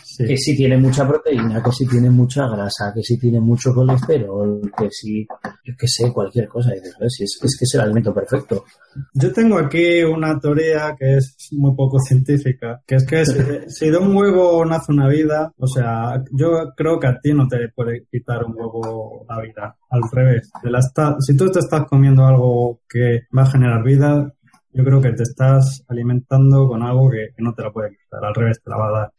Sí. 0.04 0.26
que 0.26 0.38
sí 0.38 0.56
tiene 0.56 0.78
mucha 0.78 1.08
proteína, 1.08 1.62
que 1.64 1.72
sí 1.72 1.86
tiene 1.88 2.10
mucha 2.10 2.48
grasa, 2.48 2.92
que 2.94 3.02
sí 3.02 3.18
tiene 3.18 3.40
mucho 3.40 3.74
colesterol, 3.74 4.62
que 4.78 4.90
sí 4.92 5.28
yo 5.64 5.74
qué 5.78 5.88
sé, 5.88 6.12
cualquier 6.12 6.48
cosa. 6.48 6.72
Si 7.08 7.24
es, 7.24 7.40
es 7.42 7.58
que 7.58 7.66
es 7.66 7.76
el 7.76 7.82
alimento 7.82 8.14
perfecto. 8.14 8.66
Yo 9.14 9.32
tengo 9.32 9.58
aquí 9.58 10.04
una 10.04 10.40
teoría 10.40 10.96
que 10.98 11.18
es 11.18 11.36
muy 11.52 11.76
poco 11.76 12.00
científica, 12.00 12.82
que 12.86 12.96
es 12.96 13.06
que 13.06 13.26
si, 13.26 13.34
si, 13.68 13.90
de 13.90 13.98
un 13.98 14.16
huevo 14.16 14.66
nace 14.66 14.92
una 14.92 15.08
vida, 15.08 15.54
o 15.58 15.68
sea, 15.68 16.24
yo 16.32 16.74
creo 16.76 17.00
que 17.00 17.08
a 17.08 17.20
ti 17.20 17.34
no 17.34 17.48
te 17.48 17.70
puede 17.70 18.06
quitar 18.12 18.44
un 18.44 18.54
huevo 18.56 19.26
la 19.30 19.42
vida. 19.42 19.78
Al 19.90 20.02
revés, 20.12 20.50
la 20.64 20.82
si 21.20 21.36
tú 21.36 21.52
te 21.52 21.60
estás 21.60 21.86
comiendo 21.86 22.26
algo 22.26 22.82
que 22.90 23.22
va 23.38 23.44
a 23.44 23.52
generar 23.52 23.84
vida, 23.84 24.34
yo 24.74 24.84
creo 24.84 25.02
que 25.02 25.12
te 25.12 25.24
estás 25.24 25.84
alimentando 25.88 26.68
con 26.68 26.82
algo 26.82 27.10
que, 27.10 27.30
que 27.36 27.44
no 27.44 27.54
te 27.54 27.64
la 27.64 27.72
puede 27.72 27.90
quitar. 27.90 28.24
Al 28.24 28.34
revés, 28.34 28.62
te 28.64 28.70
la 28.70 28.78
va 28.78 28.88
a 28.88 29.00
dar. 29.00 29.12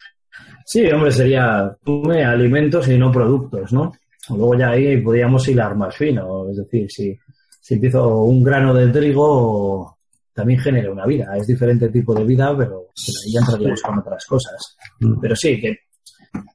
Sí, 0.65 0.87
hombre, 0.91 1.11
sería 1.11 1.77
come 1.85 2.25
alimentos 2.25 2.89
y 2.89 2.99
no 2.99 3.11
productos, 3.11 3.73
¿no? 3.73 3.93
Luego 4.31 4.57
ya 4.57 4.71
ahí 4.71 5.01
podríamos 5.01 5.47
hilar 5.49 5.75
más 5.77 5.97
fino, 5.97 6.49
es 6.49 6.57
decir, 6.57 6.87
si, 6.89 7.19
si 7.61 7.75
empiezo 7.75 8.23
un 8.23 8.43
grano 8.43 8.73
de 8.73 8.89
trigo, 8.89 9.99
también 10.33 10.61
genera 10.61 10.91
una 10.91 11.07
vida. 11.07 11.37
Es 11.37 11.47
diferente 11.47 11.89
tipo 11.89 12.15
de 12.15 12.25
vida, 12.25 12.57
pero, 12.57 12.87
pero 12.95 13.19
ahí 13.25 13.33
ya 13.33 13.41
entraríamos 13.41 13.83
con 13.83 13.99
otras 13.99 14.25
cosas. 14.27 14.77
Pero 15.21 15.37
sí, 15.37 15.61
que, 15.61 15.77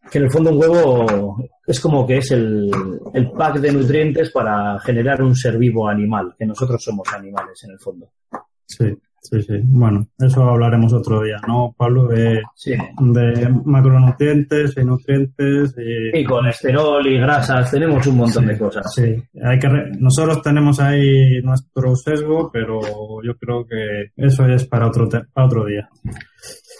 que 0.09 0.17
en 0.17 0.23
el 0.23 0.31
fondo 0.31 0.51
un 0.51 0.57
huevo 0.57 1.37
es 1.65 1.79
como 1.79 2.07
que 2.07 2.17
es 2.17 2.31
el, 2.31 2.71
el 3.13 3.31
pack 3.31 3.59
de 3.59 3.71
nutrientes 3.71 4.31
para 4.31 4.79
generar 4.79 5.21
un 5.21 5.35
ser 5.35 5.57
vivo 5.57 5.87
animal, 5.87 6.33
que 6.37 6.45
nosotros 6.45 6.81
somos 6.81 7.07
animales 7.13 7.61
en 7.65 7.71
el 7.71 7.79
fondo. 7.79 8.09
Sí, 8.65 8.85
sí, 9.29 9.41
sí. 9.41 9.53
Bueno, 9.63 10.07
eso 10.19 10.43
hablaremos 10.43 10.93
otro 10.93 11.21
día, 11.23 11.37
¿no, 11.47 11.73
Pablo? 11.77 12.07
De, 12.07 12.41
Sí. 12.55 12.73
de 12.99 13.49
macronutrientes 13.65 14.75
y 14.77 14.83
nutrientes 14.83 15.75
y... 15.77 16.19
Y 16.19 16.23
colesterol 16.23 17.05
y 17.07 17.17
grasas, 17.19 17.71
tenemos 17.71 18.05
un 18.07 18.17
montón 18.17 18.47
de 18.47 18.57
cosas. 18.57 18.85
Sí, 18.93 19.15
hay 19.43 19.59
que 19.59 19.69
re- 19.69 19.91
nosotros 19.99 20.41
tenemos 20.41 20.79
ahí 20.79 21.41
nuestro 21.41 21.95
sesgo, 21.95 22.49
pero 22.51 22.79
yo 23.23 23.35
creo 23.39 23.65
que 23.65 24.11
eso 24.15 24.45
es 24.45 24.65
para 24.65 24.87
otro, 24.87 25.07
te- 25.07 25.23
para 25.33 25.47
otro 25.47 25.65
día. 25.65 25.87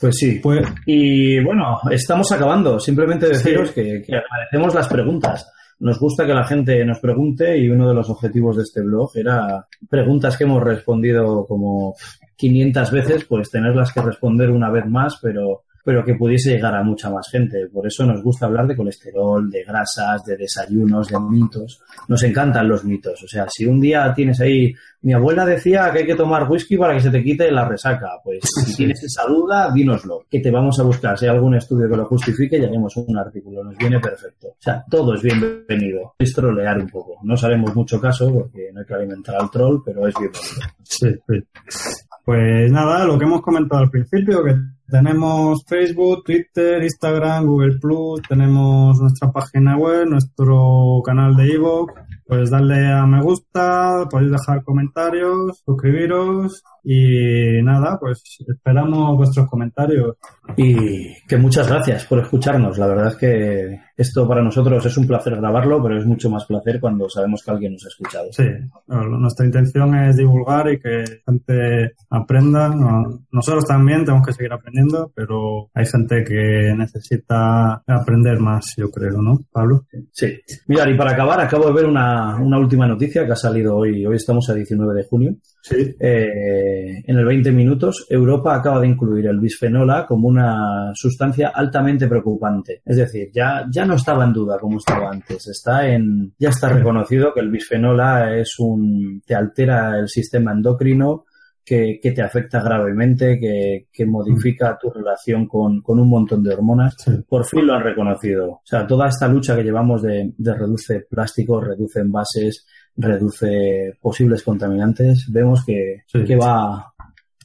Pues 0.01 0.15
sí. 0.17 0.39
Pues 0.41 0.65
Y 0.85 1.43
bueno, 1.43 1.77
estamos 1.91 2.31
acabando. 2.31 2.79
Simplemente 2.79 3.27
deciros 3.27 3.71
que 3.71 4.03
agradecemos 4.07 4.73
las 4.75 4.87
preguntas. 4.87 5.51
Nos 5.79 5.99
gusta 5.99 6.25
que 6.25 6.33
la 6.33 6.43
gente 6.43 6.83
nos 6.85 6.99
pregunte 6.99 7.55
y 7.57 7.69
uno 7.69 7.87
de 7.89 7.93
los 7.93 8.09
objetivos 8.09 8.57
de 8.57 8.63
este 8.63 8.81
blog 8.81 9.11
era 9.15 9.65
preguntas 9.87 10.35
que 10.35 10.43
hemos 10.43 10.63
respondido 10.63 11.45
como 11.47 11.93
500 12.37 12.91
veces, 12.91 13.25
pues 13.25 13.51
tenerlas 13.51 13.91
que 13.91 14.01
responder 14.01 14.51
una 14.51 14.69
vez 14.69 14.85
más, 14.85 15.19
pero 15.21 15.63
pero 15.87 16.03
que 16.03 16.15
pudiese 16.15 16.51
llegar 16.51 16.75
a 16.75 16.83
mucha 16.83 17.09
más 17.09 17.29
gente. 17.31 17.65
Por 17.71 17.87
eso 17.87 18.05
nos 18.05 18.21
gusta 18.21 18.45
hablar 18.45 18.67
de 18.67 18.75
colesterol, 18.75 19.49
de 19.49 19.63
grasas, 19.63 20.21
de 20.25 20.35
desayunos, 20.35 21.07
de 21.07 21.17
mitos. 21.17 21.81
Nos 22.09 22.21
encantan 22.23 22.67
los 22.67 22.83
mitos. 22.83 23.23
O 23.23 23.27
sea, 23.29 23.45
si 23.47 23.65
un 23.65 23.79
día 23.79 24.13
tienes 24.13 24.41
ahí, 24.41 24.73
mi 25.03 25.13
abuela 25.13 25.45
decía 25.45 25.89
que 25.93 25.99
hay 25.99 26.05
que 26.05 26.15
tomar 26.15 26.51
whisky 26.51 26.75
para 26.75 26.93
que 26.93 26.99
se 26.99 27.09
te 27.09 27.23
quite 27.23 27.49
la 27.53 27.65
resaca, 27.65 28.09
pues 28.21 28.41
si 28.65 28.75
tienes 28.75 29.01
esa 29.01 29.23
duda, 29.29 29.71
dínoslo, 29.73 30.25
que 30.29 30.41
te 30.41 30.51
vamos 30.51 30.77
a 30.77 30.83
buscar. 30.83 31.17
Si 31.17 31.25
hay 31.25 31.31
algún 31.31 31.55
estudio 31.55 31.89
que 31.89 31.95
lo 31.95 32.05
justifique, 32.05 32.59
ya 32.59 32.67
haremos 32.67 32.97
un 32.97 33.17
artículo. 33.17 33.63
Nos 33.63 33.77
viene 33.77 34.01
perfecto. 34.01 34.47
O 34.47 34.57
sea, 34.59 34.83
todo 34.91 35.13
es 35.13 35.21
bienvenido. 35.21 36.15
Es 36.19 36.33
trolear 36.33 36.79
un 36.79 36.89
poco. 36.89 37.19
No 37.23 37.37
sabemos 37.37 37.73
mucho 37.73 38.01
caso 38.01 38.29
porque 38.33 38.71
no 38.73 38.81
hay 38.81 38.85
que 38.85 38.93
alimentar 38.93 39.35
al 39.39 39.49
troll, 39.49 39.79
pero 39.85 40.05
es 40.05 40.13
bienvenido. 40.19 40.67
Sí, 40.83 41.15
sí. 41.29 42.06
Pues 42.27 42.69
nada, 42.73 43.05
lo 43.05 43.17
que 43.17 43.23
hemos 43.23 43.41
comentado 43.41 43.83
al 43.83 43.89
principio, 43.89 44.43
que 44.43 44.53
tenemos 44.85 45.63
Facebook, 45.65 46.25
Twitter, 46.25 46.83
Instagram, 46.83 47.45
Google 47.45 47.77
Plus, 47.79 48.21
tenemos 48.27 48.99
nuestra 48.99 49.31
página 49.31 49.77
web, 49.77 50.07
nuestro 50.07 51.01
canal 51.05 51.37
de 51.37 51.53
iVoox, 51.53 51.93
pues 52.25 52.49
darle 52.49 52.91
a 52.91 53.05
me 53.05 53.23
gusta, 53.23 54.09
podéis 54.11 54.31
dejar 54.31 54.61
comentarios, 54.65 55.63
suscribiros 55.65 56.61
y 56.83 57.61
nada, 57.63 57.97
pues 57.97 58.21
esperamos 58.45 59.15
vuestros 59.15 59.49
comentarios. 59.49 60.17
Y 60.57 61.23
que 61.29 61.37
muchas 61.37 61.69
gracias 61.69 62.03
por 62.07 62.19
escucharnos. 62.19 62.77
La 62.77 62.87
verdad 62.87 63.07
es 63.07 63.15
que 63.15 63.79
esto 63.97 64.27
para 64.27 64.43
nosotros 64.43 64.85
es 64.85 64.95
un 64.97 65.07
placer 65.07 65.35
grabarlo, 65.35 65.81
pero 65.81 65.97
es 65.97 66.05
mucho 66.05 66.29
más 66.29 66.45
placer 66.45 66.79
cuando 66.79 67.09
sabemos 67.09 67.41
que 67.43 67.51
alguien 67.51 67.73
nos 67.73 67.83
ha 67.85 67.87
escuchado. 67.87 68.27
Sí, 68.31 68.43
nuestra 68.87 69.45
intención 69.45 69.95
es 69.95 70.15
divulgar 70.17 70.71
y 70.71 70.79
que 70.79 70.99
la 70.99 71.05
gente 71.25 71.93
aprenda. 72.11 72.69
No- 72.69 73.23
Nosotros 73.31 73.65
también 73.65 74.05
tenemos 74.05 74.25
que 74.25 74.33
seguir 74.33 74.53
aprendiendo, 74.53 75.11
pero 75.15 75.69
hay 75.73 75.85
gente 75.85 76.23
que 76.23 76.73
necesita 76.77 77.81
aprender 77.87 78.39
más, 78.39 78.73
yo 78.77 78.89
creo, 78.91 79.21
¿no, 79.21 79.39
Pablo? 79.51 79.85
Sí. 80.11 80.39
Mirad, 80.67 80.87
y 80.89 80.97
para 80.97 81.11
acabar, 81.13 81.39
acabo 81.41 81.65
de 81.67 81.73
ver 81.73 81.85
una, 81.85 82.35
una 82.37 82.59
última 82.59 82.87
noticia 82.87 83.25
que 83.25 83.31
ha 83.31 83.35
salido 83.35 83.75
hoy. 83.77 84.05
Hoy 84.05 84.15
estamos 84.15 84.49
a 84.49 84.53
19 84.53 84.93
de 84.93 85.07
junio. 85.07 85.35
Sí. 85.67 85.95
Eh, 85.99 87.03
en 87.05 87.17
el 87.17 87.25
20 87.25 87.51
minutos, 87.51 88.05
Europa 88.09 88.55
acaba 88.55 88.79
de 88.79 88.87
incluir 88.87 89.27
el 89.27 89.39
bisfenol 89.39 89.89
A 89.91 90.05
como 90.05 90.29
una 90.29 90.91
sustancia 90.93 91.49
altamente 91.49 92.07
preocupante. 92.07 92.81
Es 92.85 92.97
decir, 92.97 93.29
ya, 93.33 93.65
ya 93.69 93.85
no 93.85 93.95
estaba 93.95 94.23
en 94.23 94.33
duda 94.33 94.57
como 94.59 94.77
estaba 94.77 95.11
antes. 95.11 95.47
Está 95.47 95.89
en, 95.89 96.33
ya 96.39 96.49
está 96.49 96.69
reconocido 96.69 97.33
que 97.33 97.41
el 97.41 97.51
bisfenol 97.51 97.99
A 97.99 98.37
es 98.37 98.55
un, 98.59 99.21
te 99.25 99.35
altera 99.35 99.99
el 99.99 100.07
sistema 100.07 100.53
endocrino, 100.53 101.25
que, 101.65 101.99
que 102.01 102.13
te 102.13 102.21
afecta 102.21 102.61
gravemente, 102.61 103.37
que, 103.37 103.87
que 103.91 104.05
modifica 104.05 104.77
tu 104.79 104.89
relación 104.89 105.47
con, 105.47 105.81
con 105.81 105.99
un 105.99 106.09
montón 106.09 106.41
de 106.41 106.53
hormonas. 106.53 106.95
Sí. 106.97 107.11
Por 107.27 107.45
fin 107.45 107.67
lo 107.67 107.73
han 107.73 107.83
reconocido. 107.83 108.51
O 108.51 108.61
sea, 108.63 108.87
toda 108.87 109.09
esta 109.09 109.27
lucha 109.27 109.53
que 109.53 109.63
llevamos 109.63 110.01
de, 110.01 110.31
de 110.37 110.53
reduce 110.53 111.01
plásticos, 111.09 111.67
reduce 111.67 111.99
envases, 111.99 112.65
reduce 112.97 113.93
posibles 114.01 114.43
contaminantes, 114.43 115.25
vemos 115.31 115.63
que, 115.65 116.03
Sí. 116.07 116.23
que 116.23 116.35
va, 116.35 116.93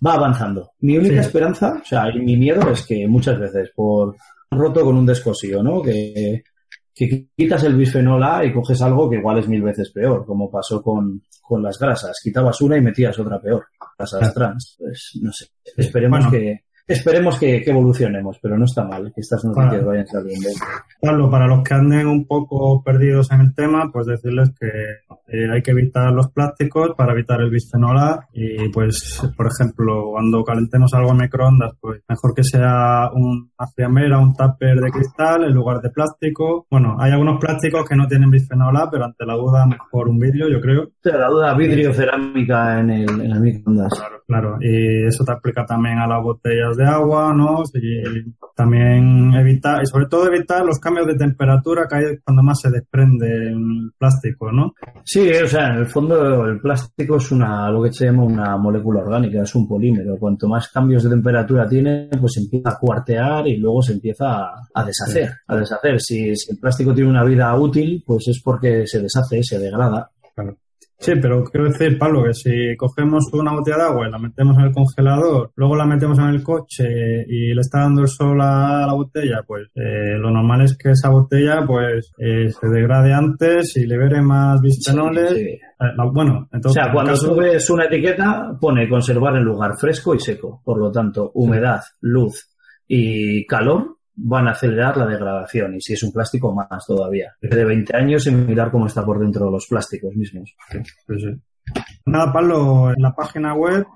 va 0.04 0.14
avanzando. 0.14 0.72
Mi 0.80 0.96
única 0.98 1.14
Sí. 1.22 1.26
esperanza, 1.28 1.74
o 1.82 1.84
sea, 1.84 2.10
y 2.14 2.18
mi 2.20 2.36
miedo 2.36 2.70
es 2.70 2.84
que 2.86 3.06
muchas 3.06 3.38
veces 3.38 3.70
por 3.74 4.16
roto 4.50 4.84
con 4.84 4.96
un 4.96 5.06
descosío, 5.06 5.62
¿no? 5.62 5.80
Que, 5.82 6.42
que 6.94 7.26
quitas 7.36 7.64
el 7.64 7.74
bisfenol 7.76 8.22
A 8.22 8.44
y 8.44 8.52
coges 8.52 8.82
algo 8.82 9.08
que 9.08 9.16
igual 9.16 9.38
es 9.38 9.48
mil 9.48 9.62
veces 9.62 9.90
peor, 9.92 10.26
como 10.26 10.50
pasó 10.50 10.82
con, 10.82 11.22
con 11.40 11.62
las 11.62 11.78
grasas. 11.78 12.18
Quitabas 12.22 12.60
una 12.60 12.76
y 12.76 12.82
metías 12.82 13.18
otra 13.18 13.40
peor. 13.40 13.64
Grasas 13.98 14.34
trans. 14.34 14.76
Pues 14.78 15.10
no 15.22 15.32
sé. 15.32 15.46
Esperemos 15.76 16.18
Bueno. 16.26 16.30
que 16.30 16.60
esperemos 16.86 17.38
que, 17.38 17.62
que 17.62 17.70
evolucionemos, 17.70 18.38
pero 18.42 18.58
no 18.58 18.66
está 18.66 18.84
mal 18.84 19.10
que 19.14 19.22
estas 19.22 19.42
noticias 19.44 19.70
Claro. 19.70 19.86
vayan 19.86 20.06
saliendo. 20.06 20.48
Pablo, 21.00 21.30
para 21.30 21.46
los 21.46 21.62
que 21.62 21.72
anden 21.74 22.06
un 22.06 22.26
poco 22.26 22.82
perdidos 22.84 23.30
en 23.32 23.40
el 23.40 23.54
tema, 23.54 23.88
pues 23.90 24.06
decirles 24.06 24.50
que 24.60 24.68
eh, 25.32 25.48
hay 25.50 25.62
que 25.62 25.70
evitar 25.72 26.12
los 26.12 26.30
plásticos 26.30 26.90
para 26.96 27.12
evitar 27.12 27.40
el 27.40 27.50
bisfenol 27.50 27.96
A 27.98 28.28
y 28.32 28.68
pues, 28.68 29.20
por 29.36 29.46
ejemplo, 29.46 30.10
cuando 30.12 30.44
calentemos 30.44 30.92
algo 30.94 31.10
en 31.12 31.16
microondas, 31.18 31.72
pues 31.80 32.02
mejor 32.08 32.34
que 32.34 32.44
sea 32.44 33.08
un- 33.12 33.50
una 33.58 33.68
friamera, 33.74 34.18
un 34.18 34.34
tupper 34.34 34.78
de 34.80 34.90
cristal 34.90 35.44
en 35.44 35.54
lugar 35.54 35.80
de 35.80 35.90
plástico. 35.90 36.66
Bueno, 36.70 36.96
hay 36.98 37.12
algunos 37.12 37.40
plásticos 37.40 37.88
que 37.88 37.96
no 37.96 38.06
tienen 38.06 38.30
bisfenol 38.30 38.76
A, 38.76 38.90
pero 38.90 39.04
ante 39.04 39.24
la 39.24 39.34
duda 39.34 39.66
mejor 39.66 40.08
un 40.08 40.18
vidrio, 40.18 40.48
yo 40.48 40.60
creo. 40.60 40.82
O 40.84 40.90
sea, 41.02 41.16
la 41.16 41.28
duda 41.28 41.54
vidrio 41.54 41.92
cerámica 41.94 42.80
en 42.80 42.90
el, 42.90 43.08
en 43.20 43.30
el 43.32 43.40
microondas. 43.40 43.92
Claro, 44.26 44.56
y 44.60 45.04
eso 45.06 45.24
te 45.24 45.32
aplica 45.32 45.64
también 45.66 45.98
a 45.98 46.06
las 46.06 46.22
botellas 46.22 46.76
de 46.76 46.84
agua, 46.86 47.34
¿no? 47.34 47.62
Y 47.74 48.32
también 48.56 49.32
evitar, 49.34 49.82
y 49.82 49.86
sobre 49.86 50.06
todo 50.06 50.26
evitar 50.26 50.64
los 50.64 50.78
cambios 50.78 51.06
de 51.06 51.16
temperatura 51.16 51.86
que 51.88 51.96
hay 51.96 52.04
cuando 52.24 52.42
más 52.42 52.60
se 52.60 52.70
desprende 52.70 53.48
el 53.48 53.90
plástico, 53.98 54.52
¿no? 54.52 54.74
Sí, 55.04 55.21
o 55.30 55.46
sea, 55.46 55.68
en 55.68 55.78
el 55.78 55.86
fondo 55.86 56.44
el 56.46 56.60
plástico 56.60 57.16
es 57.16 57.30
una, 57.30 57.70
lo 57.70 57.82
que 57.82 57.92
se 57.92 58.06
llama 58.06 58.24
una 58.24 58.56
molécula 58.56 59.00
orgánica, 59.00 59.42
es 59.42 59.54
un 59.54 59.66
polímero. 59.66 60.16
Cuanto 60.18 60.48
más 60.48 60.68
cambios 60.68 61.02
de 61.04 61.10
temperatura 61.10 61.68
tiene, 61.68 62.08
pues 62.20 62.36
empieza 62.36 62.70
a 62.70 62.78
cuartear 62.78 63.46
y 63.48 63.56
luego 63.56 63.82
se 63.82 63.92
empieza 63.92 64.26
a, 64.30 64.68
a 64.72 64.84
deshacer. 64.84 65.32
A 65.46 65.56
deshacer. 65.56 66.00
Si, 66.00 66.34
si 66.36 66.52
el 66.52 66.58
plástico 66.58 66.94
tiene 66.94 67.10
una 67.10 67.24
vida 67.24 67.54
útil, 67.54 68.02
pues 68.06 68.28
es 68.28 68.40
porque 68.42 68.86
se 68.86 69.00
deshace, 69.00 69.42
se 69.42 69.58
degrada. 69.58 70.10
Sí, 71.04 71.14
pero 71.20 71.42
quiero 71.42 71.66
decir, 71.66 71.98
Pablo, 71.98 72.22
que 72.22 72.32
si 72.32 72.76
cogemos 72.76 73.24
una 73.32 73.52
botella 73.52 73.76
de 73.78 73.82
agua 73.82 74.06
y 74.06 74.10
la 74.12 74.18
metemos 74.20 74.56
en 74.56 74.66
el 74.66 74.72
congelador, 74.72 75.50
luego 75.56 75.74
la 75.74 75.84
metemos 75.84 76.16
en 76.20 76.26
el 76.26 76.44
coche 76.44 77.24
y 77.26 77.52
le 77.52 77.60
está 77.60 77.80
dando 77.80 78.02
el 78.02 78.08
sol 78.08 78.40
a 78.40 78.86
la 78.86 78.92
botella, 78.94 79.42
pues 79.44 79.66
eh, 79.74 80.16
lo 80.16 80.30
normal 80.30 80.62
es 80.62 80.78
que 80.78 80.90
esa 80.92 81.08
botella 81.08 81.64
pues 81.66 82.12
eh, 82.18 82.50
se 82.52 82.68
degrade 82.68 83.12
antes 83.12 83.76
y 83.76 83.84
libere 83.84 84.22
más 84.22 84.60
bisfenoles. 84.60 85.30
Sí, 85.30 85.36
sí. 85.38 85.50
Eh, 85.50 85.86
bueno, 86.12 86.46
O 86.52 86.54
entonces... 86.56 86.74
sea, 86.80 86.86
en 86.86 86.92
cuando 86.94 87.10
caso- 87.14 87.34
ves 87.34 87.68
una 87.70 87.86
etiqueta, 87.86 88.56
pone 88.60 88.88
conservar 88.88 89.34
en 89.34 89.42
lugar 89.42 89.76
fresco 89.76 90.14
y 90.14 90.20
seco. 90.20 90.62
Por 90.64 90.78
lo 90.78 90.92
tanto, 90.92 91.32
humedad, 91.34 91.80
luz 92.00 92.48
y 92.86 93.44
calor 93.46 93.96
van 94.14 94.48
a 94.48 94.52
acelerar 94.52 94.96
la 94.96 95.06
degradación. 95.06 95.74
Y 95.74 95.80
si 95.80 95.94
es 95.94 96.02
un 96.02 96.12
plástico, 96.12 96.54
más 96.54 96.86
todavía. 96.86 97.32
De 97.40 97.64
20 97.64 97.96
años 97.96 98.26
y 98.26 98.30
mirar 98.30 98.70
cómo 98.70 98.86
está 98.86 99.04
por 99.04 99.18
dentro 99.18 99.50
los 99.50 99.66
plásticos 99.66 100.14
mismos. 100.14 100.54
Nada, 102.06 102.32
Pablo, 102.32 102.90
en 102.90 103.02
la 103.02 103.14
página 103.14 103.54
web, 103.54 103.86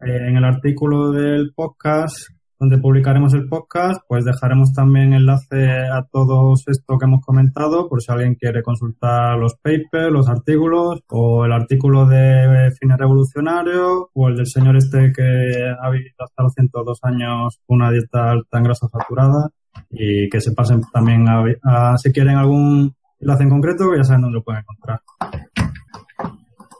eh, 0.00 0.28
en 0.28 0.36
el 0.36 0.44
artículo 0.44 1.10
del 1.10 1.52
podcast, 1.54 2.28
donde 2.58 2.78
publicaremos 2.78 3.34
el 3.34 3.48
podcast, 3.48 4.00
pues 4.08 4.24
dejaremos 4.24 4.72
también 4.72 5.12
enlace 5.12 5.68
a 5.70 6.06
todo 6.10 6.54
esto 6.54 6.98
que 6.98 7.04
hemos 7.04 7.24
comentado, 7.24 7.88
por 7.88 8.00
si 8.00 8.12
alguien 8.12 8.36
quiere 8.36 8.62
consultar 8.62 9.36
los 9.38 9.54
papers, 9.56 10.12
los 10.12 10.28
artículos, 10.28 11.00
o 11.08 11.44
el 11.44 11.52
artículo 11.52 12.06
de 12.06 12.70
Fines 12.78 12.98
Revolucionario, 12.98 14.10
o 14.12 14.28
el 14.28 14.36
del 14.36 14.46
señor 14.46 14.76
este 14.76 15.12
que 15.12 15.74
ha 15.78 15.90
vivido 15.90 16.14
hasta 16.18 16.42
los 16.42 16.52
102 16.54 16.98
años 17.02 17.60
una 17.66 17.90
dieta 17.90 18.30
alta 18.30 18.58
en 18.58 18.64
grasa 18.64 18.88
saturada, 18.88 19.50
y 19.90 20.28
que 20.28 20.40
se 20.40 20.52
pasen 20.52 20.80
también 20.92 21.26
a, 21.28 21.96
si 21.96 22.12
quieren 22.12 22.36
algún 22.36 22.94
enlace 23.20 23.44
en 23.44 23.50
concreto, 23.50 23.94
ya 23.96 24.04
saben 24.04 24.22
dónde 24.22 24.38
lo 24.38 24.44
pueden 24.44 24.62
encontrar. 24.62 25.00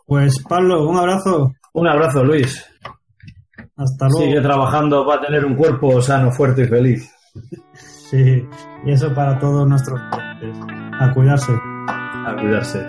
Pues 0.07 0.42
Pablo, 0.49 0.88
un 0.88 0.97
abrazo. 0.97 1.55
Un 1.72 1.88
abrazo, 1.88 2.22
Luis. 2.22 2.64
Hasta 3.76 4.07
luego. 4.09 4.26
Sigue 4.26 4.40
trabajando 4.40 5.05
para 5.07 5.22
tener 5.22 5.45
un 5.45 5.57
cuerpo 5.57 6.01
sano, 6.01 6.30
fuerte 6.30 6.62
y 6.62 6.68
feliz. 6.68 7.11
Sí, 8.11 8.47
y 8.84 8.92
eso 8.92 9.12
para 9.12 9.38
todos 9.40 9.66
nuestros 9.66 9.99
clientes. 10.12 10.62
A 11.01 11.12
cuidarse. 11.12 11.53
A 11.88 12.36
cuidarse. 12.38 12.86